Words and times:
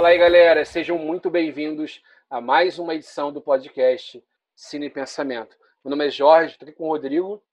Fala 0.00 0.08
aí, 0.08 0.18
galera. 0.18 0.64
Sejam 0.64 0.96
muito 0.96 1.28
bem-vindos 1.28 2.02
a 2.30 2.40
mais 2.40 2.78
uma 2.78 2.94
edição 2.94 3.30
do 3.30 3.38
podcast 3.38 4.24
Cine 4.56 4.86
e 4.86 4.90
Pensamento. 4.90 5.54
Meu 5.84 5.90
nome 5.90 6.06
é 6.06 6.10
Jorge, 6.10 6.54
estou 6.54 6.66
aqui 6.66 6.74
com 6.74 6.84
o 6.84 6.88
Rodrigo. 6.88 7.44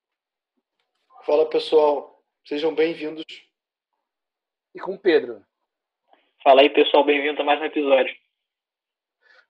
Fala, 1.26 1.46
pessoal. 1.50 2.24
Sejam 2.46 2.74
bem-vindos. 2.74 3.26
E 4.74 4.80
com 4.80 4.94
o 4.94 4.98
Pedro. 4.98 5.46
Fala 6.42 6.62
aí, 6.62 6.70
pessoal. 6.70 7.04
Bem-vindo 7.04 7.42
a 7.42 7.44
mais 7.44 7.60
um 7.60 7.66
episódio. 7.66 8.16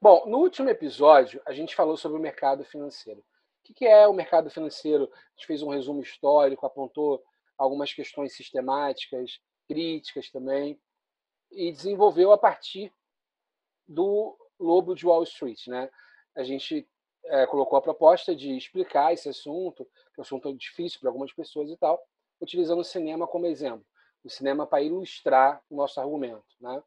Bom, 0.02 0.26
no 0.26 0.40
último 0.40 0.68
episódio, 0.68 1.40
a 1.46 1.54
gente 1.54 1.76
falou 1.76 1.98
sobre 1.98 2.18
o 2.18 2.22
mercado 2.22 2.66
financeiro. 2.66 3.24
O 3.70 3.74
que 3.76 3.86
é 3.86 4.08
o 4.08 4.14
mercado 4.14 4.50
financeiro? 4.50 5.04
A 5.04 5.30
gente 5.36 5.46
fez 5.46 5.62
um 5.62 5.70
resumo 5.70 6.02
histórico, 6.02 6.66
apontou 6.66 7.24
algumas 7.60 7.94
questões 7.94 8.36
sistemáticas, 8.36 9.40
críticas 9.68 10.32
também 10.32 10.80
e 11.52 11.72
desenvolveu 11.72 12.32
a 12.32 12.38
partir 12.38 12.92
do 13.88 14.38
Lobo 14.60 14.96
de 14.96 15.06
Wall 15.06 15.24
Street. 15.24 15.68
Né? 15.68 15.90
A 16.36 16.44
gente 16.44 16.88
é, 17.26 17.46
colocou 17.48 17.78
a 17.78 17.82
proposta 17.82 18.36
de 18.36 18.56
explicar 18.56 19.14
esse 19.14 19.30
assunto, 19.30 19.86
que 19.86 20.20
é 20.20 20.22
um 20.22 20.22
assunto 20.22 20.54
difícil 20.56 21.00
para 21.00 21.10
algumas 21.10 21.34
pessoas 21.34 21.70
e 21.70 21.78
tal, 21.78 22.00
utilizando 22.42 22.80
o 22.80 22.86
cinema 22.86 23.28
como 23.28 23.46
exemplo. 23.46 23.86
O 24.24 24.30
cinema 24.30 24.66
para 24.66 24.82
ilustrar 24.82 25.62
o 25.70 25.76
nosso 25.76 26.00
argumento. 26.00 26.46
Né? 26.60 26.84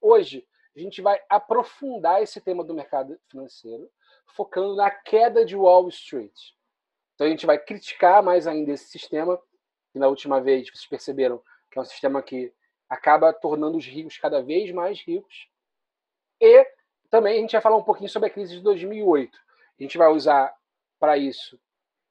Hoje, 0.00 0.46
a 0.74 0.80
gente 0.80 1.02
vai 1.02 1.20
aprofundar 1.28 2.22
esse 2.22 2.40
tema 2.40 2.62
do 2.64 2.74
mercado 2.74 3.18
financeiro, 3.28 3.90
focando 4.26 4.76
na 4.76 4.90
queda 4.90 5.44
de 5.44 5.56
Wall 5.56 5.88
Street. 5.88 6.38
Então, 7.14 7.26
a 7.26 7.30
gente 7.30 7.46
vai 7.46 7.58
criticar 7.58 8.22
mais 8.22 8.46
ainda 8.46 8.72
esse 8.72 8.84
sistema, 8.84 9.36
que 9.92 9.98
na 9.98 10.06
última 10.06 10.40
vez 10.40 10.70
vocês 10.70 10.86
perceberam 10.86 11.42
que 11.70 11.78
é 11.78 11.82
um 11.82 11.84
sistema 11.84 12.22
que 12.22 12.52
acaba 12.88 13.32
tornando 13.32 13.76
os 13.76 13.84
ricos 13.84 14.16
cada 14.18 14.42
vez 14.42 14.70
mais 14.72 15.00
ricos. 15.00 15.48
E 16.40 16.66
também 17.10 17.38
a 17.38 17.40
gente 17.40 17.52
vai 17.52 17.60
falar 17.60 17.76
um 17.76 17.82
pouquinho 17.82 18.08
sobre 18.08 18.28
a 18.28 18.32
crise 18.32 18.56
de 18.56 18.62
2008. 18.62 19.38
A 19.78 19.82
gente 19.82 19.98
vai 19.98 20.08
usar 20.08 20.54
para 20.98 21.16
isso 21.16 21.58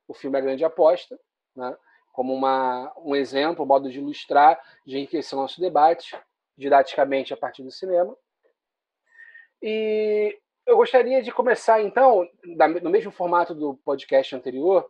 o 0.07 0.13
filme 0.13 0.37
A 0.37 0.41
Grande 0.41 0.63
Aposta, 0.63 1.19
né, 1.55 1.75
como 2.13 2.33
uma, 2.33 2.93
um 2.97 3.15
exemplo, 3.15 3.63
um 3.63 3.67
modo 3.67 3.91
de 3.91 3.99
ilustrar, 3.99 4.59
de 4.85 4.97
enriquecer 4.97 5.37
o 5.37 5.41
nosso 5.41 5.59
debate, 5.59 6.17
didaticamente 6.57 7.33
a 7.33 7.37
partir 7.37 7.61
do 7.61 7.71
cinema. 7.71 8.15
E 9.61 10.39
eu 10.65 10.77
gostaria 10.77 11.21
de 11.21 11.31
começar, 11.31 11.81
então, 11.81 12.27
no 12.81 12.89
mesmo 12.89 13.11
formato 13.11 13.53
do 13.53 13.75
podcast 13.85 14.35
anterior, 14.35 14.89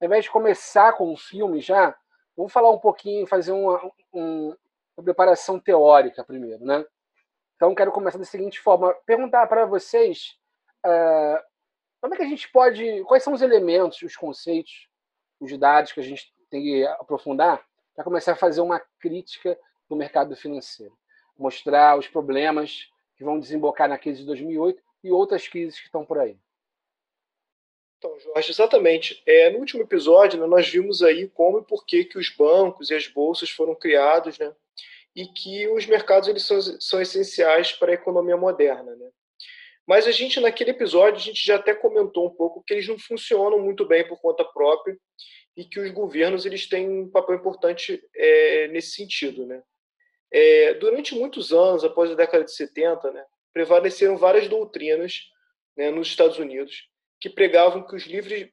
ao 0.00 0.06
invés 0.06 0.24
de 0.24 0.30
começar 0.30 0.92
com 0.92 1.12
o 1.12 1.16
filme 1.16 1.60
já, 1.60 1.96
vamos 2.36 2.52
falar 2.52 2.70
um 2.70 2.78
pouquinho, 2.78 3.26
fazer 3.26 3.52
uma, 3.52 3.80
um, 4.12 4.56
uma 4.96 5.04
preparação 5.04 5.58
teórica 5.58 6.22
primeiro, 6.22 6.64
né? 6.64 6.84
Então, 7.58 7.74
quero 7.74 7.90
começar 7.90 8.18
da 8.18 8.24
seguinte 8.24 8.60
forma: 8.60 8.94
perguntar 9.04 9.48
para 9.48 9.66
vocês 9.66 10.38
uh, 10.86 11.42
como 12.00 12.14
é 12.14 12.16
que 12.16 12.22
a 12.22 12.28
gente 12.28 12.48
pode. 12.52 13.02
Quais 13.04 13.24
são 13.24 13.32
os 13.32 13.42
elementos, 13.42 14.00
os 14.00 14.14
conceitos, 14.14 14.88
os 15.40 15.58
dados 15.58 15.90
que 15.90 15.98
a 15.98 16.04
gente 16.04 16.32
tem 16.48 16.62
que 16.62 16.86
aprofundar 16.86 17.66
para 17.96 18.04
começar 18.04 18.32
a 18.32 18.36
fazer 18.36 18.60
uma 18.60 18.80
crítica 19.00 19.58
do 19.88 19.96
mercado 19.96 20.36
financeiro? 20.36 20.96
Mostrar 21.36 21.98
os 21.98 22.06
problemas 22.06 22.88
que 23.16 23.24
vão 23.24 23.40
desembocar 23.40 23.88
na 23.88 23.98
crise 23.98 24.20
de 24.20 24.26
2008 24.26 24.80
e 25.02 25.10
outras 25.10 25.48
crises 25.48 25.80
que 25.80 25.86
estão 25.86 26.04
por 26.04 26.20
aí. 26.20 26.38
Então, 27.98 28.16
Jorge, 28.20 28.52
exatamente. 28.52 29.20
É, 29.26 29.50
no 29.50 29.58
último 29.58 29.82
episódio, 29.82 30.38
né, 30.40 30.46
nós 30.46 30.68
vimos 30.68 31.02
aí 31.02 31.28
como 31.28 31.58
e 31.58 31.64
por 31.64 31.84
que, 31.84 32.04
que 32.04 32.18
os 32.18 32.30
bancos 32.30 32.90
e 32.90 32.94
as 32.94 33.08
bolsas 33.08 33.50
foram 33.50 33.74
criados, 33.74 34.38
né? 34.38 34.54
E 35.14 35.26
que 35.26 35.68
os 35.68 35.86
mercados 35.86 36.28
eles 36.28 36.44
são, 36.44 36.60
são 36.60 37.00
essenciais 37.00 37.72
para 37.72 37.90
a 37.90 37.94
economia 37.94 38.36
moderna. 38.36 38.94
Né? 38.94 39.10
Mas 39.86 40.06
a 40.06 40.12
gente, 40.12 40.38
naquele 40.40 40.70
episódio, 40.70 41.16
a 41.16 41.24
gente 41.24 41.44
já 41.44 41.56
até 41.56 41.74
comentou 41.74 42.26
um 42.26 42.34
pouco 42.34 42.62
que 42.64 42.74
eles 42.74 42.86
não 42.86 42.98
funcionam 42.98 43.58
muito 43.58 43.86
bem 43.86 44.06
por 44.06 44.20
conta 44.20 44.44
própria 44.44 44.96
e 45.56 45.64
que 45.64 45.80
os 45.80 45.90
governos 45.90 46.46
eles 46.46 46.68
têm 46.68 46.88
um 46.88 47.10
papel 47.10 47.36
importante 47.36 48.00
é, 48.14 48.68
nesse 48.68 48.92
sentido. 48.92 49.46
Né? 49.46 49.62
É, 50.32 50.74
durante 50.74 51.14
muitos 51.14 51.52
anos, 51.52 51.84
após 51.84 52.10
a 52.10 52.14
década 52.14 52.44
de 52.44 52.54
70, 52.54 53.10
né, 53.12 53.24
prevaleceram 53.52 54.16
várias 54.16 54.46
doutrinas 54.46 55.20
né, 55.76 55.90
nos 55.90 56.08
Estados 56.08 56.38
Unidos 56.38 56.88
que 57.20 57.28
pregavam 57.28 57.86
que 57.86 57.96
os, 57.96 58.04
livres, 58.04 58.48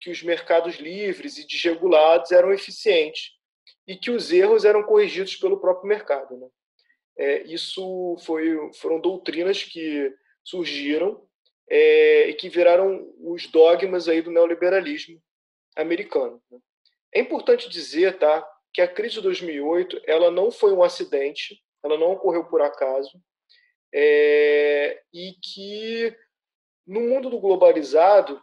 que 0.00 0.10
os 0.10 0.22
mercados 0.22 0.76
livres 0.76 1.36
e 1.36 1.46
desregulados 1.46 2.32
eram 2.32 2.52
eficientes 2.52 3.35
e 3.86 3.96
que 3.96 4.10
os 4.10 4.32
erros 4.32 4.64
eram 4.64 4.82
corrigidos 4.82 5.36
pelo 5.36 5.60
próprio 5.60 5.88
mercado. 5.88 6.36
Né? 6.36 6.48
É, 7.16 7.42
isso 7.44 8.16
foi, 8.24 8.72
foram 8.74 9.00
doutrinas 9.00 9.62
que 9.62 10.12
surgiram 10.44 11.26
é, 11.68 12.28
e 12.28 12.34
que 12.34 12.48
viraram 12.48 13.12
os 13.18 13.46
dogmas 13.46 14.08
aí 14.08 14.20
do 14.20 14.30
neoliberalismo 14.30 15.22
americano. 15.76 16.42
Né? 16.50 16.58
É 17.14 17.20
importante 17.20 17.68
dizer, 17.68 18.18
tá, 18.18 18.46
que 18.72 18.80
a 18.80 18.88
crise 18.88 19.14
de 19.14 19.22
2008 19.22 20.02
ela 20.04 20.30
não 20.30 20.50
foi 20.50 20.72
um 20.72 20.82
acidente, 20.82 21.62
ela 21.82 21.96
não 21.96 22.12
ocorreu 22.12 22.44
por 22.44 22.60
acaso, 22.60 23.20
é, 23.94 25.00
e 25.12 25.32
que 25.42 26.14
no 26.86 27.00
mundo 27.00 27.30
do 27.30 27.40
globalizado, 27.40 28.40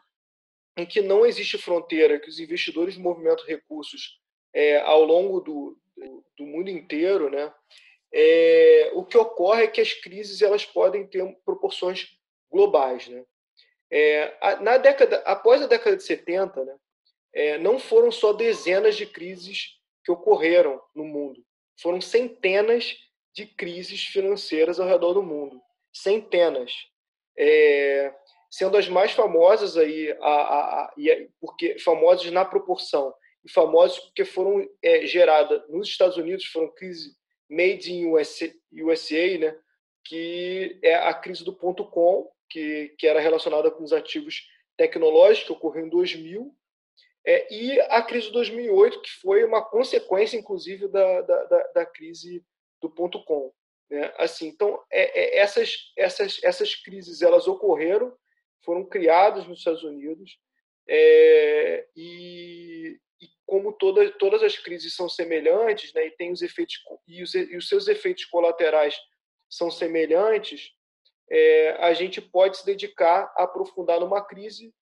em 0.76 0.86
que 0.86 1.02
não 1.02 1.26
existe 1.26 1.58
fronteira, 1.58 2.20
que 2.20 2.30
os 2.30 2.40
investidores 2.40 2.98
movimentam 2.98 3.46
recursos 3.46 4.20
é, 4.54 4.80
ao 4.82 5.04
longo 5.04 5.40
do, 5.42 5.78
do, 6.38 6.46
mundo 6.46 6.70
inteiro, 6.70 7.30
né, 7.30 7.52
é, 8.14 8.92
o 8.94 9.04
que 9.04 9.18
ocorre 9.18 9.64
é 9.64 9.68
que 9.68 9.82
as 9.82 9.94
crises 9.94 10.42
elas 10.42 10.66
podem 10.66 11.08
ter 11.08 11.26
proporções 11.44 12.08
globais. 12.52 13.08
Né? 13.08 13.26
É, 13.92 14.60
na 14.62 14.78
década, 14.78 15.18
após 15.26 15.62
a 15.62 15.68
década 15.68 15.98
de 15.98 16.04
70, 16.04 16.64
né, 16.64 16.76
é, 17.34 17.58
não 17.58 17.80
foram 17.80 18.12
só 18.12 18.32
dezenas 18.32 18.96
de 18.96 19.08
crises 19.08 19.80
que 20.06 20.12
ocorreram 20.12 20.82
no 20.96 21.04
mundo, 21.04 21.44
foram 21.82 22.00
centenas 22.00 22.96
de 23.34 23.48
crises 23.48 24.04
financeiras 24.04 24.80
ao 24.80 24.88
redor 24.88 25.14
do 25.14 25.24
mundo. 25.24 25.60
Centenas. 25.92 26.72
É, 27.36 28.14
sendo 28.52 28.78
as 28.78 28.88
mais 28.88 29.12
famosas 29.12 29.76
aí, 29.76 30.16
a, 30.22 30.28
a, 30.28 30.86
a, 30.86 30.94
porque 31.42 31.80
famosas 31.80 32.32
na 32.32 32.46
proporção 32.46 33.12
e 33.44 33.52
famosos 33.52 34.00
porque 34.00 34.26
foram 34.26 34.68
é, 34.82 35.06
geradas 35.06 35.62
nos 35.70 35.88
Estados 35.88 36.18
Unidos, 36.18 36.46
foram 36.46 36.74
crise 36.74 37.16
made 37.50 37.92
in 37.92 38.08
USA, 38.08 38.52
USA, 38.72 39.38
né? 39.38 39.58
que 40.06 40.80
é 40.82 40.96
a 40.96 41.14
crise 41.14 41.44
do 41.44 41.54
ponto 41.54 41.86
com, 41.86 42.30
que, 42.50 42.94
que 42.98 43.08
era 43.08 43.20
relacionada 43.20 43.72
com 43.72 43.84
os 43.84 43.94
ativos 43.94 44.48
tecnológicos, 44.78 45.48
que 45.48 45.54
ocorreu 45.54 45.86
em 45.86 45.90
2000, 45.90 46.54
é, 47.26 47.54
e 47.54 47.80
a 47.82 48.02
crise 48.02 48.28
de 48.28 48.34
2008, 48.34 49.02
que 49.02 49.12
foi 49.22 49.46
uma 49.46 49.64
consequência, 49.64 50.38
inclusive, 50.38 50.88
da, 50.90 51.22
da, 51.22 51.44
da, 51.46 51.68
da 51.68 51.86
crise 51.86 52.44
do 52.82 52.90
ponto 52.90 53.24
com. 53.24 53.54
Né? 53.90 54.14
Assim, 54.18 54.48
então, 54.48 54.84
é, 54.92 55.38
é, 55.38 55.40
essas, 55.40 55.94
essas, 55.98 56.40
essas 56.44 56.76
crises 56.76 57.22
elas 57.22 57.48
ocorreram, 57.48 58.14
foram 58.66 58.86
criadas 58.86 59.48
nos 59.48 59.60
Estados 59.60 59.84
Unidos, 59.84 60.38
é, 60.88 61.88
e, 61.96 63.00
e 63.24 63.30
como 63.46 63.72
toda, 63.74 64.10
todas 64.12 64.44
as 64.44 64.58
crises 64.58 64.96
são 64.96 65.08
semelhantes, 65.08 65.94
né, 65.94 66.08
e 66.08 66.12
tem 66.12 66.32
os 66.32 66.42
efeitos 66.42 66.76
e 67.08 67.24
os, 67.24 67.34
e 67.34 67.56
os 67.56 67.68
seus 67.68 67.88
efeitos 67.88 68.26
colaterais 68.26 68.96
são 69.50 69.70
semelhantes, 69.70 70.72
é, 71.30 71.72
a 71.80 71.94
gente 71.94 72.22
pode 72.22 72.58
se 72.58 72.66
dedicar 72.66 73.32
a 73.36 73.44
aprofundar 73.44 74.00
numa 74.00 74.22
crise 74.24 74.74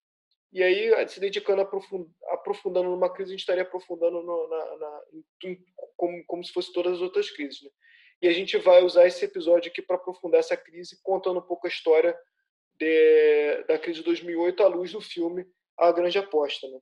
e 0.51 0.62
aí 0.62 1.07
se 1.07 1.19
dedicando 1.19 1.62
a 1.62 1.63
aprofund, 1.63 2.09
aprofundando 2.30 2.90
numa 2.90 3.09
crise 3.09 3.31
a 3.31 3.34
gente 3.34 3.41
estaria 3.41 3.63
aprofundando 3.63 4.21
no, 4.21 4.48
na, 4.50 4.77
na, 4.77 5.01
como, 5.95 6.25
como 6.25 6.44
se 6.44 6.51
fosse 6.51 6.74
todas 6.74 6.94
as 6.94 7.01
outras 7.01 7.30
crises, 7.30 7.62
né? 7.62 7.69
E 8.21 8.27
a 8.27 8.33
gente 8.33 8.56
vai 8.57 8.83
usar 8.83 9.07
esse 9.07 9.25
episódio 9.25 9.71
aqui 9.71 9.81
para 9.81 9.95
aprofundar 9.95 10.39
essa 10.39 10.56
crise, 10.56 11.00
contando 11.01 11.39
um 11.39 11.44
pouco 11.44 11.65
a 11.65 11.69
história 11.69 12.15
de, 12.75 13.63
da 13.68 13.80
crise 13.80 14.00
de 14.00 14.06
2008 14.06 14.62
à 14.62 14.68
luz 14.68 14.92
do 14.92 15.01
filme 15.01 15.45
A 15.77 15.92
Grande 15.92 16.19
Aposta, 16.19 16.68
né? 16.68 16.80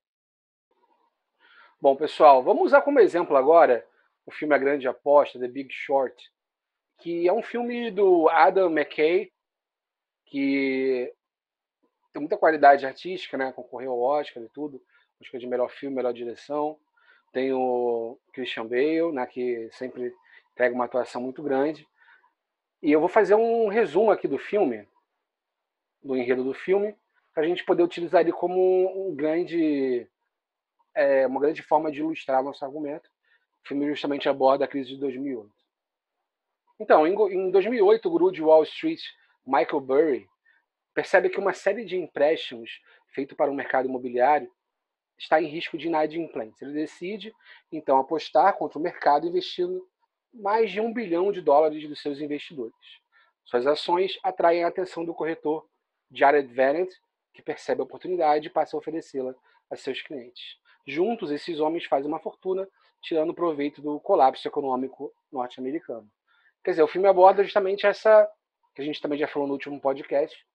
Bom, 1.81 1.96
pessoal, 1.96 2.44
vamos 2.44 2.66
usar 2.66 2.81
como 2.81 3.00
exemplo 3.00 3.38
agora 3.38 3.88
o 4.26 4.31
filme 4.31 4.54
A 4.54 4.58
Grande 4.58 4.86
Aposta, 4.86 5.40
The 5.40 5.48
Big 5.48 5.72
Short, 5.72 6.30
que 6.98 7.26
é 7.26 7.31
um 7.31 7.42
filme 7.42 7.90
do 7.90 8.28
Adam 8.28 8.70
McKay, 8.70 9.31
que 10.26 11.10
tem 12.12 12.20
muita 12.20 12.36
qualidade 12.36 12.86
artística, 12.86 13.38
né? 13.38 13.54
Concorreu 13.54 13.94
ao 13.94 14.02
Oscar 14.02 14.44
e 14.44 14.50
tudo, 14.50 14.84
Oscar 15.22 15.40
de 15.40 15.48
melhor 15.48 15.70
filme, 15.70 15.96
melhor 15.96 16.12
direção. 16.12 16.78
Tem 17.31 17.54
o 17.54 18.20
Christian 18.34 18.66
Bale, 18.66 19.14
né? 19.14 19.26
Que 19.26 19.70
sempre 19.72 20.14
entrega 20.52 20.76
uma 20.76 20.84
atuação 20.84 21.22
muito 21.22 21.42
grande. 21.42 21.88
E 22.84 22.92
eu 22.92 23.00
vou 23.00 23.08
fazer 23.08 23.36
um 23.36 23.70
resumo 23.70 24.12
aqui 24.12 24.28
do 24.28 24.38
filme, 24.38 24.86
do 26.04 26.18
enredo 26.18 26.44
do 26.44 26.54
filme, 26.54 26.94
para 27.34 27.44
a 27.44 27.48
gente 27.48 27.64
poder 27.64 27.84
utilizar 27.84 28.20
ele 28.20 28.34
como 28.34 29.08
um 29.08 29.16
grande 29.16 30.06
é 31.00 31.25
uma 31.25 31.40
grande 31.40 31.63
forma 31.63 31.90
de 31.90 32.00
ilustrar 32.00 32.44
nosso 32.44 32.63
argumento. 32.66 33.10
O 33.63 33.68
filme 33.68 33.88
justamente 33.88 34.28
aborda 34.28 34.66
a 34.66 34.68
crise 34.68 34.90
de 34.90 34.98
2008. 34.98 35.50
Então, 36.78 37.07
em 37.07 37.51
2008, 37.51 38.06
o 38.06 38.12
guru 38.12 38.31
de 38.31 38.42
Wall 38.42 38.63
Street, 38.63 39.01
Michael 39.46 39.80
Burry, 39.80 40.30
percebe 40.94 41.30
que 41.30 41.40
uma 41.40 41.54
série 41.54 41.86
de 41.86 41.96
empréstimos 41.96 42.81
feito 43.13 43.36
para 43.36 43.50
o 43.50 43.56
mercado 43.56 43.88
imobiliário 43.88 44.51
está 45.18 45.42
em 45.42 45.48
risco 45.48 45.78
de 45.78 45.88
inadimplência. 45.88 46.66
Ele 46.66 46.74
decide, 46.74 47.34
então, 47.72 47.98
apostar 47.98 48.57
contra 48.57 48.78
o 48.78 48.81
mercado 48.81 49.28
investindo 49.28 49.88
mais 50.34 50.69
de 50.69 50.81
um 50.81 50.94
bilhão 50.94 51.31
de 51.31 51.42
dólares 51.42 51.88
dos 51.88 52.02
seus 52.02 52.19
investidores. 52.19 52.75
Suas 53.45 53.66
ações 53.66 54.19
atraem 54.22 54.63
a 54.63 54.68
atenção 54.68 55.06
do 55.06 55.13
corretor 55.13 55.66
Jared 56.12 56.54
Vennett, 56.54 56.94
que 57.34 57.42
percebe 57.42 57.81
a 57.81 57.84
oportunidade 57.86 58.48
e 58.48 58.52
passa 58.52 58.75
a 58.75 58.80
oferecê-la 58.80 59.34
a 59.69 59.75
seus 59.75 60.02
clientes. 60.02 60.58
Juntos, 60.86 61.31
esses 61.31 61.60
homens 61.60 61.86
fazem 61.86 62.08
uma 62.08 62.20
fortuna, 62.20 62.68
tirando 63.02 63.34
proveito 63.34 63.81
do 63.81 64.00
colapso 64.00 64.48
econômico 64.48 65.14
norte-americano. 65.31 66.10
Quer 66.64 66.72
dizer, 66.72 66.84
o 66.84 66.88
filme 66.88 67.08
aborda 67.08 67.44
justamente 67.44 67.86
essa, 67.86 68.30
que 68.76 68.81
a 68.81 68.86
gente 68.86 69.02
também 69.02 69.18
já 69.18 69.28
falou 69.28 69.48
no 69.48 69.54
último 69.54 69.80
podcast, 69.80 70.46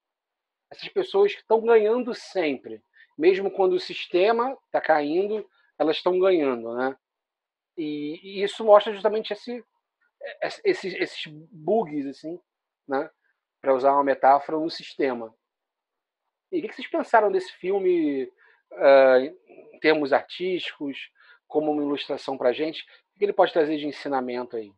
essas 0.71 0.89
pessoas 0.89 1.33
que 1.33 1.41
estão 1.41 1.61
ganhando 1.61 2.15
sempre, 2.15 2.83
mesmo 3.17 3.51
quando 3.51 3.75
o 3.75 3.81
sistema 3.81 4.57
está 4.67 4.81
caindo, 4.81 5.49
elas 5.79 5.97
estão 5.97 6.19
ganhando, 6.19 6.75
né? 6.75 6.97
E, 7.77 8.21
e, 8.23 8.43
isso 8.43 8.65
mostra 8.65 8.93
justamente 8.93 9.33
esse, 9.33 9.65
esses, 10.65 10.95
esses 10.95 11.27
bugs, 11.27 12.07
assim, 12.07 12.41
né? 12.87 13.09
Para 13.61 13.75
usar 13.75 13.93
uma 13.93 14.05
metáfora 14.05 14.59
no 14.59 14.71
sistema. 14.71 15.35
E 16.53 16.61
o 16.61 16.63
que 16.63 16.75
vocês 16.75 16.89
pensaram 16.89 17.33
desse 17.33 17.53
filme 17.53 18.31
em 19.73 19.79
termos 19.81 20.13
artísticos, 20.13 20.99
como 21.47 21.71
uma 21.73 21.83
ilustração 21.83 22.37
para 22.37 22.51
a 22.51 22.53
gente? 22.53 22.83
O 23.15 23.19
que 23.19 23.25
ele 23.25 23.33
pode 23.33 23.53
trazer 23.53 23.77
de 23.77 23.87
ensinamento 23.87 24.57
aí? 24.57 24.73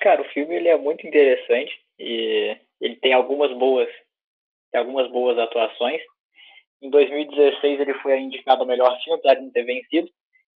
Cara, 0.00 0.22
o 0.22 0.28
filme 0.30 0.54
ele 0.54 0.68
é 0.68 0.76
muito 0.76 1.06
interessante 1.06 1.72
e 1.98 2.56
ele 2.80 2.96
tem 2.96 3.12
algumas 3.12 3.52
boas, 3.58 3.88
tem 4.70 4.80
algumas 4.80 5.10
boas 5.10 5.38
atuações. 5.38 6.00
Em 6.80 6.90
2016 6.90 7.80
ele 7.80 7.94
foi 7.94 8.18
indicado 8.20 8.62
ao 8.62 8.68
melhor 8.68 8.96
filme, 9.02 9.18
apesar 9.18 9.34
de 9.34 9.42
não 9.42 9.50
ter 9.50 9.64
vencido, 9.64 10.08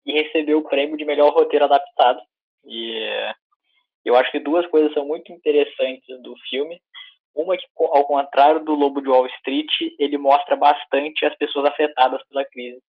e 0.06 0.14
recebeu 0.14 0.60
o 0.60 0.70
prêmio 0.70 0.98
de 0.98 1.06
melhor 1.06 1.34
roteiro 1.34 1.66
adaptado. 1.66 2.22
E 2.66 3.34
eu 4.06 4.16
acho 4.16 4.32
que 4.32 4.40
duas 4.40 4.68
coisas 4.68 4.94
são 4.94 5.06
muito 5.06 5.32
interessantes 5.32 6.22
do 6.22 6.36
filme. 6.50 6.82
Uma 7.34 7.58
que, 7.58 7.66
ao 7.78 8.06
contrário 8.06 8.64
do 8.64 8.76
Lobo 8.76 9.02
de 9.02 9.10
Wall 9.10 9.26
Street, 9.28 9.72
ele 9.98 10.18
mostra 10.18 10.56
bastante 10.56 11.26
as 11.26 11.36
pessoas 11.36 11.66
afetadas 11.66 12.22
pela 12.28 12.46
crise. 12.46 12.82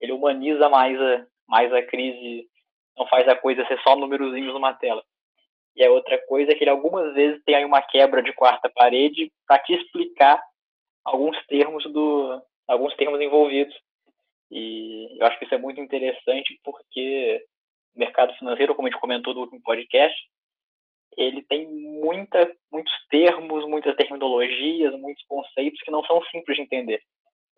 Ele 0.00 0.12
humaniza 0.12 0.68
mais 0.68 1.00
a, 1.00 1.26
mais 1.48 1.72
a 1.72 1.82
crise, 1.82 2.46
não 2.96 3.06
faz 3.06 3.26
a 3.28 3.36
coisa 3.36 3.66
ser 3.66 3.80
só 3.82 3.96
númerozinhos 3.96 4.54
numa 4.54 4.72
tela. 4.74 5.02
E 5.76 5.84
a 5.84 5.90
outra 5.90 6.18
coisa 6.26 6.52
é 6.52 6.54
que 6.54 6.64
ele 6.64 6.70
algumas 6.70 7.14
vezes 7.14 7.42
tem 7.44 7.54
aí 7.54 7.64
uma 7.64 7.82
quebra 7.82 8.22
de 8.22 8.32
quarta 8.32 8.70
parede 8.70 9.32
para 9.46 9.58
te 9.58 9.74
explicar 9.74 10.40
alguns 11.04 11.36
termos 11.46 11.84
do 11.92 12.40
alguns 12.66 12.94
termos 12.94 13.20
envolvidos. 13.20 13.74
E 14.50 15.16
eu 15.18 15.26
acho 15.26 15.38
que 15.38 15.44
isso 15.44 15.54
é 15.54 15.58
muito 15.58 15.80
interessante 15.80 16.58
porque 16.64 17.44
o 17.94 17.98
mercado 17.98 18.34
financeiro, 18.34 18.74
como 18.74 18.88
a 18.88 18.90
gente 18.90 19.00
comentou 19.00 19.34
no 19.34 19.40
último 19.40 19.60
podcast, 19.62 20.16
ele 21.16 21.42
tem 21.42 21.66
muita, 21.68 22.50
muitos 22.72 22.92
termos, 23.10 23.66
muitas 23.68 23.94
terminologias, 23.96 24.94
muitos 24.98 25.24
conceitos 25.26 25.80
que 25.82 25.90
não 25.90 26.04
são 26.04 26.22
simples 26.26 26.56
de 26.56 26.62
entender. 26.62 27.02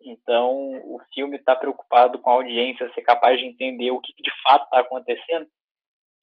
Então, 0.01 0.71
o 0.83 0.99
filme 1.13 1.37
está 1.37 1.55
preocupado 1.55 2.19
com 2.19 2.29
a 2.29 2.33
audiência 2.33 2.91
ser 2.93 3.01
capaz 3.03 3.39
de 3.39 3.45
entender 3.45 3.91
o 3.91 4.01
que 4.01 4.13
de 4.21 4.31
fato 4.43 4.65
está 4.65 4.79
acontecendo 4.79 5.47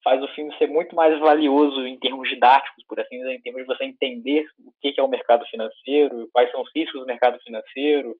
faz 0.03 0.21
o 0.23 0.27
filme 0.29 0.55
ser 0.57 0.67
muito 0.67 0.95
mais 0.95 1.17
valioso 1.19 1.85
em 1.85 1.97
termos 1.97 2.27
didáticos, 2.27 2.83
por 2.87 2.99
assim 2.99 3.19
dizer, 3.19 3.33
em 3.33 3.41
termos 3.41 3.61
de 3.61 3.67
você 3.67 3.85
entender 3.85 4.47
o 4.65 4.71
que 4.81 4.99
é 4.99 5.03
o 5.03 5.07
mercado 5.07 5.45
financeiro, 5.45 6.29
quais 6.33 6.51
são 6.51 6.61
os 6.61 6.69
riscos 6.75 6.99
do 6.99 7.05
mercado 7.05 7.39
financeiro 7.43 8.15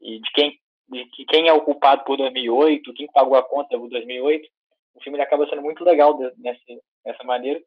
e 0.00 0.20
de 0.20 0.30
quem 0.32 0.58
de 0.88 1.24
quem 1.26 1.48
é 1.48 1.52
o 1.52 1.62
culpado 1.62 2.04
por 2.04 2.16
2008, 2.16 2.94
quem 2.94 3.08
pagou 3.08 3.36
a 3.36 3.42
conta 3.42 3.76
por 3.76 3.88
2008. 3.88 4.48
O 4.94 5.02
filme 5.02 5.20
acaba 5.20 5.44
sendo 5.48 5.62
muito 5.62 5.82
legal 5.82 6.16
nessa, 6.38 7.24
maneira. 7.24 7.60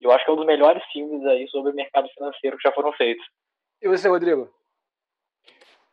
Eu 0.00 0.10
acho 0.10 0.24
que 0.24 0.30
é 0.30 0.34
um 0.34 0.36
dos 0.36 0.46
melhores 0.46 0.82
filmes 0.92 1.24
aí 1.26 1.46
sobre 1.48 1.72
o 1.72 1.74
mercado 1.74 2.08
financeiro 2.10 2.56
que 2.56 2.68
já 2.68 2.72
foram 2.72 2.92
feitos. 2.92 3.24
E 3.82 3.88
você, 3.88 4.08
Rodrigo? 4.08 4.52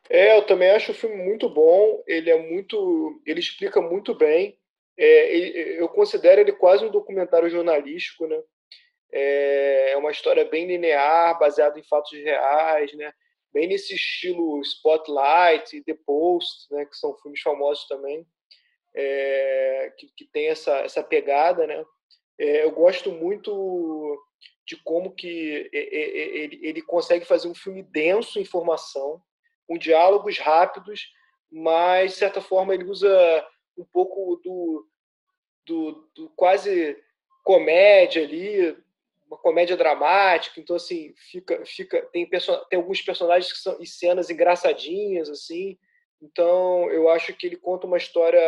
É, 0.10 0.38
eu 0.38 0.44
também 0.44 0.72
acho 0.72 0.92
o 0.92 0.96
filme 0.96 1.16
muito 1.16 1.50
bom. 1.50 2.02
Ele 2.08 2.30
é 2.30 2.38
muito, 2.38 3.22
ele 3.26 3.40
explica 3.40 3.82
muito 3.82 4.16
bem 4.16 4.58
é, 4.98 5.80
eu 5.80 5.88
considero 5.88 6.42
ele 6.42 6.52
quase 6.52 6.84
um 6.84 6.90
documentário 6.90 7.50
jornalístico, 7.50 8.26
né? 8.26 8.42
É, 9.12 9.92
é 9.92 9.98
uma 9.98 10.12
história 10.12 10.44
bem 10.44 10.66
linear, 10.66 11.38
baseada 11.38 11.80
em 11.80 11.84
fatos 11.84 12.12
reais, 12.14 12.92
né? 12.94 13.14
Bem 13.54 13.68
nesse 13.68 13.94
estilo 13.94 14.60
Spotlight 14.62 15.78
e 15.78 15.84
The 15.84 15.96
Post, 16.06 16.74
né? 16.74 16.86
Que 16.86 16.98
são 16.98 17.16
filmes 17.20 17.42
famosos 17.42 17.88
também, 17.88 18.26
é, 18.96 19.94
que, 19.98 20.08
que 20.18 20.26
tem 20.26 20.48
essa, 20.48 20.76
essa 20.80 21.04
pegada, 21.04 21.68
né? 21.68 21.86
É, 22.40 22.64
eu 22.64 22.72
gosto 22.72 23.12
muito 23.12 24.24
de 24.66 24.76
como 24.84 25.12
que 25.12 25.70
ele, 25.72 26.60
ele 26.62 26.82
consegue 26.82 27.26
fazer 27.26 27.48
um 27.48 27.56
filme 27.56 27.82
denso 27.82 28.38
em 28.38 28.42
informação, 28.42 29.22
com 29.68 29.78
diálogos 29.78 30.38
rápidos, 30.38 31.10
mas 31.52 32.12
de 32.12 32.18
certa 32.18 32.42
forma 32.42 32.74
ele 32.74 32.84
usa 32.84 33.48
um 33.78 33.86
pouco 33.86 34.40
do, 34.44 34.88
do, 35.66 36.10
do 36.16 36.30
quase 36.36 36.98
comédia 37.44 38.24
ali, 38.24 38.78
uma 39.26 39.38
comédia 39.38 39.78
dramática, 39.78 40.60
então 40.60 40.76
assim 40.76 41.14
fica 41.16 41.66
fica 41.66 42.02
tem 42.14 42.30
tem 42.30 42.78
alguns 42.78 43.02
personagens 43.02 43.52
que 43.52 43.60
são 43.60 43.78
e 43.82 43.86
cenas 43.86 44.30
engraçadinhas 44.30 45.30
assim, 45.30 45.78
então 46.22 46.90
eu 46.92 47.10
acho 47.10 47.34
que 47.34 47.46
ele 47.46 47.58
conta 47.58 47.88
uma 47.88 47.98
história 47.98 48.40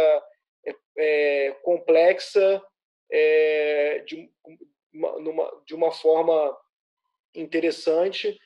é, 0.66 0.76
é, 0.98 1.52
complexa 1.64 2.62
é, 3.12 4.04
de 4.06 4.30
uma, 4.94 5.20
numa, 5.20 5.64
de 5.66 5.76
uma 5.76 5.92
forma 5.92 6.58
interessante 7.34 8.38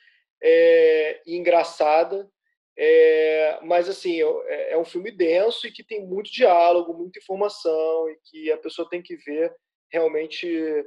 é, 0.42 1.22
e 1.26 1.36
engraçada 1.36 2.28
é, 2.76 3.60
mas, 3.62 3.88
assim, 3.88 4.20
é, 4.20 4.72
é 4.72 4.78
um 4.78 4.84
filme 4.84 5.10
denso 5.10 5.66
e 5.66 5.72
que 5.72 5.84
tem 5.84 6.04
muito 6.04 6.30
diálogo, 6.30 6.92
muita 6.92 7.18
informação 7.18 8.08
e 8.10 8.18
que 8.24 8.52
a 8.52 8.58
pessoa 8.58 8.88
tem 8.88 9.00
que 9.00 9.16
ver 9.16 9.54
realmente 9.92 10.84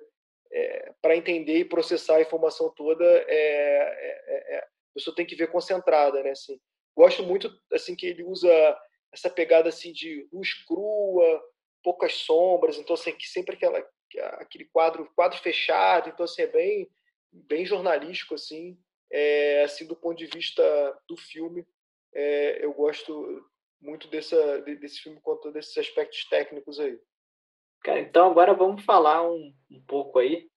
é, 0.52 0.94
para 1.02 1.16
entender 1.16 1.60
e 1.60 1.66
processar 1.66 2.18
a 2.18 2.22
informação 2.22 2.70
toda. 2.76 3.06
É, 3.06 3.34
é, 3.38 4.56
é, 4.56 4.60
a 4.60 4.94
pessoa 4.94 5.16
tem 5.16 5.26
que 5.26 5.36
ver 5.36 5.50
concentrada, 5.50 6.22
né? 6.24 6.32
Assim, 6.32 6.60
gosto 6.96 7.24
muito 7.24 7.50
assim 7.72 7.96
que 7.96 8.08
ele 8.08 8.24
usa 8.24 8.50
essa 9.14 9.30
pegada 9.30 9.70
assim 9.70 9.94
de 9.94 10.28
luz 10.32 10.54
crua, 10.66 11.42
poucas 11.88 12.16
sombras, 12.16 12.78
então 12.78 12.96
assim 12.96 13.16
sempre 13.22 13.56
aquela 13.56 13.82
aquele 14.40 14.66
quadro 14.66 15.10
quadro 15.16 15.38
fechado, 15.40 16.10
então 16.10 16.26
assim 16.26 16.42
é 16.42 16.48
bem 16.48 16.90
bem 17.32 17.66
jornalístico 17.66 18.36
assim, 18.36 18.78
é, 19.10 19.64
assim 19.64 19.88
do 19.88 19.96
ponto 19.96 20.18
de 20.18 20.26
vista 20.26 20.62
do 21.08 21.16
filme 21.16 21.66
é, 22.14 22.66
eu 22.66 22.74
gosto 22.74 23.42
muito 23.80 24.10
dessa, 24.10 24.60
desse 24.64 25.00
filme 25.00 25.22
quanto 25.22 25.50
desses 25.50 25.78
aspectos 25.78 26.28
técnicos 26.28 26.78
aí. 26.78 27.00
Cara, 27.84 28.02
então 28.02 28.30
agora 28.30 28.54
vamos 28.54 28.84
falar 28.84 29.26
um, 29.26 29.54
um 29.72 29.82
pouco 29.86 30.20
aí 30.20 30.50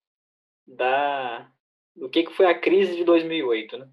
da 0.67 1.49
do 1.95 2.09
que, 2.09 2.23
que 2.23 2.33
foi 2.33 2.47
a 2.47 2.59
crise 2.59 2.97
de 2.97 3.05
2008, 3.05 3.77
né? 3.77 3.89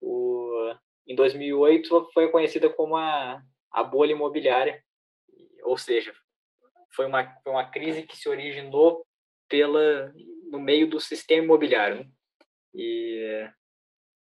O, 0.00 0.74
em 1.06 1.14
2008 1.14 2.10
foi 2.14 2.30
conhecida 2.30 2.70
como 2.70 2.96
a, 2.96 3.42
a 3.70 3.84
bolha 3.84 4.12
imobiliária, 4.12 4.82
ou 5.64 5.76
seja, 5.76 6.14
foi 6.94 7.06
uma, 7.06 7.24
foi 7.42 7.52
uma 7.52 7.70
crise 7.70 8.02
que 8.02 8.16
se 8.16 8.28
originou 8.28 9.06
pela 9.48 10.12
no 10.50 10.58
meio 10.58 10.88
do 10.88 11.00
sistema 11.00 11.44
imobiliário. 11.44 12.00
Né? 12.00 12.10
E 12.74 13.50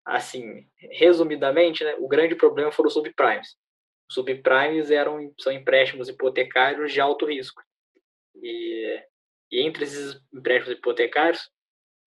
assim, 0.04 0.66
resumidamente, 0.78 1.84
né, 1.84 1.94
o 1.98 2.08
grande 2.08 2.34
problema 2.34 2.72
foram 2.72 2.88
os 2.88 2.94
subprimes. 2.94 3.56
Os 4.08 4.14
subprimes 4.14 4.90
eram, 4.90 5.32
são 5.38 5.52
empréstimos 5.52 6.08
hipotecários 6.08 6.92
de 6.92 7.00
alto 7.00 7.26
risco. 7.26 7.62
E, 8.36 9.02
e 9.50 9.60
entre 9.60 9.84
esses 9.84 10.20
empréstimos 10.32 10.78
hipotecários, 10.78 11.50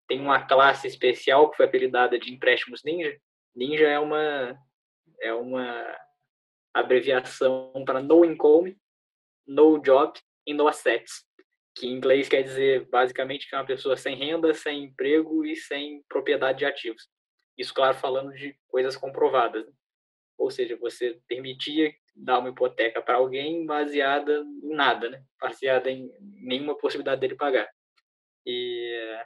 tem 0.08 0.20
uma 0.20 0.46
classe 0.46 0.88
especial 0.88 1.50
que 1.50 1.58
foi 1.58 1.65
apelidada 1.65 2.18
de 2.18 2.34
empréstimos 2.34 2.84
ninja. 2.84 3.15
Ninja 3.56 3.88
é 3.88 4.00
uma, 4.00 4.58
é 5.22 5.34
uma 5.34 5.98
abreviação 6.74 7.72
para 7.86 8.01
no 8.01 8.25
income, 8.25 8.77
no 9.48 9.79
job 9.79 10.20
no 10.53 10.68
assets, 10.68 11.25
que 11.75 11.88
em 11.88 11.91
inglês 11.91 12.27
quer 12.27 12.41
dizer 12.41 12.88
basicamente 12.89 13.48
que 13.48 13.56
é 13.56 13.58
uma 13.58 13.65
pessoa 13.65 13.96
sem 13.96 14.15
renda, 14.15 14.53
sem 14.53 14.86
emprego 14.86 15.46
e 15.46 15.56
sem 15.56 16.03
propriedade 16.10 16.60
de 16.60 16.65
ativos. 16.65 17.08
Isso, 17.58 17.74
claro, 17.74 17.98
falando 17.98 18.34
de 18.34 18.58
coisas 18.68 18.96
comprovadas. 18.96 19.65
Né? 19.65 19.74
Ou 20.38 20.50
seja, 20.50 20.77
você 20.77 21.20
permitia 21.27 21.94
dar 22.15 22.39
uma 22.39 22.50
hipoteca 22.50 23.01
para 23.01 23.15
alguém 23.15 23.65
baseada 23.65 24.44
em 24.63 24.74
nada, 24.74 25.10
né? 25.10 25.24
baseada 25.39 25.89
em 25.91 26.10
nenhuma 26.20 26.77
possibilidade 26.77 27.20
dele 27.20 27.36
pagar. 27.36 27.70
E, 28.46 29.24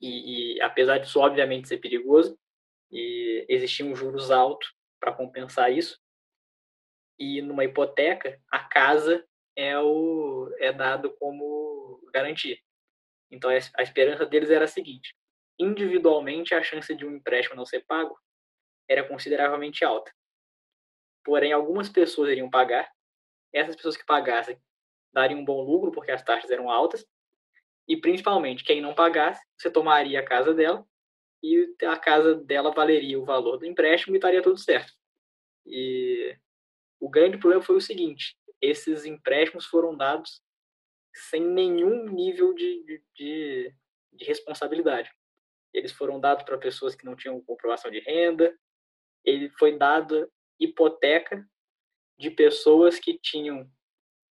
e, 0.00 0.54
e 0.56 0.60
apesar 0.60 0.98
disso, 0.98 1.18
obviamente, 1.20 1.68
ser 1.68 1.78
perigoso, 1.78 2.38
e 2.90 3.44
existiam 3.48 3.94
juros 3.96 4.30
altos 4.30 4.72
para 5.00 5.12
compensar 5.12 5.72
isso. 5.72 5.98
E 7.18 7.42
numa 7.42 7.64
hipoteca, 7.64 8.40
a 8.50 8.60
casa 8.60 9.24
é, 9.56 9.78
o, 9.78 10.54
é 10.58 10.72
dado 10.72 11.10
como 11.18 12.00
garantia. 12.12 12.58
Então 13.30 13.50
a 13.50 13.82
esperança 13.82 14.26
deles 14.26 14.50
era 14.50 14.64
a 14.64 14.68
seguinte: 14.68 15.14
individualmente 15.58 16.54
a 16.54 16.62
chance 16.62 16.94
de 16.94 17.04
um 17.04 17.16
empréstimo 17.16 17.56
não 17.56 17.64
ser 17.64 17.84
pago 17.86 18.18
era 18.88 19.06
consideravelmente 19.06 19.84
alta. 19.84 20.12
Porém, 21.24 21.52
algumas 21.52 21.88
pessoas 21.88 22.30
iriam 22.30 22.50
pagar. 22.50 22.90
Essas 23.52 23.74
pessoas 23.76 23.96
que 23.96 24.04
pagassem 24.04 24.60
dariam 25.12 25.40
um 25.40 25.44
bom 25.44 25.62
lucro 25.62 25.90
porque 25.90 26.10
as 26.10 26.22
taxas 26.22 26.50
eram 26.50 26.68
altas. 26.68 27.06
E 27.88 27.96
principalmente, 27.96 28.64
quem 28.64 28.80
não 28.80 28.94
pagasse, 28.94 29.42
você 29.56 29.70
tomaria 29.70 30.20
a 30.20 30.24
casa 30.24 30.52
dela 30.52 30.86
e 31.42 31.74
a 31.82 31.96
casa 31.98 32.34
dela 32.34 32.72
valeria 32.72 33.18
o 33.18 33.24
valor 33.24 33.58
do 33.58 33.66
empréstimo 33.66 34.14
e 34.14 34.18
estaria 34.18 34.42
tudo 34.42 34.58
certo. 34.58 34.92
E 35.66 36.36
o 37.00 37.08
grande 37.08 37.38
problema 37.38 37.62
foi 37.62 37.76
o 37.76 37.80
seguinte: 37.80 38.36
esses 38.64 39.04
empréstimos 39.04 39.66
foram 39.66 39.96
dados 39.96 40.42
sem 41.28 41.42
nenhum 41.42 42.06
nível 42.06 42.54
de, 42.54 43.02
de, 43.14 43.74
de 44.12 44.24
responsabilidade. 44.24 45.10
Eles 45.72 45.92
foram 45.92 46.18
dados 46.20 46.44
para 46.44 46.58
pessoas 46.58 46.94
que 46.94 47.04
não 47.04 47.14
tinham 47.14 47.40
comprovação 47.42 47.90
de 47.90 48.00
renda, 48.00 48.56
ele 49.24 49.48
foi 49.50 49.76
dado 49.76 50.30
hipoteca 50.58 51.46
de 52.18 52.30
pessoas 52.30 52.98
que 52.98 53.18
tinham 53.18 53.68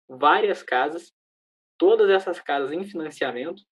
várias 0.10 0.64
casas, 0.64 1.14
todas 1.78 2.10
essas 2.10 2.40
casas 2.40 2.72
em 2.72 2.84
financiamento, 2.84 3.64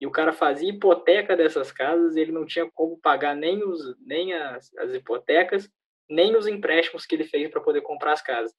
e 0.00 0.06
o 0.06 0.10
cara 0.10 0.32
fazia 0.32 0.70
hipoteca 0.70 1.36
dessas 1.36 1.72
casas, 1.72 2.16
ele 2.16 2.32
não 2.32 2.44
tinha 2.44 2.70
como 2.72 2.98
pagar 2.98 3.34
nem, 3.34 3.62
os, 3.62 3.96
nem 4.00 4.34
as, 4.34 4.74
as 4.76 4.92
hipotecas, 4.92 5.70
nem 6.08 6.36
os 6.36 6.46
empréstimos 6.46 7.06
que 7.06 7.14
ele 7.14 7.24
fez 7.24 7.50
para 7.50 7.60
poder 7.60 7.80
comprar 7.82 8.12
as 8.12 8.22
casas. 8.22 8.54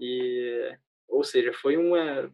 E, 0.00 0.76
ou 1.06 1.22
seja, 1.22 1.52
foi 1.52 1.76
uma, 1.76 2.32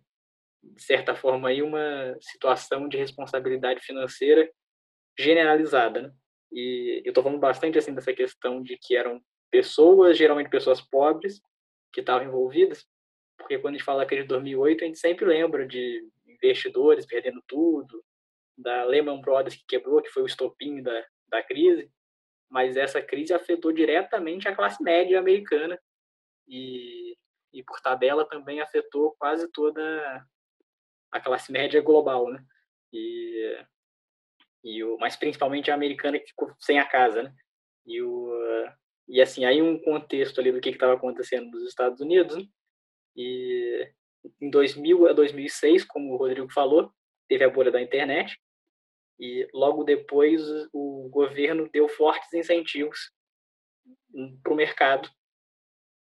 de 0.63 0.83
certa 0.83 1.15
forma, 1.15 1.49
aí 1.49 1.61
uma 1.63 2.17
situação 2.21 2.89
de 2.89 2.97
responsabilidade 2.97 3.81
financeira 3.81 4.49
generalizada. 5.19 6.03
Né? 6.03 6.13
E 6.53 7.03
eu 7.05 7.11
estou 7.11 7.25
falando 7.25 7.41
bastante 7.41 7.77
assim 7.77 7.95
dessa 7.95 8.13
questão 8.13 8.63
de 8.63 8.79
que 8.81 8.97
eram 8.97 9.21
pessoas, 9.51 10.17
geralmente 10.17 10.49
pessoas 10.49 10.81
pobres, 10.81 11.41
que 11.93 12.01
estavam 12.01 12.29
envolvidas, 12.29 12.87
porque 13.37 13.59
quando 13.59 13.75
a 13.75 13.79
gente 13.79 13.85
fala 13.85 14.07
crise 14.07 14.23
de 14.23 14.29
2008, 14.29 14.85
a 14.85 14.87
gente 14.87 14.99
sempre 14.99 15.25
lembra 15.25 15.67
de 15.67 16.07
investidores 16.27 17.07
perdendo 17.07 17.43
tudo, 17.47 18.05
da 18.57 18.85
Lehman 18.85 19.21
Brothers 19.21 19.57
que 19.57 19.67
quebrou, 19.67 20.01
que 20.01 20.11
foi 20.11 20.23
o 20.23 20.27
estopim 20.27 20.83
da, 20.83 21.07
da 21.29 21.43
crise, 21.43 21.91
mas 22.49 22.77
essa 22.77 23.03
crise 23.03 23.35
afetou 23.35 23.73
diretamente 23.73 24.49
a 24.49 24.55
classe 24.55 24.83
média 24.83 25.19
americana 25.19 25.79
e, 26.49 27.17
e 27.57 27.63
por 27.63 27.81
tabela 27.81 28.29
também 28.29 28.61
afetou 28.61 29.17
quase 29.19 29.51
toda 29.51 30.27
a 31.11 31.19
classe 31.19 31.51
média 31.51 31.81
global, 31.81 32.31
né? 32.31 32.45
E, 32.93 33.65
e 34.63 34.85
o, 34.85 34.99
mas 34.99 35.17
principalmente 35.17 35.71
a 35.71 35.75
americana 35.75 36.19
que 36.19 36.27
ficou 36.27 36.53
sem 36.61 36.79
a 36.79 36.85
casa, 36.85 37.23
né? 37.23 37.35
E 37.87 38.03
o 38.03 38.31
e 39.09 39.23
assim 39.23 39.45
aí 39.45 39.63
um 39.63 39.81
contexto 39.81 40.39
ali 40.41 40.53
do 40.53 40.61
que 40.61 40.69
estava 40.69 40.95
acontecendo 40.95 41.51
nos 41.51 41.63
Estados 41.63 42.01
Unidos, 42.01 42.37
né? 42.37 42.45
E 43.17 43.91
em 44.39 44.51
2000 44.51 45.09
a 45.09 45.13
2006, 45.15 45.85
como 45.85 46.13
o 46.13 46.17
Rodrigo 46.19 46.53
falou, 46.53 46.93
teve 47.27 47.43
a 47.43 47.51
bolha 47.51 47.71
da 47.71 47.81
internet 47.81 48.39
e 49.19 49.49
logo 49.55 49.83
depois 49.83 50.43
o 50.75 51.09
governo 51.09 51.71
deu 51.73 51.89
fortes 51.89 52.35
incentivos 52.35 53.11
para 54.43 54.53
o 54.53 54.57
mercado 54.57 55.09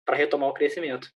para 0.05 0.17
retomar 0.17 0.51
o 0.51 0.55
crescimento. 0.55 1.09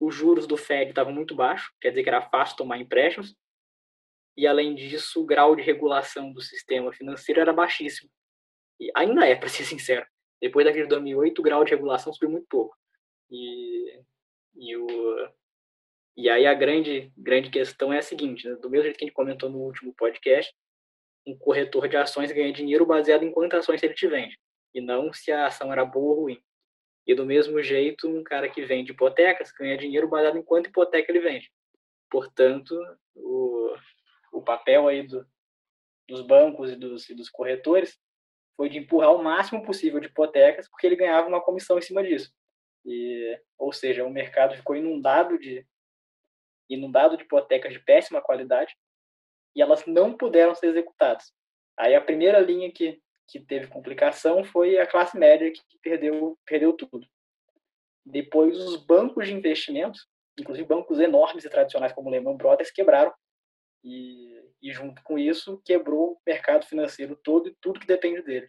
Os 0.00 0.14
juros 0.14 0.46
do 0.46 0.56
Fed 0.56 0.90
estavam 0.90 1.12
muito 1.12 1.34
baixos, 1.34 1.72
quer 1.80 1.90
dizer 1.90 2.02
que 2.02 2.08
era 2.08 2.22
fácil 2.22 2.56
tomar 2.56 2.78
empréstimos, 2.78 3.36
e 4.38 4.46
além 4.46 4.74
disso, 4.74 5.20
o 5.20 5.26
grau 5.26 5.56
de 5.56 5.62
regulação 5.62 6.32
do 6.32 6.40
sistema 6.40 6.92
financeiro 6.92 7.40
era 7.40 7.52
baixíssimo. 7.52 8.08
E 8.78 8.88
ainda 8.94 9.26
é, 9.26 9.34
para 9.36 9.48
ser 9.48 9.64
sincero. 9.64 10.06
Depois 10.40 10.64
da 10.64 10.70
crise 10.70 10.86
de 10.86 10.90
2008, 10.90 11.40
o 11.40 11.42
grau 11.42 11.64
de 11.64 11.72
regulação 11.72 12.12
subiu 12.12 12.30
muito 12.30 12.46
pouco. 12.48 12.76
E, 13.28 14.00
e, 14.54 14.76
o, 14.76 14.86
e 16.16 16.30
aí 16.30 16.46
a 16.46 16.54
grande, 16.54 17.12
grande 17.16 17.50
questão 17.50 17.92
é 17.92 17.98
a 17.98 18.02
seguinte, 18.02 18.48
né? 18.48 18.54
do 18.54 18.70
mesmo 18.70 18.84
jeito 18.84 18.96
que 18.96 19.04
a 19.04 19.08
gente 19.08 19.14
comentou 19.14 19.50
no 19.50 19.58
último 19.58 19.92
podcast, 19.94 20.54
um 21.26 21.36
corretor 21.36 21.88
de 21.88 21.96
ações 21.96 22.30
ganha 22.30 22.52
dinheiro 22.52 22.86
baseado 22.86 23.24
em 23.24 23.32
quantas 23.32 23.60
ações 23.60 23.82
ele 23.82 23.92
te 23.92 24.06
vende, 24.06 24.38
e 24.72 24.80
não 24.80 25.12
se 25.12 25.30
a 25.32 25.46
ação 25.46 25.72
era 25.72 25.84
boa 25.84 26.14
ou 26.14 26.22
ruim. 26.22 26.40
E 27.08 27.14
do 27.14 27.24
mesmo 27.24 27.62
jeito, 27.62 28.06
um 28.06 28.22
cara 28.22 28.50
que 28.50 28.66
vende 28.66 28.92
hipotecas 28.92 29.50
ganha 29.50 29.78
dinheiro 29.78 30.06
baseado 30.06 30.36
em 30.36 30.42
quanta 30.42 30.68
hipoteca 30.68 31.10
ele 31.10 31.20
vende. 31.20 31.50
Portanto, 32.10 32.78
o, 33.14 33.74
o 34.30 34.42
papel 34.42 34.86
aí 34.86 35.02
do, 35.02 35.26
dos 36.06 36.20
bancos 36.20 36.70
e 36.70 36.76
dos, 36.76 37.08
e 37.08 37.14
dos 37.14 37.30
corretores 37.30 37.98
foi 38.58 38.68
de 38.68 38.76
empurrar 38.76 39.14
o 39.14 39.22
máximo 39.22 39.64
possível 39.64 40.00
de 40.00 40.08
hipotecas, 40.08 40.68
porque 40.68 40.86
ele 40.86 40.96
ganhava 40.96 41.28
uma 41.28 41.40
comissão 41.40 41.78
em 41.78 41.82
cima 41.82 42.02
disso. 42.02 42.30
E, 42.84 43.40
ou 43.56 43.72
seja, 43.72 44.04
o 44.04 44.10
mercado 44.10 44.54
ficou 44.54 44.76
inundado 44.76 45.38
de 45.38 45.66
inundado 46.68 47.16
de 47.16 47.22
hipotecas 47.22 47.72
de 47.72 47.80
péssima 47.80 48.20
qualidade 48.20 48.76
e 49.56 49.62
elas 49.62 49.86
não 49.86 50.14
puderam 50.14 50.54
ser 50.54 50.66
executadas. 50.66 51.32
Aí 51.78 51.94
a 51.94 52.00
primeira 52.00 52.38
linha 52.38 52.70
que, 52.70 53.00
que 53.28 53.38
teve 53.38 53.66
complicação 53.66 54.42
foi 54.42 54.78
a 54.78 54.86
classe 54.86 55.16
média 55.18 55.52
que 55.52 55.60
perdeu 55.82 56.38
perdeu 56.44 56.72
tudo. 56.72 57.06
Depois 58.04 58.58
os 58.58 58.76
bancos 58.76 59.26
de 59.26 59.34
investimentos, 59.34 60.08
inclusive 60.38 60.66
bancos 60.66 60.98
enormes 60.98 61.44
e 61.44 61.50
tradicionais 61.50 61.92
como 61.92 62.10
Lehman 62.10 62.36
Brothers, 62.36 62.70
quebraram 62.70 63.12
e 63.84 64.28
e 64.62 64.72
junto 64.72 65.02
com 65.02 65.18
isso 65.18 65.60
quebrou 65.64 66.12
o 66.12 66.20
mercado 66.26 66.66
financeiro 66.66 67.16
todo 67.16 67.48
e 67.48 67.56
tudo 67.60 67.80
que 67.80 67.86
depende 67.86 68.22
dele. 68.22 68.48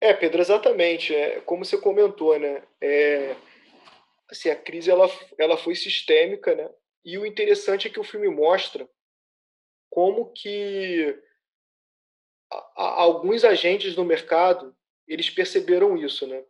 É, 0.00 0.12
Pedro, 0.12 0.40
exatamente. 0.40 1.14
É, 1.14 1.40
como 1.40 1.64
você 1.64 1.78
comentou, 1.78 2.38
né? 2.38 2.62
É, 2.80 3.34
assim, 4.30 4.50
a 4.50 4.56
crise 4.56 4.90
ela, 4.90 5.08
ela 5.38 5.56
foi 5.56 5.74
sistêmica, 5.74 6.54
né? 6.54 6.68
E 7.04 7.18
o 7.18 7.26
interessante 7.26 7.88
é 7.88 7.90
que 7.90 7.98
o 7.98 8.04
filme 8.04 8.28
mostra 8.28 8.88
como 9.90 10.30
que 10.32 11.18
alguns 12.74 13.44
agentes 13.44 13.96
no 13.96 14.04
mercado 14.04 14.74
eles 15.06 15.30
perceberam 15.30 15.96
isso, 15.96 16.26
né? 16.26 16.44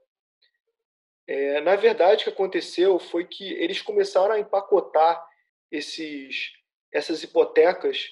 É, 1.27 1.61
na 1.61 1.77
verdade, 1.77 2.23
o 2.23 2.25
que 2.25 2.31
aconteceu 2.31 2.99
foi 2.99 3.25
que 3.27 3.53
eles 3.55 3.83
começaram 3.83 4.35
a 4.35 4.41
empacotar 4.41 5.25
esses 5.71 6.53
essas 6.91 7.23
hipotecas 7.23 8.09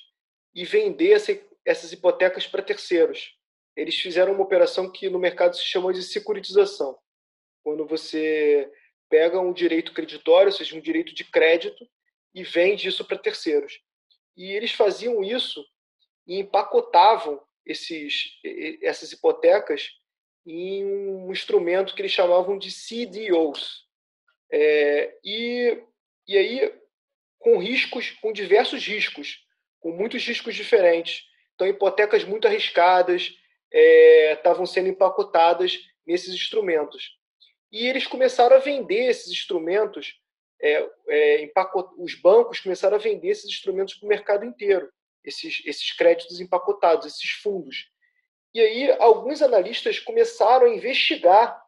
e 0.54 0.64
vender 0.64 1.12
essa, 1.12 1.38
essas 1.64 1.92
hipotecas 1.92 2.46
para 2.46 2.62
terceiros. 2.62 3.34
Eles 3.74 3.94
fizeram 3.94 4.32
uma 4.32 4.42
operação 4.42 4.90
que 4.90 5.08
no 5.08 5.18
mercado 5.18 5.56
se 5.56 5.64
chamou 5.64 5.92
de 5.92 6.02
securitização. 6.02 6.98
Quando 7.62 7.86
você 7.86 8.70
pega 9.08 9.40
um 9.40 9.52
direito 9.52 9.92
creditório, 9.92 10.50
ou 10.50 10.56
seja, 10.56 10.76
um 10.76 10.80
direito 10.80 11.14
de 11.14 11.24
crédito, 11.24 11.88
e 12.34 12.42
vende 12.42 12.88
isso 12.88 13.04
para 13.04 13.18
terceiros. 13.18 13.80
E 14.36 14.52
eles 14.52 14.72
faziam 14.72 15.24
isso 15.24 15.64
e 16.26 16.38
empacotavam 16.38 17.42
esses, 17.66 18.38
essas 18.80 19.12
hipotecas 19.12 19.90
em 20.46 20.85
um 20.85 21.32
instrumento 21.32 21.94
que 21.94 22.00
eles 22.00 22.12
chamavam 22.12 22.56
de 22.56 22.70
CDOs. 22.70 23.85
É, 24.50 25.18
e, 25.25 25.82
e 26.28 26.38
aí 26.38 26.73
com 27.38 27.58
riscos, 27.58 28.11
com 28.23 28.32
diversos 28.32 28.87
riscos, 28.87 29.44
com 29.80 29.90
muitos 29.90 30.25
riscos 30.26 30.54
diferentes. 30.54 31.25
Então, 31.54 31.66
hipotecas 31.66 32.25
muito 32.25 32.46
arriscadas 32.46 33.32
é, 33.73 34.32
estavam 34.32 34.66
sendo 34.66 34.88
empacotadas 34.88 35.78
nesses 36.06 36.35
instrumentos. 36.35 37.16
E 37.73 37.87
eles 37.87 38.06
começaram 38.06 38.56
a 38.56 38.61
vender 38.61 39.08
esses 39.11 39.30
instrumentos, 39.30 40.14
é, 40.61 40.88
é, 41.08 41.42
empacot... 41.42 41.88
os 41.99 42.14
bancos 42.14 42.61
começaram 42.61 42.96
a 42.96 43.00
vender 43.00 43.28
esses 43.28 43.46
instrumentos 43.46 43.94
para 43.94 44.06
o 44.06 44.08
mercado 44.08 44.44
inteiro, 44.44 44.90
esses, 45.26 45.62
esses 45.66 45.92
créditos 45.92 46.40
empacotados, 46.40 47.06
esses 47.06 47.30
fundos. 47.30 47.90
E 48.54 48.61
aí, 48.61 48.90
alguns 49.00 49.42
analistas 49.42 49.99
começaram 49.99 50.66
a 50.66 50.75
investigar 50.75 51.62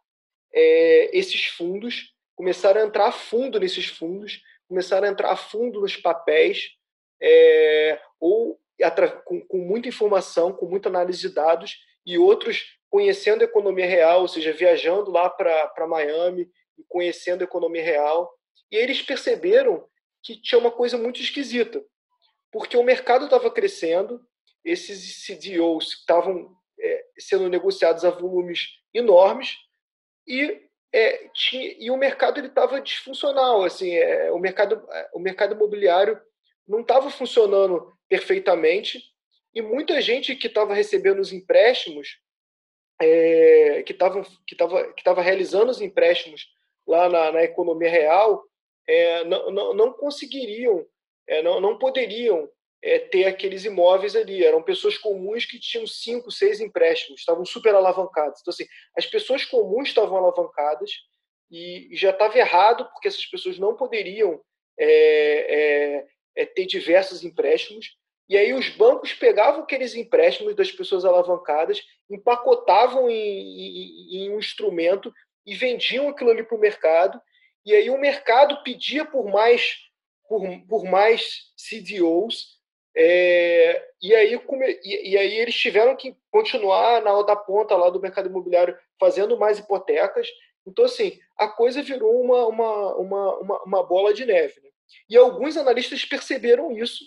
é, 0.54 1.10
esses 1.12 1.46
fundos, 1.46 2.14
começaram 2.34 2.80
a 2.80 2.86
entrar 2.86 3.08
a 3.08 3.12
fundo 3.12 3.60
nesses 3.60 3.86
fundos, 3.86 4.40
começaram 4.68 5.06
a 5.06 5.10
entrar 5.10 5.32
a 5.32 5.36
fundo 5.36 5.80
nos 5.80 5.96
papéis, 5.96 6.70
é, 7.20 8.00
ou 8.20 8.58
com, 9.24 9.40
com, 9.40 9.58
muita 9.58 9.88
informação, 9.88 10.52
com 10.52 10.66
muita 10.66 10.88
análise 10.88 11.20
de 11.20 11.34
dados, 11.34 11.76
e 12.06 12.16
outros 12.16 12.78
conhecendo 12.88 13.42
a 13.42 13.44
economia 13.44 13.86
real, 13.86 14.22
ou 14.22 14.28
seja, 14.28 14.52
viajando 14.52 15.10
lá 15.10 15.28
para 15.28 15.86
Miami 15.86 16.48
e 16.78 16.84
conhecendo 16.88 17.42
a 17.42 17.44
economia 17.44 17.82
real. 17.82 18.32
E 18.70 18.76
eles 18.76 19.02
perceberam 19.02 19.86
que 20.22 20.40
tinha 20.40 20.58
uma 20.58 20.70
coisa 20.70 20.96
muito 20.96 21.20
esquisita. 21.20 21.84
Porque 22.52 22.76
o 22.76 22.82
mercado 22.82 23.24
estava 23.24 23.50
crescendo, 23.50 24.20
esses 24.64 25.24
CDOs 25.24 25.88
estavam 26.00 26.56
é, 26.80 27.04
sendo 27.18 27.48
negociados 27.48 28.04
a 28.04 28.10
volumes 28.10 28.68
enormes 28.92 29.56
e 30.26 30.60
é, 30.92 31.28
tinha, 31.34 31.74
e 31.78 31.90
o 31.90 31.96
mercado 31.96 32.40
estava 32.40 32.80
disfuncional 32.80 33.62
assim 33.62 33.94
é, 33.94 34.30
o 34.32 34.38
mercado 34.38 34.86
é, 34.90 35.10
o 35.12 35.18
mercado 35.18 35.54
imobiliário 35.54 36.20
não 36.66 36.80
estava 36.80 37.10
funcionando 37.10 37.92
perfeitamente 38.08 39.02
e 39.54 39.60
muita 39.60 40.00
gente 40.00 40.34
que 40.34 40.46
estava 40.46 40.74
recebendo 40.74 41.20
os 41.20 41.32
empréstimos 41.32 42.18
é, 43.00 43.82
que 43.84 43.92
estava 43.92 44.22
que 44.46 44.56
tava, 44.56 44.92
que 44.92 45.04
tava 45.04 45.22
realizando 45.22 45.70
os 45.70 45.80
empréstimos 45.80 46.46
lá 46.86 47.08
na, 47.08 47.32
na 47.32 47.42
economia 47.42 47.90
real 47.90 48.42
é, 48.86 49.24
não, 49.24 49.50
não, 49.50 49.74
não, 49.74 49.92
conseguiriam 49.92 50.86
é, 51.28 51.42
não, 51.42 51.60
não 51.60 51.78
poderiam 51.78 52.48
é, 52.82 52.98
ter 52.98 53.24
aqueles 53.24 53.64
imóveis 53.64 54.16
ali. 54.16 54.44
Eram 54.44 54.62
pessoas 54.62 54.96
comuns 54.96 55.44
que 55.44 55.58
tinham 55.58 55.86
cinco, 55.86 56.30
seis 56.30 56.60
empréstimos, 56.60 57.20
estavam 57.20 57.44
super 57.44 57.74
alavancados. 57.74 58.40
Então, 58.40 58.52
assim, 58.52 58.66
as 58.96 59.06
pessoas 59.06 59.44
comuns 59.44 59.88
estavam 59.88 60.16
alavancadas 60.16 60.90
e, 61.50 61.88
já 61.92 62.10
estava 62.10 62.38
errado, 62.38 62.88
porque 62.92 63.08
essas 63.08 63.26
pessoas 63.26 63.58
não 63.58 63.76
poderiam 63.76 64.40
é, 64.78 64.86
é, 64.88 66.06
é, 66.36 66.46
ter 66.46 66.66
diversos 66.66 67.24
empréstimos. 67.24 67.96
E 68.28 68.36
aí 68.36 68.52
os 68.52 68.68
bancos 68.68 69.14
pegavam 69.14 69.62
aqueles 69.62 69.94
empréstimos 69.94 70.54
das 70.54 70.70
pessoas 70.70 71.04
alavancadas, 71.04 71.82
empacotavam 72.10 73.08
em, 73.08 73.14
em, 73.14 74.16
em 74.16 74.30
um 74.30 74.38
instrumento 74.38 75.12
e 75.46 75.54
vendiam 75.54 76.08
aquilo 76.08 76.30
ali 76.30 76.42
para 76.42 76.56
o 76.56 76.60
mercado. 76.60 77.20
E 77.64 77.74
aí 77.74 77.88
o 77.90 77.98
mercado 77.98 78.62
pedia 78.62 79.04
por 79.04 79.26
mais 79.30 79.87
por, 80.28 80.42
por 80.68 80.84
mais 80.84 81.52
CDOs 81.56 82.58
é, 83.00 83.90
e, 84.02 84.12
aí, 84.12 84.34
e, 84.82 85.10
e, 85.10 85.16
aí 85.16 85.38
eles 85.38 85.54
tiveram 85.54 85.94
que 85.94 86.16
continuar 86.32 87.00
na 87.00 87.22
da 87.22 87.36
ponta 87.36 87.76
lá 87.76 87.90
do 87.90 88.00
mercado 88.00 88.28
imobiliário 88.28 88.76
fazendo 88.98 89.38
mais 89.38 89.58
hipotecas. 89.60 90.28
Então, 90.66 90.84
assim, 90.84 91.18
a 91.36 91.46
coisa 91.46 91.80
virou 91.80 92.20
uma, 92.20 92.46
uma, 92.46 92.96
uma, 92.96 93.38
uma, 93.38 93.62
uma 93.62 93.82
bola 93.84 94.12
de 94.12 94.24
neve. 94.24 94.60
Né? 94.60 94.70
E 95.08 95.16
alguns 95.16 95.56
analistas 95.56 96.04
perceberam 96.04 96.72
isso. 96.72 97.04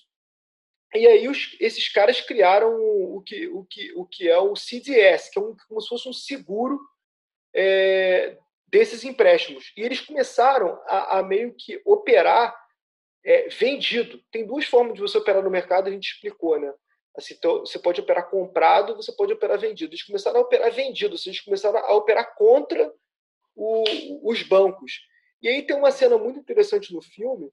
E 0.96 1.06
aí 1.06 1.28
os, 1.28 1.58
esses 1.60 1.92
caras 1.92 2.22
criaram 2.22 2.74
o 2.74 3.22
que, 3.26 3.48
o, 3.50 3.66
que, 3.66 3.94
o 3.94 4.06
que 4.06 4.30
é 4.30 4.38
o 4.38 4.56
CDS, 4.56 5.30
que 5.30 5.40
é 5.40 5.42
um, 5.42 5.56
como 5.68 5.82
se 5.82 5.90
fosse 5.90 6.08
um 6.08 6.14
seguro 6.14 6.80
é, 7.54 8.38
desses 8.68 9.04
empréstimos. 9.04 9.74
E 9.76 9.82
eles 9.82 10.00
começaram 10.00 10.82
a, 10.86 11.20
a 11.20 11.24
meio 11.24 11.54
que 11.54 11.82
operar 11.86 12.61
é, 13.24 13.50
vendido. 13.50 14.22
Tem 14.32 14.46
duas 14.46 14.66
formas 14.66 14.96
de 14.96 15.02
você 15.02 15.18
operar 15.18 15.44
no 15.44 15.50
mercado, 15.50 15.88
a 15.88 15.92
gente 15.92 16.12
explicou, 16.12 16.60
né? 16.60 16.74
Assim, 17.16 17.34
então, 17.34 17.60
você 17.60 17.78
pode 17.78 18.00
operar 18.00 18.30
comprado, 18.30 18.96
você 18.96 19.12
pode 19.12 19.34
operar 19.34 19.60
vendido. 19.60 19.92
Eles 19.92 20.04
começaram 20.04 20.40
a 20.40 20.44
operar 20.44 20.72
vendido, 20.72 21.18
seja, 21.18 21.32
eles 21.32 21.42
começaram 21.42 21.80
a 21.80 21.94
operar 21.94 22.36
contra 22.36 22.94
o, 23.56 24.30
os 24.30 24.42
bancos. 24.44 25.02
E 25.42 25.48
aí 25.50 25.64
tem 25.64 25.76
uma 25.76 25.92
cena 25.92 26.18
muito 26.18 26.40
interessante 26.40 26.94
no 26.94 27.02
filme 27.02 27.52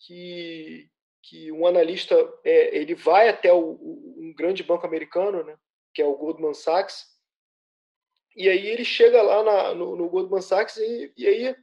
que, 0.00 0.88
que 1.22 1.52
um 1.52 1.66
analista 1.66 2.16
é, 2.44 2.76
ele 2.76 2.94
vai 2.94 3.28
até 3.28 3.52
o, 3.52 3.78
um 4.16 4.34
grande 4.36 4.62
banco 4.62 4.86
americano, 4.86 5.44
né, 5.44 5.56
que 5.94 6.02
é 6.02 6.06
o 6.06 6.16
Goldman 6.16 6.54
Sachs, 6.54 7.12
e 8.34 8.48
aí 8.48 8.66
ele 8.66 8.84
chega 8.84 9.20
lá 9.20 9.42
na, 9.42 9.74
no, 9.74 9.94
no 9.94 10.08
Goldman 10.08 10.40
Sachs 10.40 10.78
e, 10.78 11.12
e 11.16 11.26
aí 11.26 11.56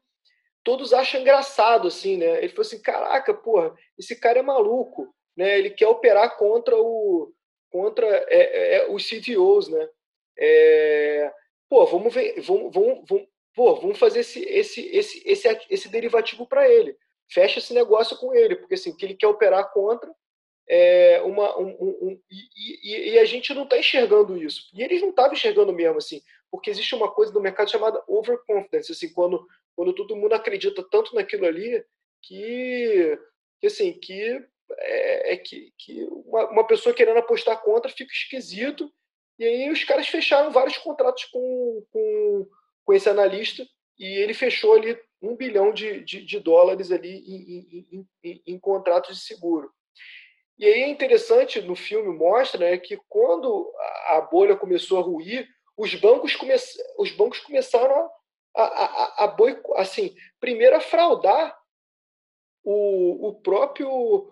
todos 0.63 0.93
acham 0.93 1.21
engraçado, 1.21 1.87
assim, 1.87 2.17
né? 2.17 2.39
Ele 2.39 2.49
falou 2.49 2.61
assim, 2.61 2.81
caraca, 2.81 3.33
porra, 3.33 3.73
esse 3.97 4.15
cara 4.19 4.39
é 4.39 4.41
maluco, 4.41 5.13
né? 5.35 5.57
Ele 5.57 5.69
quer 5.69 5.87
operar 5.87 6.37
contra 6.37 6.75
o 6.77 7.33
contra 7.71 8.07
é, 8.07 8.27
é, 8.29 8.75
é 8.77 8.91
os 8.91 9.07
CTOs, 9.07 9.69
né? 9.69 9.89
É, 10.37 11.31
pô, 11.69 11.85
vamos 11.85 12.13
ver, 12.13 12.41
vamos, 12.41 12.73
vamos, 12.73 13.03
vamos, 13.07 13.27
pô, 13.53 13.75
vamos 13.75 13.99
fazer 13.99 14.21
esse, 14.21 14.41
esse, 14.45 14.81
esse, 14.95 15.21
esse, 15.25 15.59
esse 15.69 15.89
derivativo 15.89 16.47
para 16.47 16.67
ele. 16.67 16.97
Fecha 17.31 17.59
esse 17.59 17.73
negócio 17.73 18.17
com 18.17 18.33
ele, 18.33 18.55
porque 18.55 18.73
assim, 18.73 18.95
que 18.95 19.05
ele 19.05 19.13
quer 19.15 19.27
operar 19.27 19.71
contra 19.71 20.11
é 20.69 21.21
uma, 21.23 21.57
um, 21.57 21.67
um, 21.67 21.97
um 22.01 22.21
e, 22.29 22.39
e, 22.55 23.09
e, 23.13 23.19
a 23.19 23.25
gente 23.25 23.53
não 23.55 23.63
está 23.63 23.77
enxergando 23.77 24.37
isso. 24.37 24.69
E 24.71 24.83
eles 24.83 25.01
não 25.01 25.09
estavam 25.09 25.33
enxergando 25.33 25.73
mesmo, 25.73 25.97
assim, 25.97 26.21
porque 26.51 26.69
existe 26.69 26.93
uma 26.93 27.11
coisa 27.11 27.33
no 27.33 27.41
mercado 27.41 27.71
chamada 27.71 28.03
overconfidence, 28.07 28.91
assim, 28.91 29.11
quando 29.11 29.43
quando 29.79 29.93
todo 29.93 30.13
mundo 30.13 30.33
acredita 30.33 30.83
tanto 30.83 31.15
naquilo 31.15 31.45
ali 31.45 31.81
que, 32.21 33.17
que 33.61 33.67
assim, 33.67 33.93
que 33.93 34.45
é, 34.73 35.35
é 35.35 35.37
que, 35.37 35.73
que 35.77 36.03
uma, 36.25 36.49
uma, 36.49 36.67
pessoa 36.67 36.93
querendo 36.93 37.19
apostar 37.19 37.63
contra 37.63 37.89
fica 37.89 38.11
esquisito. 38.11 38.91
E 39.39 39.45
aí 39.45 39.69
os 39.71 39.81
caras 39.85 40.09
fecharam 40.09 40.51
vários 40.51 40.77
contratos 40.77 41.23
com, 41.31 41.81
com, 41.93 42.45
com 42.83 42.93
esse 42.93 43.07
analista 43.07 43.65
e 43.97 44.05
ele 44.05 44.33
fechou 44.33 44.73
ali 44.73 44.99
um 45.21 45.33
bilhão 45.33 45.71
de, 45.71 46.03
de, 46.03 46.25
de 46.25 46.39
dólares 46.41 46.91
ali 46.91 47.19
em, 47.19 47.87
em, 47.93 48.07
em, 48.21 48.43
em, 48.47 48.59
contratos 48.59 49.15
de 49.15 49.23
seguro. 49.23 49.71
E 50.57 50.65
aí 50.65 50.81
é 50.81 50.89
interessante, 50.89 51.61
no 51.61 51.73
filme 51.73 52.13
mostra 52.17 52.59
né, 52.59 52.77
que 52.77 52.99
quando 53.07 53.73
a 54.07 54.19
bolha 54.29 54.57
começou 54.57 54.99
a 54.99 55.01
ruir, 55.01 55.47
os 55.77 55.95
bancos, 55.95 56.35
come, 56.35 56.53
os 56.97 57.11
bancos 57.11 57.39
começaram 57.39 57.95
a, 57.95 58.18
a, 58.55 58.63
a, 58.63 59.23
a 59.23 59.27
boi, 59.27 59.59
assim, 59.75 60.15
primeiro 60.39 60.75
a 60.75 60.81
fraudar 60.81 61.57
o, 62.63 63.29
o, 63.29 63.35
próprio, 63.41 63.89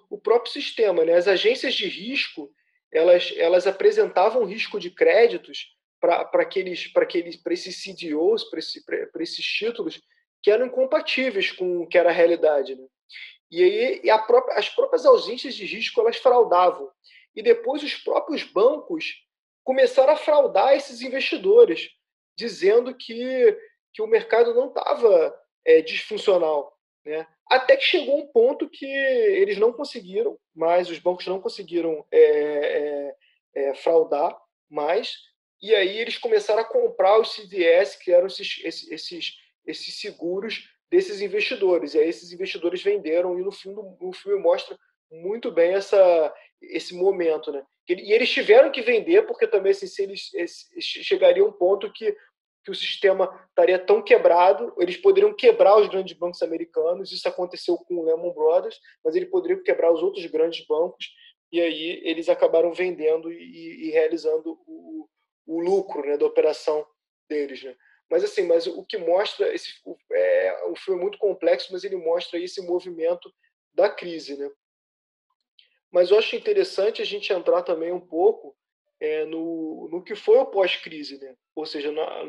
o 0.10 0.18
próprio 0.18 0.52
sistema. 0.52 1.04
Né? 1.06 1.14
As 1.14 1.28
agências 1.28 1.74
de 1.74 1.88
risco 1.88 2.52
elas, 2.92 3.34
elas 3.38 3.68
apresentavam 3.68 4.46
risco 4.46 4.80
de 4.80 4.90
créditos 4.90 5.76
para 6.00 6.30
aqueles, 6.42 6.92
aqueles, 6.96 7.42
esses 7.50 7.84
CDOs, 7.84 8.44
para 8.46 8.60
esse, 8.60 8.84
esses 9.20 9.46
títulos 9.46 10.02
que 10.42 10.52
eram 10.52 10.68
incompatíveis 10.68 11.52
com 11.52 11.82
o 11.82 11.88
que 11.88 11.98
era 11.98 12.10
a 12.10 12.14
realidade. 12.14 12.76
Né? 12.76 12.86
E 13.52 13.64
aí 13.64 14.02
e 14.04 14.18
própria, 14.20 14.58
as 14.58 14.70
próprias 14.70 15.06
ausências 15.06 15.56
de 15.56 15.66
risco 15.66 16.00
elas 16.00 16.18
fraudavam. 16.18 16.90
E 17.36 17.42
depois 17.42 17.84
os 17.84 17.96
próprios 17.96 18.44
bancos 18.44 19.24
começaram 19.64 20.14
a 20.14 20.18
fraudar 20.18 20.74
esses 20.76 21.02
investidores, 21.02 21.90
dizendo 22.38 22.96
que 22.96 23.58
que 23.98 24.02
o 24.04 24.08
mercado 24.08 24.54
não 24.54 24.68
estava 24.68 25.36
é, 25.66 25.82
disfuncional. 25.82 26.72
Né? 27.04 27.26
Até 27.50 27.76
que 27.76 27.84
chegou 27.84 28.20
um 28.20 28.28
ponto 28.28 28.70
que 28.70 28.86
eles 28.86 29.58
não 29.58 29.74
conseguiram 29.74 30.38
mais, 30.56 30.88
os 30.88 31.00
bancos 31.00 31.26
não 31.26 31.42
conseguiram 31.42 32.06
é, 32.12 32.22
é, 33.56 33.70
é 33.70 33.74
fraudar 33.74 34.40
mais, 34.70 35.16
e 35.60 35.74
aí 35.74 35.98
eles 35.98 36.16
começaram 36.16 36.62
a 36.62 36.66
comprar 36.66 37.20
os 37.20 37.34
CDS, 37.34 37.96
que 37.96 38.12
eram 38.12 38.28
esses, 38.28 38.62
esses, 38.64 39.34
esses 39.66 40.00
seguros 40.00 40.70
desses 40.92 41.20
investidores. 41.20 41.96
E 41.96 42.00
aí 42.00 42.08
esses 42.08 42.32
investidores 42.32 42.84
venderam, 42.84 43.40
e 43.40 43.42
no 43.42 43.52
filme, 43.52 43.82
o 44.00 44.14
filme 44.14 44.40
mostra 44.40 44.78
muito 45.12 45.50
bem 45.50 45.74
essa, 45.74 46.32
esse 46.62 46.94
momento. 46.94 47.52
Né? 47.52 47.66
E 47.90 48.14
eles 48.14 48.30
tiveram 48.30 48.70
que 48.70 48.84
vender, 48.84 49.26
porque 49.26 49.48
também 49.48 49.72
assim, 49.72 49.88
eles, 50.04 50.32
eles 50.36 50.70
chegaria 50.80 51.44
um 51.44 51.52
ponto 51.52 51.92
que 51.92 52.16
que 52.68 52.72
o 52.72 52.76
sistema 52.76 53.34
estaria 53.48 53.80
tão 53.80 54.02
quebrado, 54.02 54.74
eles 54.78 54.98
poderiam 54.98 55.34
quebrar 55.34 55.80
os 55.80 55.88
grandes 55.88 56.18
bancos 56.18 56.42
americanos. 56.42 57.14
Isso 57.14 57.26
aconteceu 57.26 57.78
com 57.78 57.96
o 57.96 58.04
Lehman 58.04 58.34
Brothers, 58.34 58.78
mas 59.06 59.16
ele 59.16 59.26
poderia 59.26 59.64
quebrar 59.64 59.90
os 59.90 60.04
outros 60.04 60.26
grandes 60.26 60.68
bancos. 60.68 61.14
E 61.50 61.62
aí 61.62 62.02
eles 62.04 62.28
acabaram 62.28 62.74
vendendo 62.74 63.32
e, 63.32 63.88
e 63.88 63.92
realizando 63.92 64.60
o, 64.68 65.08
o, 65.46 65.62
lucro 65.62 66.06
né, 66.06 66.18
da 66.18 66.26
operação 66.26 66.86
deles. 67.30 67.64
Né? 67.64 67.74
Mas 68.12 68.26
assim, 68.26 68.44
mas 68.44 68.68
o 68.68 68.84
que 68.84 68.98
mostra 68.98 69.56
esse 69.56 69.70
o, 69.86 69.96
é, 70.12 70.74
filme 70.76 71.00
é 71.00 71.04
muito 71.04 71.18
complexo, 71.18 71.72
mas 71.72 71.86
ele 71.86 71.96
mostra 71.96 72.38
esse 72.38 72.62
movimento 72.62 73.34
da 73.74 73.90
crise, 73.90 74.36
né? 74.36 74.52
Mas 75.90 76.12
eu 76.12 76.18
acho 76.18 76.36
interessante 76.36 77.02
a 77.02 77.06
gente 77.06 77.32
entrar 77.32 77.62
também 77.62 77.94
um 77.94 78.06
pouco 78.06 78.58
é, 79.00 79.26
no, 79.26 79.88
no 79.92 80.04
que 80.04 80.16
foi 80.16 80.38
o 80.38 80.46
pós-crise, 80.46 81.20
né? 81.20 81.36
ou 81.56 81.66
seja, 81.66 81.92
na, 81.92 82.24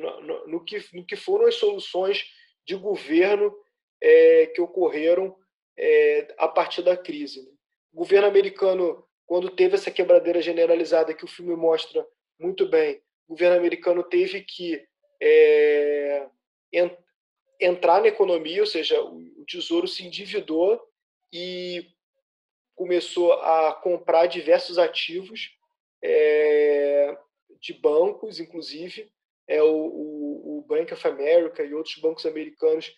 no, 0.46 0.64
que, 0.64 0.78
no 0.92 1.04
que 1.04 1.16
foram 1.16 1.46
as 1.46 1.54
soluções 1.54 2.24
de 2.66 2.74
governo 2.74 3.54
é, 4.00 4.46
que 4.46 4.60
ocorreram 4.60 5.36
é, 5.76 6.34
a 6.38 6.48
partir 6.48 6.82
da 6.82 6.96
crise. 6.96 7.42
Né? 7.42 7.52
O 7.92 7.98
governo 7.98 8.28
americano, 8.28 9.04
quando 9.26 9.50
teve 9.50 9.74
essa 9.74 9.90
quebradeira 9.90 10.42
generalizada 10.42 11.14
que 11.14 11.24
o 11.24 11.28
filme 11.28 11.56
mostra 11.56 12.06
muito 12.38 12.68
bem, 12.68 13.00
o 13.26 13.34
governo 13.34 13.56
americano 13.56 14.02
teve 14.02 14.42
que 14.42 14.82
é, 15.20 16.28
entrar 17.60 18.00
na 18.00 18.08
economia, 18.08 18.60
ou 18.60 18.66
seja, 18.66 19.00
o 19.02 19.44
tesouro 19.46 19.88
se 19.88 20.04
endividou 20.04 20.80
e 21.32 21.86
começou 22.74 23.32
a 23.32 23.72
comprar 23.72 24.26
diversos 24.26 24.78
ativos 24.78 25.58
é, 26.02 26.57
de 27.60 27.72
bancos, 27.74 28.40
inclusive. 28.40 29.10
É, 29.46 29.62
o, 29.62 29.66
o, 29.66 30.58
o, 30.58 30.64
Bank 30.68 30.92
of 30.92 31.08
America 31.08 31.62
e 31.62 31.72
outros 31.72 31.96
bancos 31.96 32.26
americanos 32.26 32.92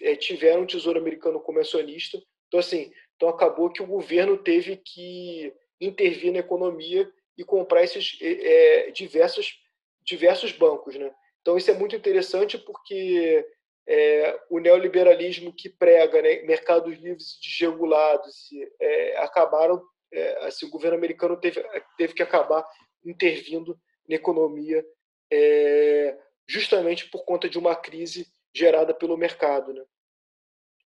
é, 0.00 0.16
tiveram 0.16 0.62
um 0.62 0.66
tesouro 0.66 0.98
americano 0.98 1.40
como 1.40 1.58
acionista, 1.58 2.18
Então, 2.48 2.60
assim, 2.60 2.90
então 3.16 3.28
acabou 3.28 3.70
que 3.70 3.82
o 3.82 3.86
governo 3.86 4.38
teve 4.38 4.76
que 4.76 5.52
intervir 5.80 6.32
na 6.32 6.38
economia 6.38 7.10
e 7.36 7.44
comprar 7.44 7.82
esses 7.82 8.18
é, 8.20 8.90
diversos, 8.90 9.58
diversos 10.02 10.52
bancos. 10.52 10.94
Né? 10.94 11.12
Então, 11.40 11.56
isso 11.56 11.70
é 11.70 11.74
muito 11.74 11.96
interessante 11.96 12.56
porque 12.58 13.46
é, 13.86 14.40
o 14.48 14.58
neoliberalismo 14.58 15.52
que 15.52 15.68
prega 15.68 16.22
né, 16.22 16.42
mercados 16.42 16.96
livres 16.98 17.38
desregulados 17.42 18.48
é, 18.80 19.16
acabaram, 19.18 19.82
é, 20.12 20.46
assim, 20.46 20.66
o 20.66 20.70
governo 20.70 20.96
americano 20.96 21.36
teve, 21.36 21.62
teve 21.96 22.14
que 22.14 22.22
acabar 22.22 22.64
intervindo 23.04 23.78
na 24.08 24.16
economia 24.16 24.84
é, 25.32 26.18
justamente 26.46 27.08
por 27.08 27.24
conta 27.24 27.48
de 27.48 27.58
uma 27.58 27.74
crise 27.74 28.26
gerada 28.54 28.92
pelo 28.92 29.16
mercado. 29.16 29.72
Né? 29.72 29.84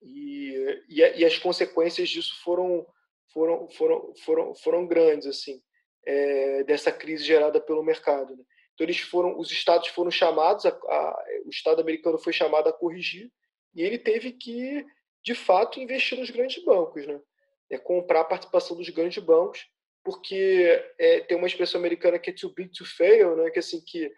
E, 0.02 0.84
e, 0.88 1.00
e, 1.00 1.24
as 1.24 1.38
consequências 1.38 2.08
disso 2.08 2.40
foram, 2.42 2.86
foram, 3.32 3.68
foram, 3.70 4.14
foram, 4.24 4.54
foram 4.54 4.86
grandes, 4.86 5.26
assim, 5.26 5.60
é, 6.06 6.64
dessa 6.64 6.92
crise 6.92 7.24
gerada 7.24 7.60
pelo 7.60 7.82
mercado. 7.82 8.36
Né? 8.36 8.44
Então 8.74 8.84
eles 8.84 9.00
foram, 9.00 9.38
os 9.38 9.50
estados 9.50 9.88
foram 9.88 10.10
chamados, 10.10 10.66
a, 10.66 10.68
a, 10.68 11.24
o 11.46 11.50
Estado 11.50 11.80
americano 11.80 12.18
foi 12.18 12.32
chamado 12.32 12.68
a 12.68 12.72
corrigir 12.72 13.32
e 13.74 13.82
ele 13.82 13.98
teve 13.98 14.32
que, 14.32 14.86
de 15.24 15.34
fato, 15.34 15.80
investir 15.80 16.18
nos 16.18 16.30
grandes 16.30 16.62
bancos, 16.64 17.06
né? 17.06 17.20
É 17.68 17.76
comprar 17.76 18.20
a 18.20 18.24
participação 18.24 18.76
dos 18.76 18.88
grandes 18.90 19.22
bancos, 19.22 19.66
porque 20.06 20.94
é, 21.00 21.20
tem 21.22 21.36
uma 21.36 21.48
expressão 21.48 21.80
americana 21.80 22.16
que 22.16 22.30
é 22.30 22.32
too 22.32 22.54
big 22.54 22.70
to 22.70 22.84
fail, 22.84 23.34
né? 23.34 23.50
Que 23.50 23.58
assim 23.58 23.82
que 23.84 24.08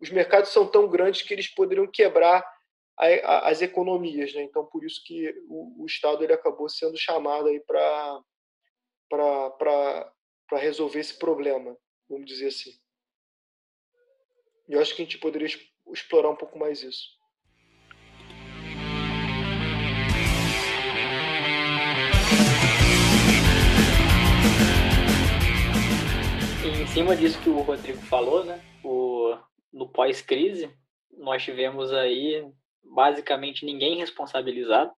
os 0.00 0.08
mercados 0.08 0.50
são 0.50 0.68
tão 0.70 0.88
grandes 0.88 1.22
que 1.22 1.34
eles 1.34 1.52
poderiam 1.52 1.84
quebrar 1.88 2.46
a, 2.96 3.06
a, 3.06 3.48
as 3.50 3.60
economias, 3.60 4.32
né? 4.32 4.42
Então 4.42 4.64
por 4.66 4.84
isso 4.84 5.02
que 5.04 5.34
o, 5.48 5.82
o 5.82 5.86
Estado 5.86 6.22
ele 6.22 6.32
acabou 6.32 6.68
sendo 6.68 6.96
chamado 6.96 7.48
aí 7.48 7.58
para 7.58 8.22
para 9.10 10.58
resolver 10.58 11.00
esse 11.00 11.18
problema, 11.18 11.76
vamos 12.08 12.24
dizer 12.24 12.46
assim. 12.46 12.70
E 14.68 14.74
eu 14.74 14.80
acho 14.80 14.94
que 14.94 15.02
a 15.02 15.04
gente 15.04 15.18
poderia 15.18 15.48
explorar 15.92 16.30
um 16.30 16.36
pouco 16.36 16.56
mais 16.56 16.82
isso. 16.82 17.08
Em 26.64 26.86
cima 26.86 27.16
disso 27.16 27.42
que 27.42 27.48
o 27.48 27.60
Rodrigo 27.60 28.00
falou, 28.02 28.44
né? 28.44 28.62
O, 28.84 29.36
no 29.72 29.88
pós-crise, 29.88 30.72
nós 31.10 31.42
tivemos 31.42 31.92
aí 31.92 32.48
basicamente 32.84 33.66
ninguém 33.66 33.98
responsabilizado. 33.98 34.92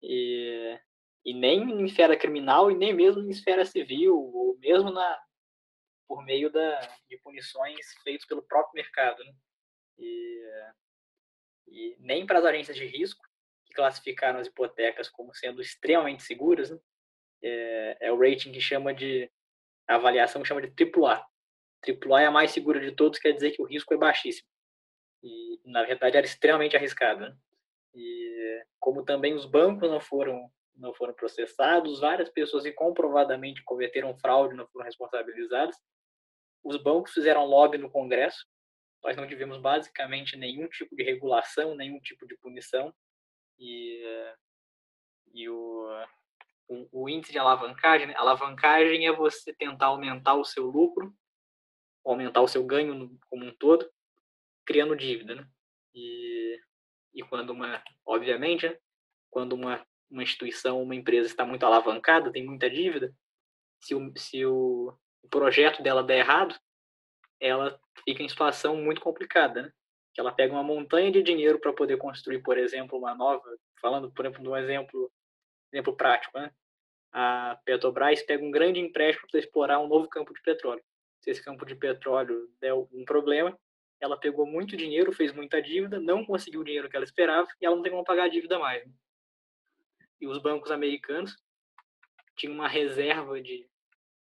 E, 0.00 0.78
e 1.24 1.34
nem 1.34 1.62
em 1.62 1.84
esfera 1.84 2.16
criminal 2.16 2.70
e 2.70 2.76
nem 2.76 2.92
mesmo 2.92 3.22
em 3.22 3.30
esfera 3.30 3.64
civil, 3.64 4.16
ou 4.16 4.56
mesmo 4.58 4.92
na, 4.92 5.20
por 6.06 6.24
meio 6.24 6.48
da, 6.48 6.80
de 7.08 7.18
punições 7.18 7.92
feitas 8.04 8.24
pelo 8.26 8.42
próprio 8.42 8.74
mercado. 8.74 9.18
Né? 9.24 9.34
E, 9.98 10.42
e 11.66 11.96
nem 11.98 12.24
para 12.24 12.38
as 12.38 12.44
agências 12.44 12.76
de 12.76 12.86
risco, 12.86 13.24
que 13.66 13.74
classificaram 13.74 14.38
as 14.38 14.46
hipotecas 14.46 15.08
como 15.08 15.34
sendo 15.34 15.60
extremamente 15.60 16.22
seguras, 16.22 16.70
né? 16.70 16.78
é, 17.42 17.96
é, 18.02 18.12
o 18.12 18.18
rating 18.18 18.52
que 18.52 18.60
chama 18.60 18.94
de, 18.94 19.28
a 19.88 19.96
avaliação 19.96 20.44
chama 20.44 20.62
de 20.62 20.68
AAA. 20.68 21.24
AAA 21.86 22.22
é 22.22 22.26
a 22.26 22.30
mais 22.30 22.50
segura 22.50 22.80
de 22.80 22.92
todos, 22.92 23.18
quer 23.18 23.32
dizer 23.32 23.50
que 23.50 23.62
o 23.62 23.66
risco 23.66 23.92
é 23.92 23.96
baixíssimo. 23.96 24.48
E, 25.22 25.60
na 25.64 25.82
verdade, 25.82 26.16
era 26.16 26.26
extremamente 26.26 26.76
arriscado. 26.76 27.20
Né? 27.20 27.36
E 27.94 28.64
como 28.78 29.04
também 29.04 29.34
os 29.34 29.46
bancos 29.46 29.90
não 29.90 30.00
foram 30.00 30.50
não 30.76 30.92
foram 30.92 31.14
processados, 31.14 32.00
várias 32.00 32.28
pessoas 32.28 32.64
que 32.64 32.72
comprovadamente 32.72 33.62
cometeram 33.62 34.18
fraude 34.18 34.56
não 34.56 34.66
foram 34.66 34.84
responsabilizadas, 34.84 35.76
os 36.64 36.76
bancos 36.76 37.12
fizeram 37.12 37.44
lobby 37.44 37.78
no 37.78 37.90
Congresso. 37.90 38.44
Nós 39.02 39.16
não 39.16 39.28
tivemos 39.28 39.58
basicamente 39.58 40.36
nenhum 40.36 40.66
tipo 40.66 40.96
de 40.96 41.02
regulação, 41.02 41.74
nenhum 41.74 42.00
tipo 42.00 42.26
de 42.26 42.36
punição. 42.38 42.92
E, 43.58 44.02
e 45.32 45.48
o, 45.48 45.86
o, 46.68 47.04
o 47.04 47.08
índice 47.08 47.32
de 47.32 47.38
alavancagem, 47.38 48.06
né? 48.06 48.14
alavancagem 48.16 49.06
é 49.06 49.12
você 49.12 49.52
tentar 49.54 49.86
aumentar 49.86 50.34
o 50.34 50.44
seu 50.44 50.66
lucro, 50.66 51.14
aumentar 52.04 52.40
o 52.40 52.48
seu 52.48 52.64
ganho 52.64 53.18
como 53.28 53.44
um 53.44 53.54
todo, 53.54 53.88
criando 54.64 54.96
dívida, 54.96 55.34
né? 55.34 55.46
E, 55.94 56.58
e 57.14 57.22
quando 57.22 57.50
uma, 57.50 57.82
obviamente, 58.04 58.68
né? 58.68 58.76
quando 59.30 59.52
uma, 59.54 59.84
uma 60.10 60.22
instituição, 60.22 60.82
uma 60.82 60.94
empresa 60.94 61.28
está 61.28 61.44
muito 61.44 61.64
alavancada, 61.64 62.32
tem 62.32 62.44
muita 62.44 62.68
dívida, 62.70 63.14
se 63.80 63.94
o, 63.94 64.12
se 64.16 64.44
o 64.46 64.96
projeto 65.30 65.82
dela 65.82 66.02
der 66.02 66.18
errado, 66.18 66.58
ela 67.40 67.78
fica 68.04 68.22
em 68.22 68.28
situação 68.28 68.76
muito 68.76 69.00
complicada, 69.00 69.62
né? 69.62 69.72
Que 70.14 70.20
ela 70.20 70.32
pega 70.32 70.52
uma 70.52 70.62
montanha 70.62 71.10
de 71.10 71.22
dinheiro 71.22 71.58
para 71.58 71.72
poder 71.72 71.96
construir, 71.98 72.42
por 72.42 72.56
exemplo, 72.56 72.98
uma 72.98 73.14
nova, 73.14 73.44
falando, 73.80 74.10
por 74.12 74.24
exemplo, 74.24 74.42
de 74.42 74.48
um 74.48 74.56
exemplo, 74.56 75.12
exemplo 75.74 75.96
prático, 75.96 76.38
né? 76.38 76.50
A 77.12 77.58
Petrobras 77.64 78.22
pega 78.22 78.44
um 78.44 78.50
grande 78.50 78.80
empréstimo 78.80 79.28
para 79.30 79.40
explorar 79.40 79.80
um 79.80 79.88
novo 79.88 80.08
campo 80.08 80.32
de 80.32 80.42
petróleo. 80.42 80.82
Se 81.20 81.30
esse 81.30 81.42
campo 81.42 81.64
de 81.64 81.74
petróleo 81.74 82.50
der 82.60 82.70
algum 82.70 83.04
problema, 83.04 83.56
ela 84.00 84.18
pegou 84.18 84.44
muito 84.44 84.76
dinheiro, 84.76 85.12
fez 85.12 85.32
muita 85.32 85.62
dívida, 85.62 86.00
não 86.00 86.24
conseguiu 86.24 86.60
o 86.60 86.64
dinheiro 86.64 86.88
que 86.88 86.96
ela 86.96 87.04
esperava 87.04 87.48
e 87.60 87.64
ela 87.64 87.76
não 87.76 87.82
tem 87.82 87.92
como 87.92 88.04
pagar 88.04 88.24
a 88.24 88.28
dívida 88.28 88.58
mais. 88.58 88.84
Né? 88.84 88.92
E 90.20 90.26
os 90.26 90.38
bancos 90.38 90.70
americanos 90.70 91.36
tinham 92.36 92.54
uma 92.54 92.68
reserva 92.68 93.40
de 93.40 93.68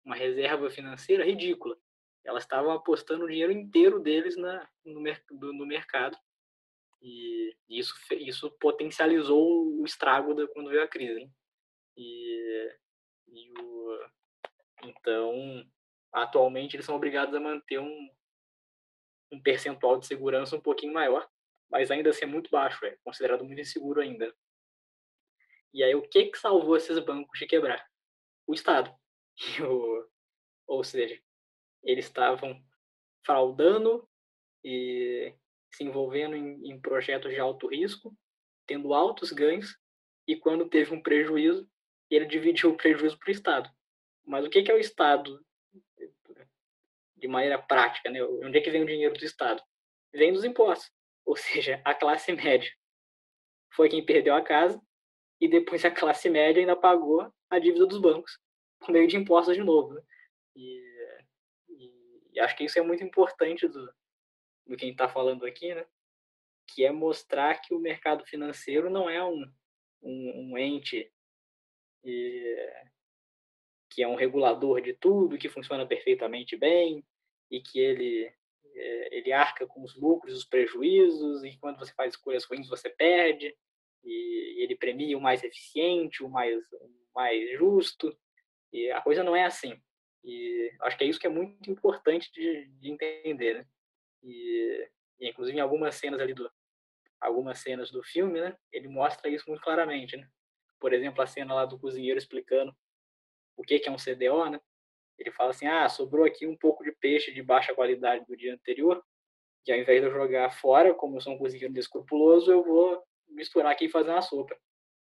uma 0.05 0.15
reserva 0.15 0.69
financeira 0.69 1.25
ridícula. 1.25 1.77
Elas 2.25 2.45
estavam 2.45 2.73
apostando 2.73 3.25
o 3.25 3.29
dinheiro 3.29 3.53
inteiro 3.53 3.99
deles 3.99 4.37
na, 4.37 4.69
no, 4.85 5.03
no 5.53 5.67
mercado. 5.67 6.17
E 7.01 7.57
isso, 7.69 7.95
isso 8.13 8.51
potencializou 8.61 9.81
o 9.81 9.85
estrago 9.85 10.35
da, 10.35 10.47
quando 10.49 10.71
veio 10.71 10.83
a 10.83 10.89
crise. 10.89 11.29
E, 11.97 12.77
e 13.29 13.53
o, 13.61 14.09
então, 14.85 15.65
atualmente, 16.13 16.77
eles 16.77 16.87
são 16.87 16.97
obrigados 16.97 17.35
a 17.35 17.41
manter 17.41 17.79
um, 17.79 18.11
um 19.33 19.43
percentual 19.43 19.99
de 19.99 20.07
segurança 20.07 20.57
um 20.57 20.61
pouquinho 20.61 20.93
maior, 20.93 21.29
mas 21.71 21.91
ainda 21.91 22.11
assim 22.11 22.25
é 22.25 22.29
muito 22.29 22.51
baixo, 22.51 22.85
é 22.85 22.97
considerado 23.05 23.45
muito 23.45 23.61
inseguro 23.61 24.01
ainda. 24.01 24.35
E 25.73 25.83
aí, 25.83 25.95
o 25.95 26.03
que, 26.03 26.27
que 26.27 26.39
salvou 26.39 26.77
esses 26.77 26.99
bancos 26.99 27.39
de 27.39 27.47
quebrar? 27.47 27.87
O 28.47 28.55
Estado. 28.55 28.95
O, 29.67 30.07
ou 30.67 30.85
seja, 30.85 31.21
eles 31.83 32.05
estavam 32.05 32.63
fraudando 33.25 34.09
e 34.65 35.35
se 35.73 35.85
envolvendo 35.85 36.37
em, 36.37 36.71
em 36.71 36.81
projetos 36.81 37.33
de 37.33 37.41
alto 37.41 37.67
risco, 37.67 38.17
tendo 38.67 38.95
altos 38.95 39.33
ganhos, 39.33 39.77
e 40.27 40.37
quando 40.37 40.69
teve 40.69 40.95
um 40.95 41.03
prejuízo, 41.03 41.69
ele 42.15 42.27
dividiu 42.27 42.71
o 42.71 42.77
prejuízo 42.77 43.19
para 43.19 43.29
o 43.29 43.33
Estado. 43.33 43.71
Mas 44.25 44.45
o 44.45 44.51
que, 44.51 44.63
que 44.63 44.71
é 44.71 44.75
o 44.75 44.79
Estado 44.79 45.45
de 47.17 47.27
maneira 47.27 47.59
prática? 47.59 48.11
Né? 48.11 48.23
Onde 48.23 48.59
é 48.59 48.61
que 48.61 48.71
vem 48.71 48.83
o 48.83 48.87
dinheiro 48.87 49.15
do 49.15 49.25
Estado? 49.25 49.63
Vem 50.13 50.33
dos 50.33 50.45
impostos. 50.45 50.93
Ou 51.25 51.37
seja, 51.37 51.81
a 51.85 51.95
classe 51.95 52.33
média 52.33 52.71
foi 53.71 53.89
quem 53.89 54.05
perdeu 54.05 54.35
a 54.35 54.43
casa 54.43 54.81
e 55.41 55.49
depois 55.49 55.85
a 55.85 55.91
classe 55.91 56.29
média 56.29 56.61
ainda 56.61 56.77
pagou 56.77 57.33
a 57.49 57.59
dívida 57.59 57.87
dos 57.87 57.99
bancos 57.99 58.39
por 58.81 58.91
meio 58.91 59.07
de 59.07 59.17
impostos 59.17 59.55
de 59.55 59.63
novo. 59.63 59.95
Né? 59.95 60.03
E, 60.57 61.09
e, 61.69 62.23
e, 62.33 62.41
acho 62.41 62.57
que 62.57 62.65
isso 62.65 62.79
é 62.79 62.83
muito 62.83 63.03
importante 63.05 63.67
do, 63.69 63.95
do 64.67 64.77
quem 64.77 64.91
está 64.91 65.09
falando 65.09 65.47
aqui, 65.47 65.75
né? 65.75 65.87
que 66.67 66.85
é 66.85 66.91
mostrar 66.91 67.61
que 67.61 67.73
o 67.73 67.79
mercado 67.79 68.25
financeiro 68.27 68.91
não 68.91 69.09
é 69.09 69.25
um, 69.25 69.51
um, 70.03 70.51
um 70.53 70.59
ente 70.59 71.11
e, 72.05 72.57
que 73.91 74.03
é 74.03 74.09
um 74.09 74.15
regulador 74.15 74.81
de 74.81 74.95
tudo, 74.95 75.39
que 75.39 75.49
funciona 75.49 75.87
perfeitamente 75.87 76.57
bem 76.57 77.05
e 77.51 77.61
que 77.61 77.79
ele 77.79 78.33
é, 78.75 79.19
ele 79.19 79.33
arca 79.33 79.67
com 79.67 79.83
os 79.83 79.95
lucros, 79.95 80.37
os 80.37 80.45
prejuízos 80.45 81.45
e 81.45 81.57
quando 81.59 81.79
você 81.79 81.93
faz 81.93 82.15
escolhas 82.15 82.45
ruins 82.45 82.69
você 82.69 82.89
perde 82.89 83.55
e 84.03 84.63
ele 84.63 84.75
premia 84.77 85.17
o 85.17 85.21
mais 85.21 85.45
eficiente, 85.45 86.23
o 86.23 86.29
mais 86.29 86.63
o 86.73 86.91
mais 87.15 87.51
justo 87.59 88.17
e 88.73 88.91
a 88.91 89.01
coisa 89.03 89.23
não 89.23 89.37
é 89.37 89.45
assim. 89.45 89.79
E 90.25 90.73
acho 90.83 90.97
que 90.97 91.05
é 91.05 91.07
isso 91.07 91.21
que 91.21 91.27
é 91.27 91.31
muito 91.31 91.71
importante 91.71 92.33
de, 92.33 92.67
de 92.81 92.91
entender, 92.91 93.55
né? 93.55 93.67
E, 94.23 94.89
e, 95.21 95.29
inclusive 95.29 95.59
em 95.59 95.61
algumas 95.61 95.97
cenas 95.97 96.21
ali 96.21 96.33
do 96.33 96.51
algumas 97.21 97.59
cenas 97.59 97.91
do 97.91 98.03
filme, 98.03 98.41
né? 98.41 98.57
Ele 98.73 98.89
mostra 98.89 99.29
isso 99.29 99.45
muito 99.49 99.63
claramente, 99.63 100.17
né? 100.17 100.29
Por 100.83 100.93
exemplo, 100.93 101.23
a 101.23 101.27
cena 101.29 101.55
lá 101.55 101.65
do 101.65 101.79
cozinheiro 101.79 102.19
explicando 102.19 102.75
o 103.57 103.63
que 103.63 103.79
que 103.79 103.89
é 103.89 103.93
um 103.93 103.97
CDO, 103.97 104.51
né? 104.51 104.61
Ele 105.17 105.31
fala 105.31 105.51
assim: 105.51 105.65
"Ah, 105.65 105.89
sobrou 105.89 106.27
aqui 106.27 106.45
um 106.45 106.57
pouco 106.57 106.83
de 106.83 106.91
peixe 106.91 107.33
de 107.33 107.41
baixa 107.41 107.73
qualidade 107.73 108.27
do 108.27 108.37
dia 108.37 108.53
anterior, 108.53 109.01
e 109.65 109.73
ao 109.73 109.79
invés 109.79 110.01
de 110.01 110.09
eu 110.09 110.13
jogar 110.13 110.51
fora, 110.51 110.93
como 110.93 111.17
eu 111.17 111.21
sou 111.21 111.35
um 111.35 111.39
cozinheiro 111.39 111.73
descrupuloso, 111.73 112.51
eu 112.51 112.65
vou 112.65 113.01
misturar 113.29 113.71
aqui 113.71 113.85
e 113.85 113.91
fazer 113.91 114.11
uma 114.11 114.23
sopa". 114.23 114.57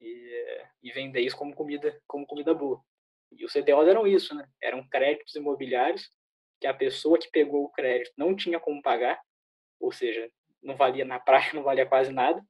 E, 0.00 0.62
e 0.83 0.90
vender 0.90 1.20
isso 1.20 1.37
como 1.37 1.54
comida, 1.54 2.00
como 2.07 2.26
comida 2.26 2.54
boa. 2.54 2.83
E 3.31 3.44
os 3.44 3.52
CDOs 3.52 3.88
eram 3.88 4.07
isso, 4.07 4.35
né? 4.35 4.48
Eram 4.62 4.88
créditos 4.88 5.35
imobiliários 5.35 6.11
que 6.62 6.66
a 6.66 6.72
pessoa 6.72 7.18
que 7.18 7.31
pegou 7.31 7.64
o 7.64 7.70
crédito 7.72 8.14
não 8.16 8.35
tinha 8.35 8.59
como 8.59 8.81
pagar, 8.81 9.20
ou 9.78 9.92
seja, 9.92 10.31
não 10.62 10.76
valia 10.76 11.04
na 11.04 11.20
prática, 11.20 11.54
não 11.57 11.62
valia 11.62 11.85
quase 11.85 12.11
nada. 12.11 12.42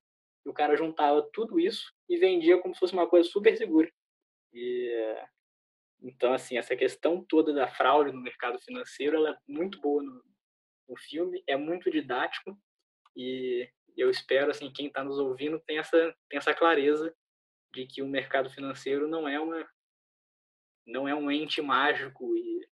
E 0.47 0.49
o 0.49 0.55
cara 0.55 0.77
juntava 0.77 1.29
tudo 1.33 1.59
isso 1.59 1.93
e 2.09 2.17
vendia 2.17 2.59
como 2.61 2.75
se 2.75 2.81
fosse 2.81 2.93
uma 2.93 3.09
coisa 3.09 3.29
super 3.29 3.57
segura. 3.57 3.91
E 4.53 5.17
então 6.01 6.33
assim, 6.33 6.57
essa 6.57 6.77
questão 6.77 7.25
toda 7.25 7.53
da 7.53 7.69
fraude 7.69 8.13
no 8.13 8.23
mercado 8.23 8.59
financeiro, 8.61 9.17
ela 9.17 9.31
é 9.31 9.37
muito 9.47 9.81
boa 9.81 10.03
no, 10.03 10.23
no 10.89 10.97
filme, 10.97 11.43
é 11.47 11.57
muito 11.57 11.91
didático 11.91 12.57
e 13.17 13.69
eu 13.97 14.09
espero 14.11 14.51
assim 14.51 14.73
quem 14.73 14.87
está 14.87 15.03
nos 15.03 15.19
ouvindo 15.19 15.61
tem 15.67 15.79
essa 15.79 16.15
tem 16.29 16.39
essa 16.39 16.55
clareza 16.55 17.13
de 17.75 17.85
que 17.87 18.01
o 18.01 18.09
mercado 18.09 18.49
financeiro 18.49 19.09
não 19.09 19.29
é 19.29 19.41
uma 19.41 19.69
não 20.87 21.09
é 21.09 21.15
um 21.15 21.31
ente 21.31 21.61
mágico 21.61 22.37
e, 22.37 22.69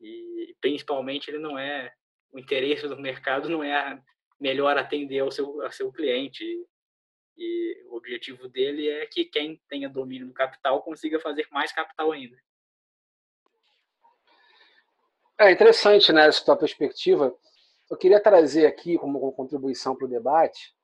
e 0.00 0.56
principalmente 0.60 1.30
ele 1.30 1.38
não 1.38 1.56
é 1.56 1.94
o 2.32 2.38
interesse 2.38 2.88
do 2.88 3.00
mercado 3.00 3.48
não 3.48 3.62
é 3.62 4.02
melhor 4.40 4.76
atender 4.78 5.20
ao 5.20 5.30
seu, 5.30 5.62
ao 5.62 5.72
seu 5.72 5.92
cliente. 5.92 6.44
E 7.38 7.86
o 7.88 7.96
objetivo 7.96 8.48
dele 8.48 8.88
é 8.88 9.06
que 9.06 9.24
quem 9.24 9.62
tenha 9.68 9.88
domínio 9.88 10.26
do 10.26 10.34
capital 10.34 10.82
consiga 10.82 11.20
fazer 11.20 11.46
mais 11.52 11.72
capital 11.72 12.10
ainda. 12.10 12.36
É 15.38 15.52
interessante, 15.52 16.12
né, 16.12 16.26
essa 16.26 16.44
tua 16.44 16.56
perspectiva. 16.56 17.32
Eu 17.88 17.96
queria 17.96 18.20
trazer 18.20 18.66
aqui, 18.66 18.98
como 18.98 19.32
contribuição 19.32 19.94
para 19.94 20.04
o 20.04 20.10
debate, 20.10 20.74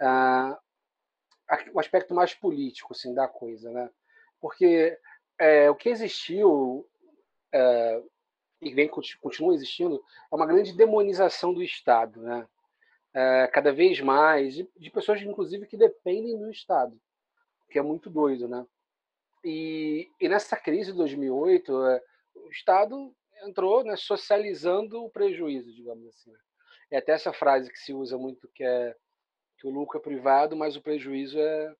uh, 0.00 0.56
um 1.74 1.80
aspecto 1.80 2.14
mais 2.14 2.32
político 2.32 2.92
assim, 2.92 3.12
da 3.12 3.26
coisa. 3.26 3.68
Né? 3.72 3.90
Porque 4.40 4.96
é, 5.36 5.68
o 5.68 5.74
que 5.74 5.88
existiu 5.88 6.88
é, 7.52 8.02
e 8.60 8.74
vem 8.74 8.88
continua 8.88 9.54
existindo 9.54 10.02
é 10.30 10.34
uma 10.34 10.46
grande 10.46 10.72
demonização 10.72 11.52
do 11.52 11.62
Estado, 11.62 12.20
né? 12.20 12.46
É, 13.14 13.46
cada 13.48 13.72
vez 13.72 14.00
mais 14.00 14.54
de, 14.54 14.68
de, 14.76 14.90
pessoas 14.90 15.20
inclusive 15.22 15.66
que 15.66 15.76
dependem 15.76 16.38
do 16.38 16.50
Estado, 16.50 17.00
que 17.70 17.78
é 17.78 17.82
muito 17.82 18.10
doido, 18.10 18.46
né? 18.46 18.66
E, 19.44 20.10
e 20.20 20.28
nessa 20.28 20.56
crise 20.56 20.92
de 20.92 20.98
2008, 20.98 21.84
é, 21.86 22.02
o 22.34 22.50
Estado 22.50 23.14
entrou 23.44 23.84
né, 23.84 23.96
socializando 23.96 25.02
o 25.02 25.10
prejuízo, 25.10 25.72
digamos 25.72 26.06
assim. 26.08 26.32
É 26.90 26.98
até 26.98 27.12
essa 27.12 27.32
frase 27.32 27.70
que 27.70 27.78
se 27.78 27.92
usa 27.92 28.18
muito 28.18 28.48
que 28.48 28.64
é 28.64 28.94
que 29.58 29.66
o 29.66 29.70
lucro 29.70 29.98
é 29.98 30.02
privado, 30.02 30.56
mas 30.56 30.76
o 30.76 30.82
prejuízo 30.82 31.38
é, 31.38 31.74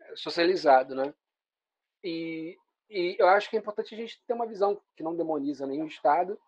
é 0.00 0.16
socializado, 0.16 0.94
né? 0.94 1.12
E, 2.02 2.56
e 2.88 3.16
eu 3.18 3.28
acho 3.28 3.50
que 3.50 3.56
é 3.56 3.58
importante 3.58 3.94
a 3.94 3.98
gente 3.98 4.20
ter 4.26 4.32
uma 4.32 4.46
visão 4.46 4.80
que 4.96 5.02
não 5.02 5.14
demoniza 5.14 5.66
nem 5.66 5.82
o 5.82 5.86
Estado, 5.86 6.40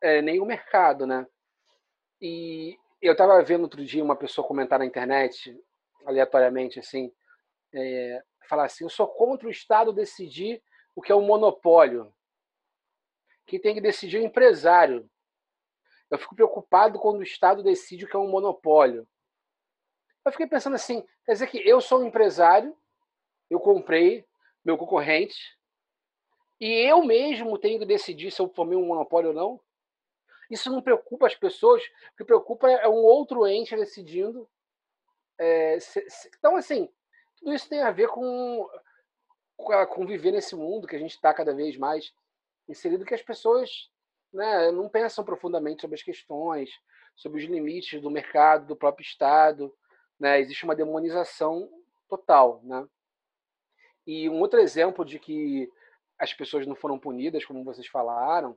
é, 0.00 0.20
nem 0.20 0.40
o 0.40 0.44
mercado, 0.44 1.06
né? 1.06 1.26
E 2.20 2.76
eu 3.00 3.12
estava 3.12 3.42
vendo 3.42 3.62
outro 3.62 3.84
dia 3.84 4.02
uma 4.02 4.16
pessoa 4.16 4.46
comentar 4.46 4.78
na 4.78 4.86
internet, 4.86 5.58
aleatoriamente, 6.04 6.78
assim, 6.78 7.12
é, 7.72 8.22
falar 8.48 8.64
assim: 8.64 8.84
eu 8.84 8.90
sou 8.90 9.06
contra 9.06 9.48
o 9.48 9.50
Estado 9.50 9.92
decidir 9.92 10.62
o 10.94 11.02
que 11.02 11.12
é 11.12 11.14
um 11.14 11.26
monopólio. 11.26 12.12
Quem 13.46 13.60
tem 13.60 13.74
que 13.74 13.80
decidir 13.80 14.18
é 14.18 14.20
o 14.20 14.24
empresário. 14.24 15.08
Eu 16.10 16.18
fico 16.18 16.34
preocupado 16.34 16.98
quando 16.98 17.18
o 17.18 17.22
Estado 17.22 17.62
decide 17.62 18.04
o 18.04 18.08
que 18.08 18.16
é 18.16 18.18
um 18.18 18.30
monopólio. 18.30 19.06
Eu 20.24 20.32
fiquei 20.32 20.46
pensando 20.46 20.74
assim: 20.74 21.04
quer 21.24 21.32
dizer 21.32 21.46
que 21.48 21.58
eu 21.58 21.80
sou 21.80 22.00
um 22.00 22.06
empresário, 22.06 22.76
eu 23.50 23.60
comprei 23.60 24.24
meu 24.64 24.76
concorrente, 24.76 25.56
e 26.60 26.66
eu 26.88 27.04
mesmo 27.04 27.58
tenho 27.58 27.78
que 27.78 27.86
decidir 27.86 28.30
se 28.30 28.40
eu 28.40 28.48
formei 28.48 28.76
um 28.76 28.86
monopólio 28.86 29.28
ou 29.30 29.34
não? 29.34 29.60
Isso 30.50 30.70
não 30.70 30.82
preocupa 30.82 31.26
as 31.26 31.34
pessoas, 31.34 31.82
o 31.82 32.16
que 32.16 32.24
preocupa 32.24 32.70
é 32.70 32.88
um 32.88 33.04
outro 33.04 33.46
ente 33.46 33.74
decidindo. 33.76 34.48
É, 35.38 35.78
se, 35.80 36.08
se, 36.08 36.30
então, 36.38 36.56
assim, 36.56 36.88
tudo 37.36 37.52
isso 37.52 37.68
tem 37.68 37.82
a 37.82 37.90
ver 37.90 38.08
com, 38.08 38.68
com 39.56 40.06
viver 40.06 40.32
nesse 40.32 40.54
mundo 40.54 40.86
que 40.86 40.96
a 40.96 40.98
gente 40.98 41.14
está 41.14 41.34
cada 41.34 41.54
vez 41.54 41.76
mais 41.76 42.12
inserido, 42.68 43.04
que 43.04 43.14
as 43.14 43.22
pessoas 43.22 43.90
né, 44.32 44.70
não 44.70 44.88
pensam 44.88 45.24
profundamente 45.24 45.82
sobre 45.82 45.96
as 45.96 46.02
questões, 46.02 46.70
sobre 47.14 47.42
os 47.42 47.48
limites 47.48 48.00
do 48.00 48.10
mercado, 48.10 48.66
do 48.66 48.76
próprio 48.76 49.04
Estado. 49.04 49.74
Né? 50.18 50.40
Existe 50.40 50.64
uma 50.64 50.76
demonização 50.76 51.70
total. 52.08 52.60
Né? 52.64 52.86
E 54.06 54.28
um 54.28 54.40
outro 54.40 54.60
exemplo 54.60 55.04
de 55.04 55.18
que 55.18 55.70
as 56.18 56.32
pessoas 56.32 56.66
não 56.66 56.74
foram 56.74 56.98
punidas, 56.98 57.44
como 57.44 57.64
vocês 57.64 57.86
falaram, 57.86 58.56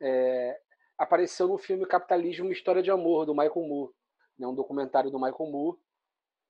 é, 0.00 0.58
apareceu 0.98 1.46
no 1.48 1.56
filme 1.56 1.86
Capitalismo 1.86 2.50
História 2.52 2.82
de 2.82 2.90
Amor, 2.90 3.24
do 3.24 3.34
Michael 3.34 3.66
Moore, 3.66 3.92
né, 4.38 4.46
um 4.46 4.54
documentário 4.54 5.10
do 5.10 5.18
Michael 5.18 5.50
Moore, 5.50 5.78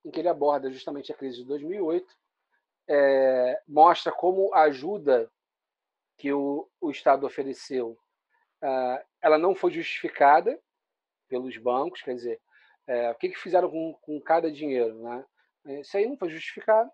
em 0.04 0.10
que 0.10 0.20
ele 0.20 0.28
aborda 0.28 0.70
justamente 0.72 1.12
a 1.12 1.14
crise 1.14 1.38
de 1.38 1.44
2008, 1.44 2.06
é, 2.88 3.62
mostra 3.68 4.10
como 4.10 4.52
a 4.54 4.62
ajuda 4.62 5.30
que 6.16 6.32
o, 6.32 6.68
o 6.80 6.90
Estado 6.90 7.26
ofereceu 7.26 7.98
uh, 8.62 9.04
ela 9.20 9.38
não 9.38 9.54
foi 9.54 9.70
justificada 9.70 10.58
pelos 11.28 11.56
bancos, 11.58 12.02
quer 12.02 12.14
dizer, 12.14 12.40
é, 12.86 13.10
o 13.10 13.14
que, 13.16 13.28
que 13.28 13.38
fizeram 13.38 13.70
com, 13.70 13.94
com 14.00 14.20
cada 14.20 14.50
dinheiro, 14.50 15.02
né? 15.02 15.24
Isso 15.80 15.96
aí 15.96 16.06
não 16.06 16.16
foi 16.16 16.30
justificado 16.30 16.90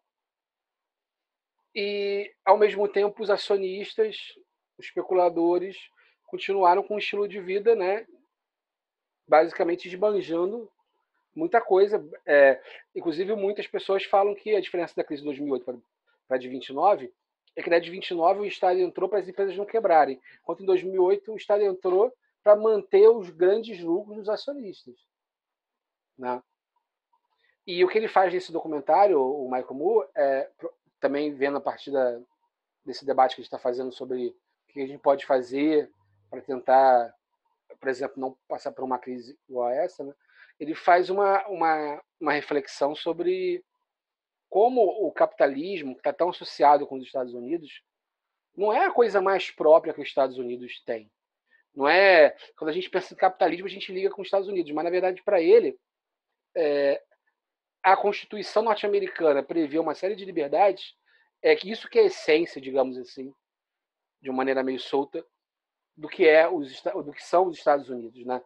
e, 1.75 2.33
ao 2.45 2.57
mesmo 2.57 2.89
tempo, 2.89 3.23
os 3.23 3.31
acionistas, 3.31 4.17
os 4.79 4.87
especuladores, 4.87 5.77
continuaram 6.35 6.83
com 6.83 6.97
um 6.97 6.99
estilo 6.99 7.29
de 7.29 7.41
vida, 7.41 7.77
né, 7.77 8.05
basicamente 9.25 9.87
esbanjando 9.87 10.69
muita 11.33 11.61
coisa. 11.61 12.05
É, 12.27 12.61
inclusive, 12.93 13.37
muitas 13.37 13.69
pessoas 13.69 14.03
falam 14.05 14.35
que 14.35 14.57
a 14.57 14.61
diferença 14.61 14.97
da 14.97 15.05
crise 15.05 15.23
de 15.23 15.27
2008 15.27 15.65
para 16.27 16.37
a 16.37 16.37
de 16.37 16.49
29 16.49 17.13
é 17.55 17.63
que 17.63 17.71
na 17.71 17.79
de 17.79 17.89
29 17.89 18.41
o 18.41 18.45
Estado 18.45 18.81
entrou 18.81 19.09
para 19.09 19.21
as 19.21 19.29
empresas 19.29 19.57
não 19.57 19.65
quebrarem, 19.65 20.21
enquanto 20.43 20.65
em 20.65 20.67
2008 20.67 21.33
o 21.33 21.37
Estado 21.37 21.63
entrou 21.63 22.13
para 22.43 22.57
manter 22.57 23.09
os 23.09 23.31
grandes 23.31 23.81
lucros 23.81 24.17
dos 24.17 24.29
acionistas. 24.29 24.97
Né? 26.19 26.43
E 27.65 27.85
o 27.85 27.89
que 27.89 27.97
ele 27.97 28.09
faz 28.09 28.33
nesse 28.33 28.51
documentário, 28.51 29.23
o 29.23 29.49
Michael 29.49 29.75
Moore, 29.75 30.09
é 30.17 30.51
também 30.99 31.33
vendo 31.33 31.59
a 31.59 31.61
partir 31.61 31.93
da, 31.93 32.21
desse 32.85 33.07
debate 33.07 33.37
que 33.37 33.41
a 33.41 33.45
gente 33.45 33.47
está 33.47 33.59
fazendo 33.59 33.93
sobre 33.93 34.35
o 34.69 34.73
que 34.73 34.81
a 34.81 34.87
gente 34.87 35.01
pode 35.01 35.25
fazer 35.25 35.89
para 36.35 36.43
tentar, 36.43 37.15
por 37.79 37.89
exemplo, 37.89 38.21
não 38.21 38.37
passar 38.49 38.73
por 38.73 38.85
uma 38.85 38.99
crise 38.99 39.39
igual 39.49 39.69
a 39.69 39.75
essa, 39.75 40.03
né? 40.05 40.13
ele 40.59 40.75
faz 40.75 41.11
uma, 41.11 41.47
uma, 41.49 42.03
uma 42.21 42.33
reflexão 42.33 42.95
sobre 42.95 43.65
como 44.49 44.83
o 44.83 45.11
capitalismo, 45.11 45.95
que 45.95 46.01
está 46.01 46.13
tão 46.13 46.29
associado 46.29 46.87
com 46.87 46.97
os 46.97 47.05
Estados 47.05 47.35
Unidos, 47.35 47.83
não 48.57 48.73
é 48.73 48.87
a 48.87 48.93
coisa 48.93 49.21
mais 49.21 49.51
própria 49.51 49.93
que 49.93 50.01
os 50.01 50.07
Estados 50.07 50.39
Unidos 50.39 50.81
têm. 50.85 51.11
Não 51.75 51.89
é 51.89 52.37
quando 52.57 52.71
a 52.71 52.73
gente 52.73 52.89
pensa 52.89 53.13
em 53.13 53.17
capitalismo 53.17 53.67
a 53.67 53.71
gente 53.71 53.93
liga 53.93 54.11
com 54.11 54.23
os 54.23 54.29
Estados 54.29 54.47
Unidos, 54.47 54.71
mas 54.71 54.85
na 54.85 54.91
verdade 54.91 55.23
para 55.25 55.43
ele 55.43 55.77
é, 56.57 57.03
a 57.83 57.97
Constituição 57.97 58.63
norte-americana 58.63 59.43
prevê 59.43 59.79
uma 59.79 59.95
série 59.95 60.15
de 60.15 60.25
liberdades, 60.25 60.95
é 61.43 61.55
que 61.57 61.71
isso 61.71 61.89
que 61.89 61.99
é 61.99 62.03
a 62.03 62.07
essência, 62.07 62.61
digamos 62.61 62.97
assim, 62.97 63.35
de 64.23 64.31
uma 64.31 64.37
maneira 64.37 64.63
meio 64.63 64.79
solta, 64.79 65.27
do 65.97 66.09
que 66.09 66.27
é 66.27 66.49
os 66.49 66.83
do 66.83 67.13
que 67.13 67.23
são 67.23 67.47
os 67.47 67.57
Estados 67.57 67.89
Unidos, 67.89 68.25
né? 68.25 68.43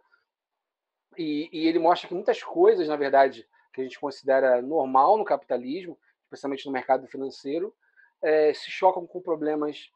E, 1.17 1.49
e 1.53 1.67
ele 1.67 1.79
mostra 1.79 2.07
que 2.07 2.15
muitas 2.15 2.43
coisas, 2.43 2.87
na 2.89 2.97
verdade, 2.97 3.47
que 3.73 3.81
a 3.81 3.85
gente 3.85 3.99
considera 3.99 4.63
normal 4.63 5.17
no 5.17 5.25
capitalismo, 5.25 5.99
especialmente 6.25 6.67
no 6.67 6.73
mercado 6.73 7.07
financeiro, 7.09 7.75
é, 8.23 8.53
se 8.53 8.71
chocam 8.71 9.07
com 9.07 9.21
problemas, 9.21 9.91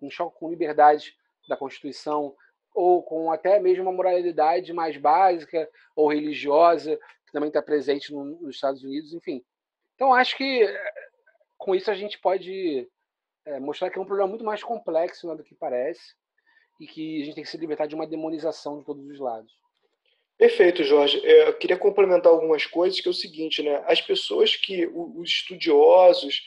um 0.00 0.10
choque 0.10 0.38
com 0.38 0.50
liberdades 0.50 1.14
da 1.48 1.56
Constituição 1.56 2.34
ou 2.74 3.02
com 3.02 3.32
até 3.32 3.58
mesmo 3.58 3.82
uma 3.82 3.92
moralidade 3.92 4.72
mais 4.72 4.96
básica 4.96 5.68
ou 5.94 6.08
religiosa 6.08 6.96
que 7.26 7.32
também 7.32 7.48
está 7.48 7.62
presente 7.62 8.12
no, 8.12 8.24
nos 8.24 8.54
Estados 8.54 8.82
Unidos, 8.82 9.12
enfim. 9.12 9.44
Então, 9.94 10.12
acho 10.14 10.36
que 10.36 10.62
eh, 10.62 10.92
com 11.58 11.74
isso 11.74 11.90
a 11.90 11.94
gente 11.94 12.18
pode 12.18 12.88
é, 13.44 13.60
mostrar 13.60 13.90
que 13.90 13.98
é 13.98 14.02
um 14.02 14.06
problema 14.06 14.28
muito 14.28 14.44
mais 14.44 14.62
complexo 14.62 15.28
né, 15.28 15.34
do 15.34 15.44
que 15.44 15.54
parece 15.54 16.14
e 16.82 16.86
que 16.86 17.22
a 17.22 17.24
gente 17.24 17.34
tem 17.36 17.44
que 17.44 17.50
se 17.50 17.56
libertar 17.56 17.86
de 17.86 17.94
uma 17.94 18.06
demonização 18.06 18.78
de 18.78 18.84
todos 18.84 19.06
os 19.08 19.20
lados. 19.20 19.52
Perfeito, 20.36 20.82
Jorge. 20.82 21.24
É, 21.24 21.48
eu 21.48 21.54
queria 21.54 21.76
complementar 21.76 22.32
algumas 22.32 22.66
coisas, 22.66 23.00
que 23.00 23.06
é 23.06 23.10
o 23.10 23.14
seguinte, 23.14 23.62
né? 23.62 23.80
As 23.86 24.00
pessoas 24.00 24.56
que, 24.56 24.86
os 24.86 25.28
estudiosos 25.28 26.42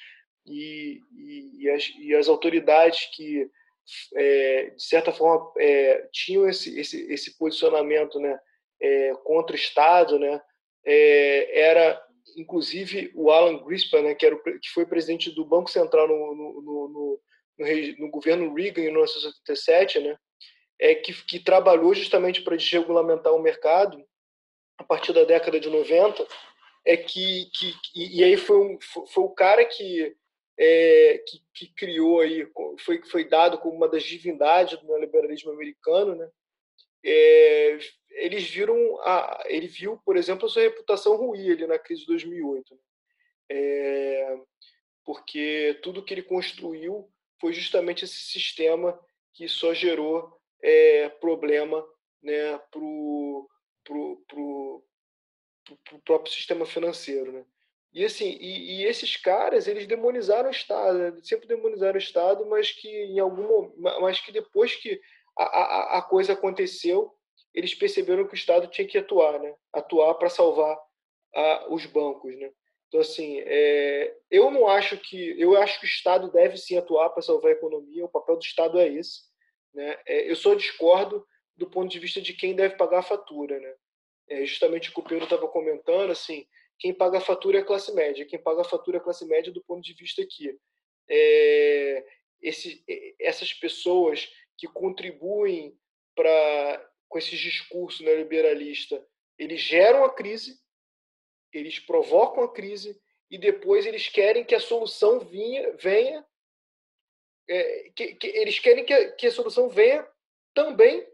e, 0.45 1.01
e, 1.15 1.63
e, 1.63 1.69
as, 1.69 1.93
e 1.97 2.13
as, 2.13 2.27
autoridades 2.27 3.09
que, 3.15 3.49
é, 4.13 4.71
de 4.71 4.83
certa 4.83 5.13
forma, 5.13 5.49
é, 5.57 6.09
tinham 6.11 6.49
esse, 6.49 6.77
esse, 6.77 7.01
esse 7.09 7.37
posicionamento 7.37 8.19
né, 8.19 8.37
é, 8.81 9.13
contra 9.23 9.55
o 9.55 9.59
Estado, 9.59 10.19
né? 10.19 10.41
é, 10.85 11.61
era 11.61 12.01
inclusive 12.35 13.11
o 13.15 13.31
Alan 13.31 13.63
Greenspan, 13.63 14.01
né, 14.01 14.15
que, 14.15 14.25
era 14.25 14.35
o, 14.35 14.43
que 14.43 14.69
foi 14.73 14.85
presidente 14.85 15.31
do 15.31 15.45
Banco 15.45 15.69
Central 15.69 16.07
no, 16.07 16.35
no, 16.35 16.61
no, 16.61 16.89
no, 16.89 17.21
no 17.99 18.11
governo 18.11 18.53
Reagan 18.53 18.81
em 18.81 18.91
1987, 18.91 19.99
né, 20.01 20.17
é, 20.79 20.95
que, 20.95 21.13
que 21.25 21.39
trabalhou 21.39 21.93
justamente 21.93 22.41
para 22.41 22.55
desregulamentar 22.55 23.33
o 23.33 23.41
mercado 23.41 24.03
a 24.77 24.83
partir 24.83 25.13
da 25.13 25.23
década 25.23 25.59
de 25.59 25.69
90, 25.69 26.27
é 26.85 26.97
que, 26.97 27.49
que 27.53 27.73
e, 27.95 28.23
aí 28.23 28.37
foi, 28.37 28.57
um, 28.57 28.79
foi 28.81 29.23
o 29.23 29.29
cara 29.29 29.65
que, 29.65 30.15
é, 30.57 31.23
que, 31.25 31.41
que, 31.53 31.73
criou 31.73 32.19
aí, 32.19 32.47
foi, 32.79 33.01
foi 33.03 33.23
dado 33.23 33.57
como 33.57 33.75
uma 33.75 33.87
das 33.87 34.03
divindades 34.03 34.77
do 34.79 34.87
neoliberalismo 34.87 35.51
americano, 35.51 36.15
né? 36.15 36.29
É, 37.03 37.77
eles 38.11 38.49
viram, 38.49 38.99
a, 39.01 39.43
ele 39.47 39.67
viu, 39.67 39.97
por 40.03 40.17
exemplo, 40.17 40.47
a 40.47 40.49
sua 40.49 40.63
reputação 40.63 41.15
ruir 41.15 41.53
ali 41.53 41.67
na 41.67 41.77
crise 41.77 42.01
de 42.01 42.07
2008, 42.07 42.73
né? 42.73 42.79
é, 43.49 44.37
porque 45.03 45.79
tudo 45.83 46.03
que 46.03 46.13
ele 46.13 46.23
construiu 46.23 47.09
foi 47.39 47.53
justamente 47.53 48.05
esse 48.05 48.17
sistema 48.17 48.99
que 49.33 49.47
só 49.47 49.73
gerou 49.73 50.39
é, 50.65 51.09
problema 51.09 51.85
né, 52.23 52.57
para 52.71 52.81
o 52.81 53.47
pro, 53.83 54.23
pro, 54.27 54.83
pro 55.83 55.99
próprio 55.99 56.33
sistema 56.33 56.65
financeiro. 56.65 57.31
Né? 57.31 57.45
E, 57.93 58.03
assim, 58.03 58.35
e, 58.41 58.81
e, 58.81 58.85
esses 58.85 59.15
caras, 59.15 59.67
eles 59.67 59.85
demonizaram 59.85 60.49
o 60.49 60.51
Estado, 60.51 60.97
né? 60.97 61.19
sempre 61.21 61.47
demonizaram 61.47 61.93
o 61.93 61.99
Estado, 61.99 62.45
mas 62.47 62.71
que 62.71 62.89
em 62.89 63.19
algum 63.19 63.71
mas 63.77 64.19
que 64.19 64.31
depois 64.31 64.75
que 64.75 64.99
a, 65.37 65.43
a, 65.43 65.97
a 65.99 66.01
coisa 66.01 66.33
aconteceu, 66.33 67.13
eles 67.53 67.75
perceberam 67.75 68.25
que 68.27 68.33
o 68.33 68.35
Estado 68.35 68.67
tinha 68.67 68.87
que 68.87 68.97
atuar, 68.97 69.39
né? 69.39 69.53
Atuar 69.71 70.15
para 70.15 70.29
salvar 70.29 70.77
a, 71.33 71.67
os 71.69 71.85
bancos, 71.85 72.35
né? 72.37 72.51
Então 72.87 72.99
assim, 73.01 73.39
é, 73.45 74.15
eu 74.31 74.49
não 74.49 74.67
acho 74.67 74.97
que 74.97 75.39
eu 75.39 75.55
acho 75.57 75.79
que 75.79 75.85
o 75.85 75.87
Estado 75.87 76.31
deve 76.31 76.57
sim 76.57 76.77
atuar 76.77 77.11
para 77.11 77.21
salvar 77.21 77.51
a 77.51 77.55
economia. 77.55 78.05
O 78.05 78.09
papel 78.09 78.35
do 78.37 78.43
Estado 78.43 78.79
é 78.79 78.87
esse, 78.87 79.21
né? 79.75 79.99
É, 80.05 80.29
eu 80.29 80.35
só 80.35 80.55
discordo 80.55 81.25
do 81.55 81.69
ponto 81.69 81.91
de 81.91 81.99
vista 81.99 82.21
de 82.21 82.33
quem 82.33 82.55
deve 82.55 82.75
pagar 82.75 82.99
a 82.99 83.03
fatura, 83.03 83.59
né? 83.59 83.73
É 84.27 84.45
justamente 84.45 84.89
o 84.89 84.93
que 84.93 84.99
o 84.99 85.03
Pedro 85.03 85.25
estava 85.25 85.47
comentando, 85.47 86.11
assim, 86.11 86.47
quem 86.79 86.93
paga 86.93 87.19
a 87.19 87.21
fatura 87.21 87.59
é 87.59 87.61
a 87.61 87.65
classe 87.65 87.93
média. 87.93 88.25
Quem 88.25 88.39
paga 88.39 88.61
a 88.61 88.65
fatura 88.65 88.97
é 88.97 88.99
a 88.99 89.03
classe 89.03 89.25
média 89.25 89.51
do 89.51 89.63
ponto 89.63 89.83
de 89.83 89.93
vista 89.93 90.25
que 90.25 90.57
é, 91.09 92.05
esse, 92.41 92.83
essas 93.19 93.53
pessoas 93.53 94.29
que 94.57 94.67
contribuem 94.67 95.77
para 96.15 96.91
com 97.07 97.19
esses 97.19 97.39
discursos 97.39 98.01
neoliberalistas, 98.01 99.01
eles 99.37 99.61
geram 99.61 100.03
a 100.03 100.13
crise, 100.13 100.59
eles 101.53 101.79
provocam 101.79 102.43
a 102.43 102.51
crise 102.51 102.99
e 103.29 103.37
depois 103.37 103.85
eles 103.85 104.09
querem 104.09 104.43
que 104.43 104.55
a 104.55 104.59
solução 104.59 105.19
vinha, 105.19 105.71
venha, 105.77 106.25
é, 107.47 107.91
que, 107.95 108.15
que, 108.15 108.27
eles 108.27 108.59
querem 108.59 108.85
que 108.85 108.93
a, 108.93 109.11
que 109.11 109.27
a 109.27 109.31
solução 109.31 109.69
venha 109.69 110.07
também 110.53 111.05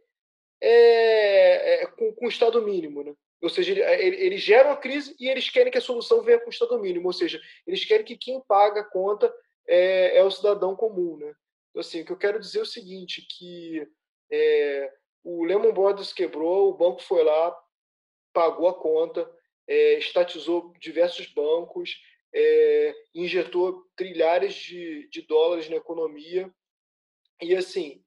é, 0.62 1.84
é, 1.84 1.86
com, 1.88 2.14
com 2.14 2.26
o 2.26 2.30
Estado 2.30 2.62
mínimo, 2.62 3.04
né? 3.04 3.14
Ou 3.42 3.50
seja, 3.50 3.74
eles 4.00 4.42
geram 4.42 4.72
a 4.72 4.78
crise 4.78 5.16
e 5.20 5.28
eles 5.28 5.50
querem 5.50 5.72
que 5.72 5.78
a 5.80 5.82
solução 5.82 6.22
venha 6.22 6.40
com 6.40 6.46
o 6.46 6.52
Estado 6.52 6.78
mínimo. 6.80 7.08
Ou 7.08 7.14
seja, 7.14 7.42
eles 7.66 7.84
querem 7.84 8.06
que 8.06 8.16
quem 8.16 8.40
paga 8.42 8.82
a 8.82 8.84
conta 8.84 9.34
é, 9.68 10.18
é 10.18 10.24
o 10.24 10.30
cidadão 10.30 10.76
comum, 10.76 11.18
né? 11.18 11.34
Então, 11.70 11.80
assim, 11.80 12.02
o 12.02 12.06
que 12.06 12.12
eu 12.12 12.18
quero 12.18 12.40
dizer 12.40 12.60
é 12.60 12.62
o 12.62 12.66
seguinte, 12.66 13.26
que 13.28 13.88
é, 14.32 14.94
o 15.24 15.44
Lehman 15.44 15.74
Brothers 15.74 16.14
quebrou, 16.14 16.70
o 16.70 16.78
banco 16.78 17.02
foi 17.02 17.24
lá, 17.24 17.58
pagou 18.32 18.68
a 18.68 18.80
conta, 18.80 19.30
é, 19.68 19.98
estatizou 19.98 20.74
diversos 20.80 21.28
bancos, 21.28 22.00
é, 22.34 22.96
injetou 23.14 23.86
trilhares 23.96 24.54
de, 24.54 25.08
de 25.10 25.22
dólares 25.24 25.70
na 25.70 25.76
economia. 25.76 26.54
E, 27.42 27.56
assim, 27.56 28.04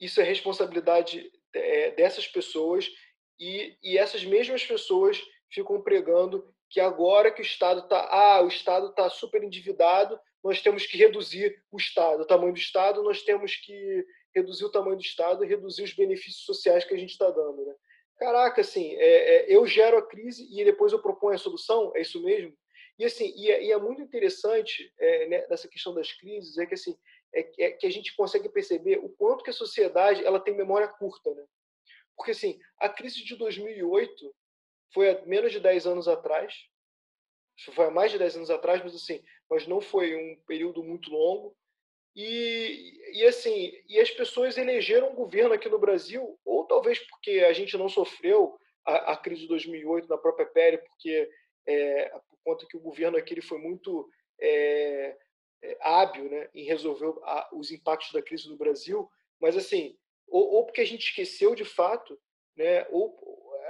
isso 0.00 0.20
é 0.20 0.24
responsabilidade 0.24 1.30
é, 1.52 1.90
dessas 1.92 2.26
pessoas 2.26 2.90
e, 3.38 3.76
e 3.82 3.98
essas 3.98 4.24
mesmas 4.24 4.64
pessoas 4.64 5.20
ficam 5.50 5.80
pregando 5.82 6.54
que 6.68 6.78
agora 6.78 7.32
que 7.32 7.40
o 7.40 7.42
Estado 7.42 7.80
está, 7.80 8.08
ah, 8.10 8.42
o 8.42 8.48
Estado 8.48 8.88
está 8.88 9.08
super 9.10 9.42
endividado, 9.42 10.18
nós 10.42 10.62
temos 10.62 10.86
que 10.86 10.96
reduzir 10.96 11.60
o 11.70 11.76
Estado, 11.76 12.22
o 12.22 12.26
tamanho 12.26 12.52
do 12.52 12.58
Estado, 12.58 13.02
nós 13.02 13.22
temos 13.22 13.56
que 13.56 14.06
reduzir 14.34 14.64
o 14.64 14.70
tamanho 14.70 14.96
do 14.96 15.02
Estado 15.02 15.44
e 15.44 15.48
reduzir 15.48 15.82
os 15.82 15.92
benefícios 15.92 16.44
sociais 16.44 16.84
que 16.84 16.94
a 16.94 16.96
gente 16.96 17.10
está 17.10 17.28
dando. 17.28 17.64
Né? 17.64 17.74
Caraca, 18.16 18.60
assim, 18.60 18.94
é, 18.96 19.34
é, 19.50 19.56
eu 19.56 19.66
gero 19.66 19.98
a 19.98 20.06
crise 20.06 20.46
e 20.50 20.64
depois 20.64 20.92
eu 20.92 21.02
proponho 21.02 21.34
a 21.34 21.38
solução, 21.38 21.92
é 21.96 22.02
isso 22.02 22.22
mesmo? 22.22 22.56
E 23.00 23.04
assim, 23.06 23.32
e 23.34 23.50
é, 23.50 23.64
e 23.64 23.72
é 23.72 23.78
muito 23.78 24.02
interessante 24.02 24.92
é, 24.98 25.26
né, 25.26 25.46
nessa 25.48 25.66
questão 25.66 25.94
das 25.94 26.12
crises, 26.12 26.58
é 26.58 26.66
que 26.66 26.74
assim, 26.74 26.94
é, 27.32 27.50
é, 27.58 27.70
que 27.70 27.86
a 27.86 27.90
gente 27.90 28.14
consegue 28.14 28.46
perceber 28.50 28.98
o 28.98 29.08
quanto 29.08 29.42
que 29.42 29.48
a 29.48 29.54
sociedade 29.54 30.22
ela 30.22 30.38
tem 30.38 30.54
memória 30.54 30.86
curta, 30.86 31.34
né? 31.34 31.46
Porque 32.14 32.32
assim, 32.32 32.60
a 32.76 32.90
crise 32.90 33.24
de 33.24 33.36
2008 33.36 34.36
foi 34.92 35.08
há 35.08 35.24
menos 35.24 35.50
de 35.50 35.58
10 35.58 35.86
anos 35.86 36.08
atrás, 36.08 36.54
foi 37.72 37.86
há 37.86 37.90
mais 37.90 38.12
de 38.12 38.18
10 38.18 38.36
anos 38.36 38.50
atrás, 38.50 38.82
mas 38.84 38.94
assim, 38.94 39.24
mas 39.48 39.66
não 39.66 39.80
foi 39.80 40.14
um 40.14 40.38
período 40.46 40.84
muito 40.84 41.10
longo. 41.10 41.56
E, 42.14 43.00
e 43.14 43.24
assim, 43.24 43.72
e 43.88 43.98
as 43.98 44.10
pessoas 44.10 44.58
elegeram 44.58 45.12
um 45.12 45.14
governo 45.14 45.54
aqui 45.54 45.70
no 45.70 45.78
Brasil, 45.78 46.38
ou 46.44 46.66
talvez 46.66 46.98
porque 46.98 47.46
a 47.48 47.54
gente 47.54 47.78
não 47.78 47.88
sofreu 47.88 48.58
a, 48.84 49.12
a 49.12 49.16
crise 49.16 49.40
de 49.40 49.48
2008 49.48 50.06
na 50.06 50.18
própria 50.18 50.44
pele, 50.44 50.76
porque 50.76 51.30
é, 51.66 52.08
por 52.08 52.38
conta 52.44 52.66
que 52.66 52.76
o 52.76 52.80
governo 52.80 53.16
aqui 53.16 53.34
ele 53.34 53.42
foi 53.42 53.58
muito 53.58 54.08
é, 54.40 55.16
é, 55.62 55.78
hábil 55.80 56.30
né, 56.30 56.48
em 56.54 56.64
resolver 56.64 57.12
a, 57.24 57.48
os 57.52 57.70
impactos 57.70 58.12
da 58.12 58.22
crise 58.22 58.48
no 58.48 58.56
Brasil, 58.56 59.08
mas 59.40 59.56
assim, 59.56 59.96
ou, 60.28 60.54
ou, 60.54 60.64
porque 60.64 60.80
a 60.80 60.86
gente 60.86 61.08
esqueceu 61.08 61.54
de 61.54 61.64
fato, 61.64 62.18
né, 62.56 62.86
ou 62.90 63.18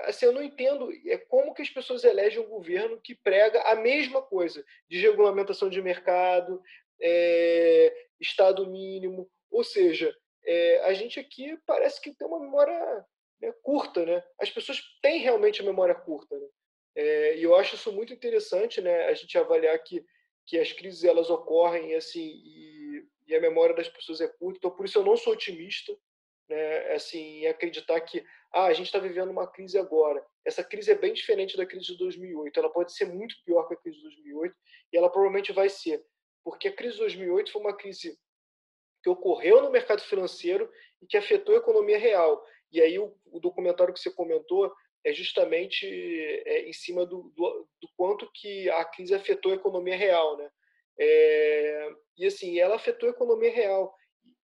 assim, 0.04 0.26
eu 0.26 0.32
não 0.32 0.42
entendo 0.42 0.90
é 1.06 1.18
como 1.18 1.52
que 1.54 1.62
as 1.62 1.70
pessoas 1.70 2.04
elegem 2.04 2.40
um 2.40 2.48
governo 2.48 3.00
que 3.00 3.14
prega 3.14 3.60
a 3.62 3.74
mesma 3.74 4.22
coisa, 4.22 4.64
de 4.88 4.98
regulamentação 4.98 5.68
de 5.68 5.82
mercado, 5.82 6.62
é, 7.00 8.06
Estado 8.20 8.66
mínimo, 8.66 9.30
ou 9.50 9.64
seja, 9.64 10.14
é, 10.44 10.80
a 10.84 10.92
gente 10.92 11.18
aqui 11.18 11.56
parece 11.66 12.00
que 12.00 12.14
tem 12.14 12.26
uma 12.26 12.40
memória 12.40 13.04
né, 13.40 13.52
curta, 13.62 14.04
né? 14.04 14.22
As 14.38 14.50
pessoas 14.50 14.80
têm 15.02 15.20
realmente 15.20 15.62
memória 15.62 15.94
curta, 15.94 16.38
né? 16.38 16.46
É, 16.94 17.36
e 17.38 17.42
eu 17.42 17.54
acho 17.54 17.76
isso 17.76 17.92
muito 17.92 18.12
interessante, 18.12 18.80
né? 18.80 19.06
A 19.06 19.14
gente 19.14 19.36
avaliar 19.38 19.78
que 19.82 20.04
que 20.46 20.58
as 20.58 20.72
crises 20.72 21.04
elas 21.04 21.30
ocorrem 21.30 21.94
assim 21.94 22.42
e, 22.44 23.06
e 23.28 23.36
a 23.36 23.40
memória 23.40 23.74
das 23.74 23.88
pessoas 23.88 24.20
é 24.20 24.26
curta. 24.26 24.58
Então 24.58 24.70
por 24.70 24.84
isso 24.84 24.98
eu 24.98 25.04
não 25.04 25.16
sou 25.16 25.32
otimista, 25.32 25.96
né? 26.48 26.92
Assim, 26.92 27.46
acreditar 27.46 28.00
que 28.00 28.24
ah, 28.52 28.64
a 28.64 28.72
gente 28.72 28.86
está 28.86 28.98
vivendo 28.98 29.30
uma 29.30 29.46
crise 29.46 29.78
agora. 29.78 30.24
Essa 30.44 30.64
crise 30.64 30.90
é 30.90 30.96
bem 30.96 31.12
diferente 31.12 31.56
da 31.56 31.64
crise 31.64 31.86
de 31.86 31.98
2008. 31.98 32.58
Ela 32.58 32.70
pode 32.70 32.92
ser 32.92 33.04
muito 33.04 33.36
pior 33.44 33.68
que 33.68 33.74
a 33.74 33.76
crise 33.76 33.98
de 33.98 34.02
2008 34.02 34.56
e 34.92 34.96
ela 34.96 35.08
provavelmente 35.08 35.52
vai 35.52 35.68
ser 35.68 36.04
porque 36.44 36.68
a 36.68 36.72
crise 36.72 36.94
de 36.94 37.00
2008 37.00 37.52
foi 37.52 37.60
uma 37.60 37.76
crise 37.76 38.18
que 39.02 39.10
ocorreu 39.10 39.62
no 39.62 39.70
mercado 39.70 40.02
financeiro 40.02 40.70
e 41.00 41.06
que 41.06 41.16
afetou 41.16 41.54
a 41.54 41.58
economia 41.58 41.98
real. 41.98 42.44
E 42.70 42.80
aí 42.80 42.98
o, 42.98 43.16
o 43.26 43.40
documentário 43.40 43.92
que 43.94 44.00
você 44.00 44.10
comentou 44.10 44.72
é 45.04 45.12
justamente 45.12 45.86
é, 45.86 46.68
em 46.68 46.72
cima 46.72 47.06
do, 47.06 47.32
do, 47.36 47.68
do, 47.80 47.88
quanto 47.96 48.30
que 48.32 48.68
a 48.70 48.84
crise 48.84 49.14
afetou 49.14 49.52
a 49.52 49.56
economia 49.56 49.96
real, 49.96 50.36
né? 50.36 50.50
É, 50.98 51.88
e 52.18 52.26
assim, 52.26 52.58
ela 52.58 52.76
afetou 52.76 53.08
a 53.08 53.12
economia 53.12 53.52
real. 53.52 53.94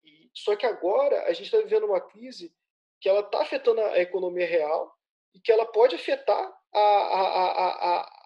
E, 0.04 0.30
só 0.34 0.56
que 0.56 0.66
agora 0.66 1.24
a 1.24 1.34
gente 1.34 1.46
está 1.46 1.60
vivendo 1.60 1.86
uma 1.86 2.02
crise 2.02 2.52
que 3.00 3.08
ela 3.08 3.22
está 3.22 3.42
afetando 3.42 3.82
a 3.82 4.00
economia 4.00 4.46
real 4.46 4.92
e 5.34 5.40
que 5.40 5.52
ela 5.52 5.66
pode 5.66 5.96
afetar 5.96 6.54
a, 6.74 6.80
a, 6.80 8.00
a, 8.00 8.22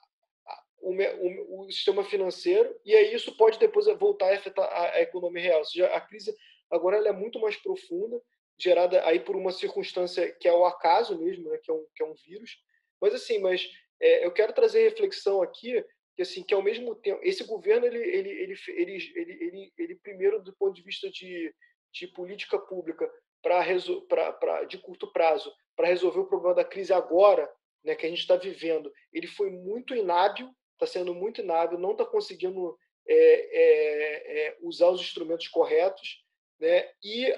o, 0.80 0.92
o, 0.92 1.66
o, 1.66 1.72
sistema 1.72 2.04
financeiro, 2.04 2.74
e 2.86 2.94
aí 2.94 3.14
isso 3.14 3.36
pode 3.38 3.58
depois 3.58 3.88
voltar 3.98 4.32
a 4.32 4.36
afetar 4.36 4.70
a, 4.72 5.02
economia 5.02 5.42
real. 5.42 5.60
Ou 5.60 5.66
seja, 5.66 5.88
a 5.88 6.00
crise 6.00 6.36
agora 6.70 6.98
é 6.98 7.12
muito 7.12 7.40
mais 7.40 7.56
profunda, 7.56 8.22
gerada 8.58 9.06
aí 9.06 9.20
por 9.20 9.36
uma 9.36 9.52
circunstância 9.52 10.32
que 10.40 10.48
é 10.48 10.54
o 10.54 10.66
acaso 10.66 11.18
mesmo, 11.18 11.50
né, 11.50 11.58
que, 11.58 11.70
é 11.70 11.74
um, 11.74 11.86
que 11.96 12.04
é 12.04 12.06
um 12.06 12.14
vírus. 12.14 12.58
Mas 13.02 13.14
assim, 13.14 13.40
mas 13.40 13.70
é, 14.02 14.26
eu 14.26 14.32
quero 14.32 14.54
trazer 14.54 14.84
reflexão 14.84 15.42
aqui 15.42 15.84
que 16.16 16.22
assim 16.22 16.44
que 16.44 16.54
ao 16.54 16.62
mesmo 16.62 16.96
tempo 16.96 17.20
esse 17.24 17.44
governo 17.44 17.86
ele 17.86 17.98
ele 17.98 18.30
ele 18.30 18.56
ele 18.70 19.14
ele, 19.16 19.44
ele, 19.44 19.74
ele 19.78 19.96
primeiro 19.96 20.42
do 20.42 20.56
ponto 20.56 20.74
de 20.74 20.82
vista 20.82 21.10
de, 21.10 21.54
de 21.92 22.08
política 22.08 22.58
pública 22.58 23.10
para 23.42 24.64
de 24.64 24.78
curto 24.78 25.12
prazo 25.12 25.54
para 25.76 25.88
resolver 25.88 26.20
o 26.20 26.28
problema 26.28 26.56
da 26.56 26.64
crise 26.64 26.94
agora 26.94 27.52
né, 27.84 27.96
que 27.96 28.06
a 28.06 28.10
gente 28.10 28.20
está 28.20 28.38
vivendo 28.38 28.92
ele 29.12 29.28
foi 29.28 29.50
muito 29.50 29.94
inábil 29.94 30.50
está 30.76 30.86
sendo 30.86 31.14
muito 31.14 31.42
inábil, 31.42 31.80
não 31.80 31.92
está 31.92 32.06
conseguindo 32.06 32.78
é, 33.08 33.16
é, 33.16 34.48
é, 34.48 34.58
usar 34.62 34.90
os 34.90 35.02
instrumentos 35.02 35.48
corretos, 35.48 36.24
né? 36.60 36.90
E 37.04 37.34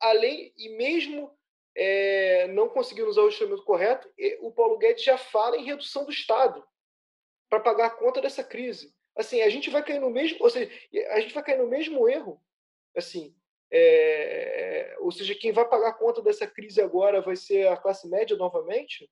além 0.00 0.52
e 0.56 0.70
mesmo 0.70 1.36
é, 1.76 2.46
não 2.48 2.68
conseguindo 2.68 3.08
usar 3.08 3.22
o 3.22 3.28
instrumento 3.28 3.64
correto, 3.64 4.10
o 4.40 4.50
Paulo 4.50 4.78
Guedes 4.78 5.04
já 5.04 5.18
fala 5.18 5.56
em 5.56 5.64
redução 5.64 6.04
do 6.04 6.10
Estado. 6.10 6.64
para 7.48 7.60
pagar 7.60 7.86
a 7.86 7.90
conta 7.90 8.20
dessa 8.20 8.42
crise. 8.42 8.92
Assim, 9.16 9.40
a 9.40 9.48
gente 9.48 9.70
vai 9.70 9.82
cair 9.82 10.00
no 10.00 10.10
mesmo, 10.10 10.38
ou 10.40 10.50
seja, 10.50 10.70
a 11.10 11.20
gente 11.20 11.32
vai 11.32 11.42
cair 11.42 11.58
no 11.58 11.68
mesmo 11.68 12.08
erro. 12.08 12.42
Assim, 12.94 13.34
é, 13.72 14.96
ou 15.00 15.10
seja, 15.10 15.34
quem 15.34 15.52
vai 15.52 15.68
pagar 15.68 15.88
a 15.88 15.94
conta 15.94 16.22
dessa 16.22 16.46
crise 16.46 16.80
agora 16.80 17.20
vai 17.20 17.36
ser 17.36 17.68
a 17.68 17.76
classe 17.76 18.08
média 18.08 18.36
novamente? 18.36 19.10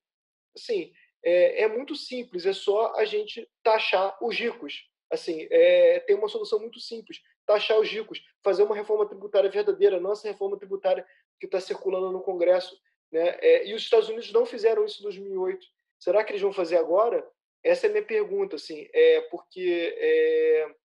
Assim, 0.55 0.93
é, 1.23 1.63
é 1.63 1.67
muito 1.67 1.95
simples, 1.95 2.45
é 2.45 2.53
só 2.53 2.93
a 2.95 3.05
gente 3.05 3.49
taxar 3.63 4.17
os 4.21 4.37
ricos. 4.37 4.87
Assim, 5.09 5.47
é, 5.49 5.99
tem 6.01 6.15
uma 6.15 6.27
solução 6.27 6.59
muito 6.59 6.79
simples: 6.79 7.19
taxar 7.45 7.79
os 7.79 7.89
ricos, 7.89 8.21
fazer 8.43 8.63
uma 8.63 8.75
reforma 8.75 9.07
tributária 9.07 9.49
verdadeira, 9.49 9.99
não 9.99 10.11
essa 10.11 10.27
reforma 10.27 10.57
tributária 10.57 11.05
que 11.39 11.45
está 11.45 11.59
circulando 11.59 12.11
no 12.11 12.21
Congresso. 12.21 12.79
Né? 13.11 13.37
É, 13.41 13.67
e 13.67 13.73
os 13.73 13.83
Estados 13.83 14.09
Unidos 14.09 14.31
não 14.31 14.45
fizeram 14.45 14.85
isso 14.85 14.99
em 14.99 15.03
2008. 15.03 15.65
Será 15.99 16.23
que 16.23 16.31
eles 16.31 16.41
vão 16.41 16.53
fazer 16.53 16.77
agora? 16.77 17.27
Essa 17.63 17.87
é 17.87 17.89
a 17.89 17.91
minha 17.91 18.05
pergunta, 18.05 18.57
assim, 18.57 18.87
é 18.93 19.21
porque 19.21 19.95
é, 19.97 20.75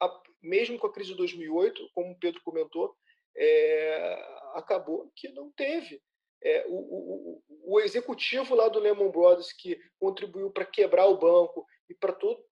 a, 0.00 0.22
mesmo 0.42 0.78
com 0.78 0.86
a 0.86 0.92
crise 0.92 1.10
de 1.10 1.16
2008, 1.16 1.90
como 1.94 2.12
o 2.12 2.18
Pedro 2.18 2.40
comentou, 2.42 2.94
é, 3.36 4.14
acabou 4.54 5.10
que 5.14 5.28
não 5.30 5.50
teve. 5.52 6.02
É, 6.42 6.64
o, 6.68 6.74
o, 6.74 7.42
o, 7.64 7.80
executivo 7.80 8.54
lá 8.54 8.68
do 8.68 8.78
Lehman 8.78 9.10
Brothers 9.10 9.52
que 9.52 9.78
contribuiu 9.98 10.50
para 10.50 10.64
quebrar 10.64 11.06
o 11.06 11.18
banco 11.18 11.66
e 11.90 11.94
para 11.94 12.12
todo 12.12 12.42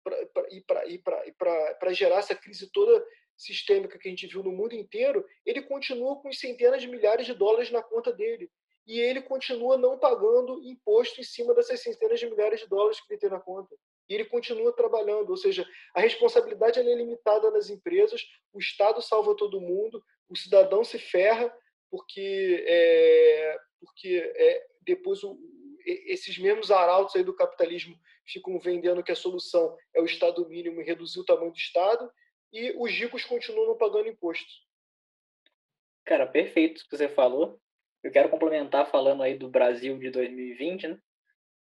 para 1.78 1.93
gerar 1.93 2.18
essa 2.18 2.34
crise 2.34 2.70
toda 2.72 3.07
sistêmica 3.36 3.97
que 3.97 4.09
a 4.09 4.11
gente 4.11 4.26
viu 4.26 4.43
no 4.43 4.51
mundo 4.51 4.74
inteiro, 4.74 5.24
ele 5.47 5.62
continua 5.62 6.20
com 6.20 6.32
centenas 6.32 6.82
de 6.82 6.89
milhares 6.89 7.24
de 7.24 7.34
dólares 7.34 7.70
na 7.70 7.80
conta 7.80 8.12
dele 8.12 8.51
e 8.84 8.99
ele 8.99 9.22
continua 9.22 9.76
não 9.76 9.99
pagando 9.99 10.61
imposto 10.64 11.20
em 11.20 11.24
cima 11.24 11.55
dessas 11.55 11.80
centenas 11.80 12.18
de 12.18 12.28
milhares 12.28 12.61
de 12.61 12.66
dólares 12.66 13.01
que 13.01 13.12
ele 13.12 13.20
tem 13.20 13.30
na 13.30 13.39
conta. 13.39 13.76
E 14.09 14.14
ele 14.14 14.24
continua 14.24 14.72
trabalhando, 14.72 15.28
ou 15.28 15.36
seja, 15.36 15.68
a 15.95 16.01
responsabilidade 16.01 16.80
é 16.80 16.82
limitada 16.82 17.51
nas 17.51 17.68
empresas, 17.68 18.22
o 18.53 18.59
Estado 18.59 19.03
salva 19.03 19.36
todo 19.36 19.61
mundo, 19.61 20.03
o 20.26 20.34
cidadão 20.34 20.82
se 20.82 20.99
ferra 20.99 21.55
porque, 21.91 22.64
é, 22.66 23.59
porque 23.78 24.32
é, 24.34 24.66
depois 24.80 25.22
o, 25.22 25.39
esses 25.84 26.39
mesmos 26.39 26.70
arautos 26.70 27.14
aí 27.14 27.22
do 27.22 27.36
capitalismo 27.36 27.95
ficam 28.29 28.59
vendendo 28.59 29.03
que 29.03 29.12
a 29.12 29.16
solução 29.16 29.76
é 29.95 30.01
o 30.01 30.05
Estado 30.05 30.47
mínimo 30.49 30.81
e 30.81 30.85
reduzir 30.85 31.20
o 31.20 31.24
tamanho 31.24 31.51
do 31.51 31.57
Estado, 31.57 32.11
e 32.53 32.72
os 32.79 32.91
ricos 32.91 33.24
continuam 33.24 33.76
pagando 33.76 34.09
imposto. 34.09 34.47
Cara, 36.05 36.26
perfeito 36.26 36.81
o 36.81 36.89
que 36.89 36.97
você 36.97 37.09
falou. 37.09 37.61
Eu 38.03 38.11
quero 38.11 38.31
complementar 38.31 38.91
falando 38.91 39.22
aí 39.22 39.37
do 39.37 39.49
Brasil 39.49 39.99
de 39.99 40.11
2020, 40.11 40.89
né? 40.89 40.99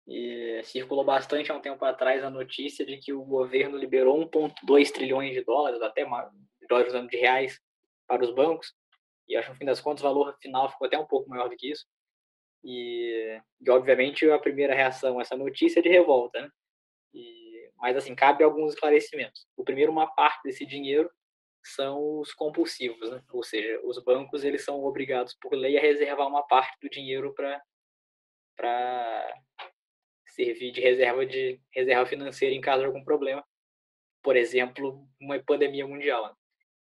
E 0.07 0.61
circulou 0.63 1.03
bastante 1.03 1.51
há 1.51 1.55
um 1.55 1.61
tempo 1.61 1.83
atrás 1.83 2.23
a 2.23 2.29
notícia 2.29 2.85
de 2.85 2.97
que 2.97 3.11
o 3.11 3.25
governo 3.25 3.77
liberou 3.77 4.17
1,2 4.29 4.91
trilhões 4.91 5.33
de 5.33 5.43
dólares, 5.43 5.81
até 5.81 6.05
mais, 6.05 6.31
de 7.09 7.17
reais, 7.17 7.59
para 8.07 8.23
os 8.23 8.33
bancos. 8.33 8.73
E 9.27 9.35
acho 9.35 9.47
que 9.47 9.53
no 9.53 9.59
fim 9.59 9.65
das 9.65 9.81
contas 9.81 10.01
o 10.01 10.07
valor 10.07 10.37
final 10.41 10.71
ficou 10.71 10.87
até 10.87 10.97
um 10.97 11.05
pouco 11.05 11.29
maior 11.29 11.49
do 11.49 11.57
que 11.57 11.69
isso. 11.69 11.85
E, 12.69 13.41
e 13.61 13.69
obviamente 13.69 14.29
a 14.29 14.37
primeira 14.37 14.75
reação 14.75 15.17
a 15.17 15.21
essa 15.21 15.37
notícia 15.37 15.79
é 15.79 15.81
de 15.81 15.87
revolta, 15.87 16.41
né? 16.41 16.49
E, 17.13 17.71
mas 17.77 17.95
assim, 17.95 18.13
cabe 18.13 18.43
alguns 18.43 18.73
esclarecimentos. 18.73 19.47
O 19.55 19.63
primeiro, 19.63 19.89
uma 19.89 20.05
parte 20.05 20.43
desse 20.43 20.65
dinheiro 20.65 21.09
são 21.63 22.19
os 22.19 22.33
compulsivos, 22.33 23.09
né? 23.09 23.23
ou 23.31 23.41
seja, 23.41 23.79
os 23.85 24.03
bancos 24.03 24.43
eles 24.43 24.65
são 24.65 24.83
obrigados 24.83 25.33
por 25.41 25.53
lei 25.53 25.77
a 25.77 25.81
reservar 25.81 26.27
uma 26.27 26.43
parte 26.45 26.77
do 26.81 26.89
dinheiro 26.89 27.33
para 27.33 27.61
para 28.55 29.33
servir 30.27 30.71
de 30.71 30.81
reserva 30.81 31.25
de 31.25 31.61
reserva 31.73 32.05
financeira 32.05 32.53
em 32.53 32.61
caso 32.61 32.81
de 32.81 32.87
algum 32.87 33.03
problema, 33.03 33.45
por 34.21 34.35
exemplo, 34.35 35.07
uma 35.21 35.39
pandemia 35.39 35.87
mundial. 35.87 36.27
Né? 36.27 36.33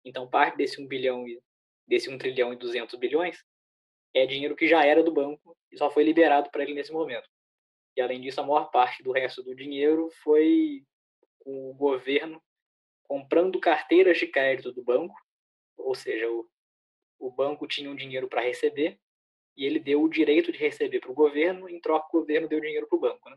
Então, 0.04 0.28
parte 0.28 0.56
desse 0.58 0.80
1 0.82 0.86
bilhão 0.86 1.24
desse 1.86 2.10
1 2.10 2.18
trilhão 2.18 2.52
e 2.52 2.56
200 2.56 2.98
bilhões 2.98 3.42
é 4.14 4.26
dinheiro 4.26 4.56
que 4.56 4.68
já 4.68 4.84
era 4.84 5.02
do 5.02 5.12
banco 5.12 5.56
e 5.72 5.78
só 5.78 5.90
foi 5.90 6.02
liberado 6.02 6.50
para 6.50 6.62
ele 6.62 6.74
nesse 6.74 6.92
momento. 6.92 7.28
E 7.96 8.00
além 8.00 8.20
disso, 8.20 8.40
a 8.40 8.46
maior 8.46 8.70
parte 8.70 9.02
do 9.02 9.12
resto 9.12 9.42
do 9.42 9.54
dinheiro 9.54 10.08
foi 10.22 10.84
o 11.44 11.74
governo 11.74 12.42
comprando 13.04 13.58
carteiras 13.58 14.18
de 14.18 14.26
crédito 14.26 14.72
do 14.72 14.84
banco, 14.84 15.14
ou 15.76 15.94
seja, 15.94 16.30
o, 16.30 16.48
o 17.18 17.30
banco 17.30 17.66
tinha 17.66 17.90
um 17.90 17.96
dinheiro 17.96 18.28
para 18.28 18.42
receber 18.42 18.98
e 19.56 19.64
ele 19.64 19.80
deu 19.80 20.02
o 20.02 20.08
direito 20.08 20.52
de 20.52 20.58
receber 20.58 21.00
para 21.00 21.10
o 21.10 21.14
governo, 21.14 21.68
em 21.68 21.80
troca 21.80 22.06
o 22.08 22.20
governo 22.20 22.48
deu 22.48 22.60
dinheiro 22.60 22.86
para 22.86 22.96
o 22.96 23.00
banco. 23.00 23.28
Né? 23.28 23.36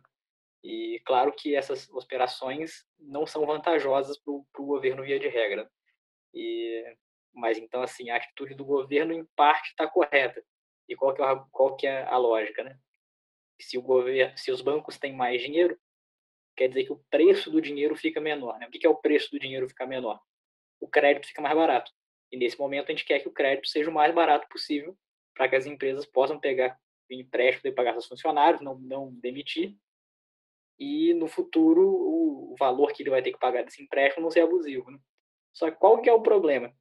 E 0.64 1.02
claro 1.06 1.34
que 1.34 1.56
essas 1.56 1.90
operações 1.90 2.86
não 2.98 3.26
são 3.26 3.46
vantajosas 3.46 4.18
para 4.18 4.32
o 4.32 4.66
governo 4.66 5.04
via 5.04 5.20
de 5.20 5.28
regra. 5.28 5.70
E, 6.34 6.96
mas 7.34 7.58
então 7.58 7.82
assim 7.82 8.10
a 8.10 8.16
atitude 8.16 8.54
do 8.54 8.64
governo 8.64 9.12
em 9.12 9.26
parte 9.36 9.70
está 9.70 9.88
correta. 9.88 10.44
E 10.94 10.96
qual 10.96 11.14
que 11.14 11.22
é 11.22 11.26
a, 11.26 11.36
qual 11.36 11.76
que 11.76 11.88
é 11.88 12.04
a 12.04 12.18
lógica, 12.18 12.64
né? 12.64 12.78
Se 13.60 13.78
o 13.78 13.82
governo, 13.82 14.38
se 14.38 14.52
os 14.52 14.62
bancos 14.62 14.98
têm 14.98 15.14
mais 15.14 15.42
dinheiro, 15.42 15.78
quer 16.56 16.68
dizer 16.68 16.86
que 16.86 16.94
o 16.94 17.04
preço 17.10 17.50
do 17.50 17.62
dinheiro 17.62 17.96
fica 17.96 18.22
menor. 18.22 18.60
Né? 18.60 18.68
O 18.68 18.70
que 18.70 18.86
é 18.86 18.90
o 18.90 18.96
preço 18.96 19.32
do 19.32 19.40
dinheiro 19.40 19.68
ficar 19.68 19.86
menor? 19.88 20.20
O 20.80 20.88
crédito 20.88 21.28
fica 21.28 21.42
mais 21.42 21.56
barato. 21.56 21.92
E 22.32 22.38
nesse 22.38 22.60
momento 22.60 22.90
a 22.90 22.92
gente 22.92 23.06
quer 23.06 23.20
que 23.20 23.28
o 23.28 23.32
crédito 23.32 23.68
seja 23.68 23.90
o 23.90 23.94
mais 23.94 24.14
barato 24.14 24.48
possível 24.50 24.98
para 25.34 25.48
que 25.48 25.56
as 25.56 25.66
empresas 25.66 26.06
possam 26.06 26.40
pegar 26.40 26.78
empréstimo 27.10 27.70
e 27.70 27.76
pagar 27.76 27.94
seus 27.94 28.08
funcionários, 28.08 28.62
não, 28.62 28.78
não 28.80 29.14
demitir. 29.14 29.76
E 30.80 31.14
no 31.14 31.28
futuro 31.28 31.82
o, 31.82 32.56
valor 32.58 32.94
que 32.94 33.02
ele 33.02 33.10
vai 33.10 33.22
ter 33.22 33.32
que 33.32 33.40
pagar 33.40 33.64
desse 33.64 33.82
empréstimo 33.82 34.24
não 34.24 34.32
ser 34.32 34.42
abusivo. 34.42 34.92
Né? 34.92 35.00
Só 35.52 35.72
que 35.72 35.78
qual 35.78 36.02
que 36.02 36.10
é 36.10 36.14
o 36.14 36.22
problema? 36.22 36.74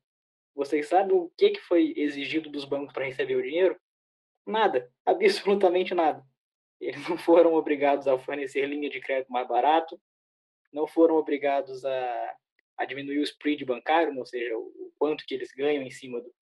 Vocês 0.55 0.87
sabem 0.89 1.17
o 1.17 1.31
que, 1.37 1.51
que 1.51 1.61
foi 1.61 1.95
exigido 1.97 2.51
dos 2.51 2.65
bancos 2.65 2.93
para 2.93 3.07
receber 3.07 3.37
o 3.37 3.43
dinheiro? 3.43 3.81
Nada, 4.47 4.91
absolutamente 5.07 5.95
nada. 5.95 6.25
Eles 6.81 7.09
não 7.09 7.17
foram 7.17 7.55
obrigados 7.55 8.09
a 8.09 8.19
fornecer 8.19 8.67
linha 8.67 8.91
de 8.91 9.01
crédito 9.01 9.31
mais 9.31 9.47
barato, 9.47 10.01
não 10.73 10.87
foram 10.87 11.17
obrigados 11.17 11.85
a, 11.85 12.37
a 12.79 12.85
diminuir 12.85 13.19
o 13.19 13.23
spread 13.23 13.65
bancário, 13.65 14.17
ou 14.19 14.27
seja, 14.27 14.57
o, 14.57 14.63
o 14.63 14.93
quanto 14.99 15.25
que 15.25 15.35
eles 15.35 15.53
ganham 15.53 15.83
em 15.83 15.91
cima 15.91 16.21
do 16.21 16.33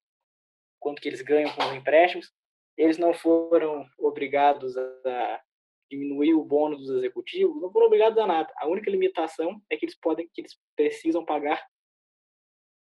quanto 0.79 1.01
que 1.01 1.07
eles 1.07 1.21
ganham 1.21 1.53
com 1.53 1.63
os 1.63 1.73
empréstimos. 1.73 2.33
Eles 2.75 2.97
não 2.97 3.13
foram 3.13 3.85
obrigados 3.99 4.75
a 4.77 5.41
diminuir 5.89 6.33
o 6.33 6.43
bônus 6.43 6.79
dos 6.79 6.97
executivos, 6.97 7.61
não 7.61 7.71
foram 7.71 7.85
obrigados 7.85 8.17
a 8.17 8.25
nada. 8.25 8.51
A 8.57 8.67
única 8.67 8.89
limitação 8.89 9.61
é 9.69 9.77
que 9.77 9.85
eles 9.85 9.95
podem, 9.95 10.27
que 10.33 10.41
eles 10.41 10.57
precisam 10.75 11.23
pagar 11.23 11.63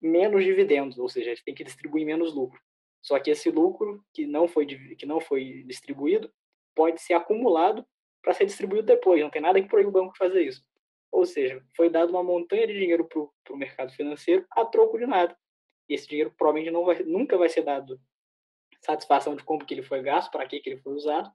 menos 0.00 0.44
dividendos, 0.44 0.98
ou 0.98 1.08
seja, 1.08 1.30
eles 1.30 1.42
têm 1.42 1.54
que 1.54 1.64
distribuir 1.64 2.06
menos 2.06 2.34
lucro. 2.34 2.60
Só 3.02 3.18
que 3.18 3.30
esse 3.30 3.50
lucro 3.50 4.04
que 4.12 4.26
não 4.26 4.48
foi 4.48 4.66
que 4.66 5.06
não 5.06 5.20
foi 5.20 5.62
distribuído, 5.64 6.32
pode 6.74 7.00
ser 7.00 7.14
acumulado 7.14 7.86
para 8.22 8.34
ser 8.34 8.46
distribuído 8.46 8.86
depois. 8.86 9.20
Não 9.20 9.30
tem 9.30 9.42
nada 9.42 9.60
que 9.60 9.68
proíba 9.68 9.88
o 9.88 9.92
banco 9.92 10.16
fazer 10.16 10.42
isso. 10.42 10.64
Ou 11.10 11.24
seja, 11.24 11.64
foi 11.76 11.88
dado 11.88 12.10
uma 12.10 12.22
montanha 12.22 12.66
de 12.66 12.74
dinheiro 12.74 13.06
para 13.06 13.54
o 13.54 13.56
mercado 13.56 13.92
financeiro 13.92 14.46
a 14.50 14.64
troco 14.64 14.98
de 14.98 15.06
nada. 15.06 15.36
E 15.88 15.94
esse 15.94 16.06
dinheiro 16.06 16.32
provavelmente 16.36 16.72
não 16.72 16.84
vai, 16.84 17.02
nunca 17.02 17.38
vai 17.38 17.48
ser 17.48 17.62
dado 17.62 18.00
satisfação 18.80 19.34
de 19.34 19.42
como 19.42 19.64
que 19.64 19.74
ele 19.74 19.82
foi 19.82 20.02
gasto, 20.02 20.30
para 20.30 20.46
que, 20.46 20.60
que 20.60 20.70
ele 20.70 20.80
foi 20.80 20.94
usado. 20.94 21.32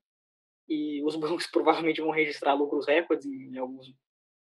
E 0.68 1.04
os 1.04 1.16
bancos 1.18 1.48
provavelmente 1.48 2.02
vão 2.02 2.12
registrar 2.12 2.54
lucros 2.54 2.88
recordes 2.88 3.26
em 3.26 3.58
alguns, 3.58 3.94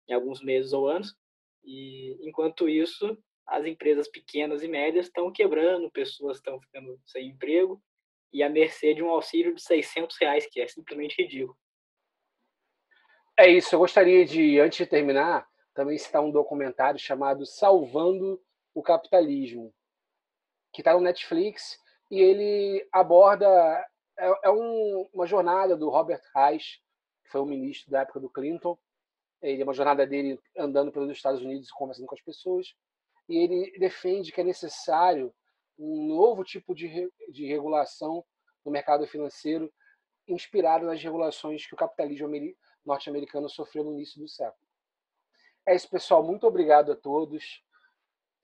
em 0.09 0.15
alguns 0.15 0.43
meses 0.43 0.73
ou 0.73 0.89
anos. 0.89 1.17
E 1.65 2.17
enquanto 2.27 2.69
isso, 2.69 3.19
as 3.49 3.65
empresas 3.65 4.07
pequenas 4.07 4.63
e 4.63 4.69
médias 4.69 5.07
estão 5.07 5.33
quebrando, 5.33 5.91
pessoas 5.91 6.37
estão 6.37 6.61
ficando 6.61 7.01
sem 7.07 7.29
emprego 7.29 7.83
e 8.33 8.43
à 8.43 8.49
mercê 8.49 8.93
de 8.93 9.03
um 9.03 9.09
auxílio 9.09 9.55
de 9.55 9.63
600 9.63 10.17
reais, 10.19 10.47
que 10.47 10.61
é 10.61 10.69
simplesmente 10.69 11.21
ridículo. 11.21 11.59
É 13.37 13.49
isso. 13.49 13.75
Eu 13.75 13.79
gostaria 13.79 14.25
de, 14.27 14.61
antes 14.61 14.79
de 14.79 14.87
terminar, 14.87 15.49
também 15.73 15.97
citar 15.97 16.23
um 16.23 16.31
documentário 16.31 17.01
chamado 17.01 17.47
Salvando 17.47 18.41
o 18.75 18.83
Capitalismo, 18.83 19.73
que 20.73 20.83
está 20.83 20.93
no 20.93 21.01
Netflix 21.01 21.81
e 22.11 22.21
ele 22.21 22.87
aborda 22.93 23.47
é, 24.19 24.33
é 24.45 24.51
um, 24.51 25.09
uma 25.13 25.27
jornada 25.27 25.77
do 25.77 25.89
Robert 25.89 26.23
Reich, 26.35 26.83
que 27.25 27.31
foi 27.31 27.41
o 27.41 27.47
ministro 27.47 27.91
da 27.91 28.03
época 28.03 28.21
do 28.21 28.29
Clinton. 28.29 28.79
Ele 29.41 29.63
é 29.63 29.65
uma 29.65 29.73
jornada 29.73 30.07
dele 30.07 30.39
andando 30.57 30.93
pelos 30.93 31.11
Estados 31.11 31.41
Unidos, 31.41 31.71
conversando 31.71 32.07
com 32.07 32.15
as 32.15 32.23
pessoas, 32.23 32.75
e 33.29 33.37
ele 33.37 33.79
defende 33.79 34.33
que 34.33 34.41
é 34.41 34.45
necessário 34.45 35.35
um 35.79 36.07
novo 36.07 36.43
tipo 36.43 36.75
de, 36.75 37.13
de 37.31 37.47
regulação 37.47 38.25
no 38.65 38.73
mercado 38.73 39.07
financeiro, 39.07 39.73
inspirado 40.27 40.87
nas 40.87 41.03
regulações 41.03 41.67
que 41.67 41.75
o 41.75 41.77
capitalismo 41.77 42.29
norte-americano 42.85 43.49
sofreu 43.49 43.85
no 43.85 43.93
início 43.93 44.21
do 44.21 44.29
século. 44.29 44.67
É 45.67 45.75
isso, 45.75 45.89
pessoal. 45.89 46.23
Muito 46.23 46.47
obrigado 46.47 46.93
a 46.93 46.97
todos. 46.97 47.63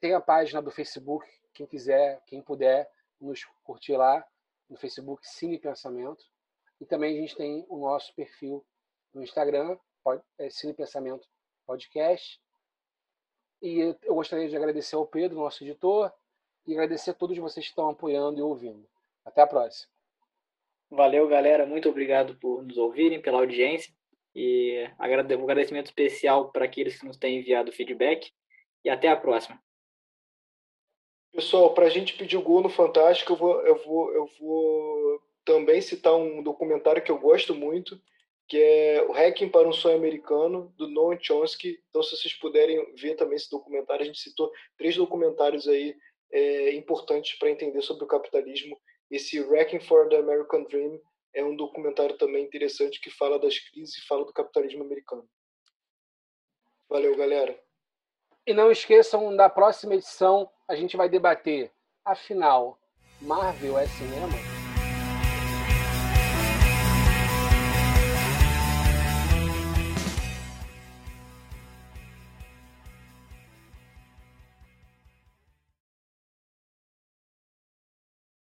Tem 0.00 0.12
a 0.12 0.20
página 0.20 0.60
do 0.60 0.70
Facebook, 0.70 1.26
quem 1.54 1.66
quiser, 1.66 2.22
quem 2.26 2.42
puder, 2.42 2.90
nos 3.20 3.44
curtir 3.62 3.96
lá 3.96 4.24
no 4.68 4.76
Facebook 4.76 5.26
Cine 5.26 5.58
Pensamento. 5.58 6.24
E 6.80 6.84
também 6.84 7.16
a 7.16 7.20
gente 7.20 7.36
tem 7.36 7.64
o 7.68 7.78
nosso 7.78 8.14
perfil 8.14 8.64
no 9.12 9.22
Instagram, 9.22 9.78
é 10.38 10.50
Cine 10.50 10.74
Pensamento 10.74 11.26
podcast. 11.66 12.40
E 13.64 13.96
eu 14.02 14.14
gostaria 14.14 14.46
de 14.46 14.54
agradecer 14.54 14.94
ao 14.94 15.06
Pedro, 15.06 15.38
nosso 15.38 15.64
editor, 15.64 16.12
e 16.66 16.74
agradecer 16.74 17.12
a 17.12 17.14
todos 17.14 17.34
vocês 17.38 17.64
que 17.64 17.70
estão 17.72 17.88
apoiando 17.88 18.38
e 18.38 18.42
ouvindo. 18.42 18.86
Até 19.24 19.40
a 19.40 19.46
próxima. 19.46 19.90
Valeu, 20.90 21.26
galera. 21.26 21.64
Muito 21.64 21.88
obrigado 21.88 22.36
por 22.36 22.62
nos 22.62 22.76
ouvirem, 22.76 23.22
pela 23.22 23.38
audiência. 23.38 23.90
E 24.34 24.86
um 24.98 25.02
agradecimento 25.44 25.86
especial 25.86 26.52
para 26.52 26.66
aqueles 26.66 27.00
que 27.00 27.06
nos 27.06 27.16
têm 27.16 27.38
enviado 27.38 27.72
feedback. 27.72 28.30
E 28.84 28.90
até 28.90 29.08
a 29.08 29.16
próxima. 29.16 29.58
Pessoal, 31.32 31.72
para 31.72 31.86
a 31.86 31.90
gente 31.90 32.18
pedir 32.18 32.36
o 32.36 32.42
gol 32.42 32.60
no 32.60 32.68
Fantástico, 32.68 33.32
eu 33.32 33.36
vou, 33.36 33.60
eu, 33.62 33.76
vou, 33.82 34.12
eu 34.12 34.30
vou 34.38 35.22
também 35.42 35.80
citar 35.80 36.14
um 36.14 36.42
documentário 36.42 37.02
que 37.02 37.10
eu 37.10 37.18
gosto 37.18 37.54
muito, 37.54 37.98
que 38.48 38.58
é 38.58 39.04
o 39.08 39.12
Hacking 39.12 39.48
para 39.48 39.68
um 39.68 39.72
Sonho 39.72 39.96
Americano, 39.96 40.72
do 40.76 40.88
Noam 40.88 41.18
Chomsky. 41.20 41.78
Então, 41.88 42.02
se 42.02 42.16
vocês 42.16 42.34
puderem 42.34 42.94
ver 42.94 43.14
também 43.14 43.36
esse 43.36 43.50
documentário, 43.50 44.02
a 44.02 44.06
gente 44.06 44.20
citou 44.20 44.50
três 44.76 44.96
documentários 44.96 45.66
aí 45.66 45.96
é, 46.32 46.74
importantes 46.74 47.38
para 47.38 47.50
entender 47.50 47.80
sobre 47.82 48.04
o 48.04 48.08
capitalismo. 48.08 48.78
Esse 49.10 49.40
Hacking 49.40 49.80
for 49.80 50.08
the 50.08 50.16
American 50.16 50.64
Dream 50.64 51.00
é 51.34 51.44
um 51.44 51.56
documentário 51.56 52.16
também 52.16 52.44
interessante 52.44 53.00
que 53.00 53.10
fala 53.10 53.38
das 53.38 53.58
crises 53.58 53.96
e 53.96 54.06
fala 54.06 54.24
do 54.24 54.32
capitalismo 54.32 54.84
americano. 54.84 55.28
Valeu, 56.88 57.16
galera. 57.16 57.58
E 58.46 58.52
não 58.52 58.70
esqueçam, 58.70 59.34
da 59.34 59.48
próxima 59.48 59.94
edição 59.94 60.50
a 60.68 60.74
gente 60.74 60.96
vai 60.96 61.08
debater, 61.08 61.72
afinal, 62.04 62.78
Marvel 63.20 63.78
é 63.78 63.86
cinema? 63.86 64.53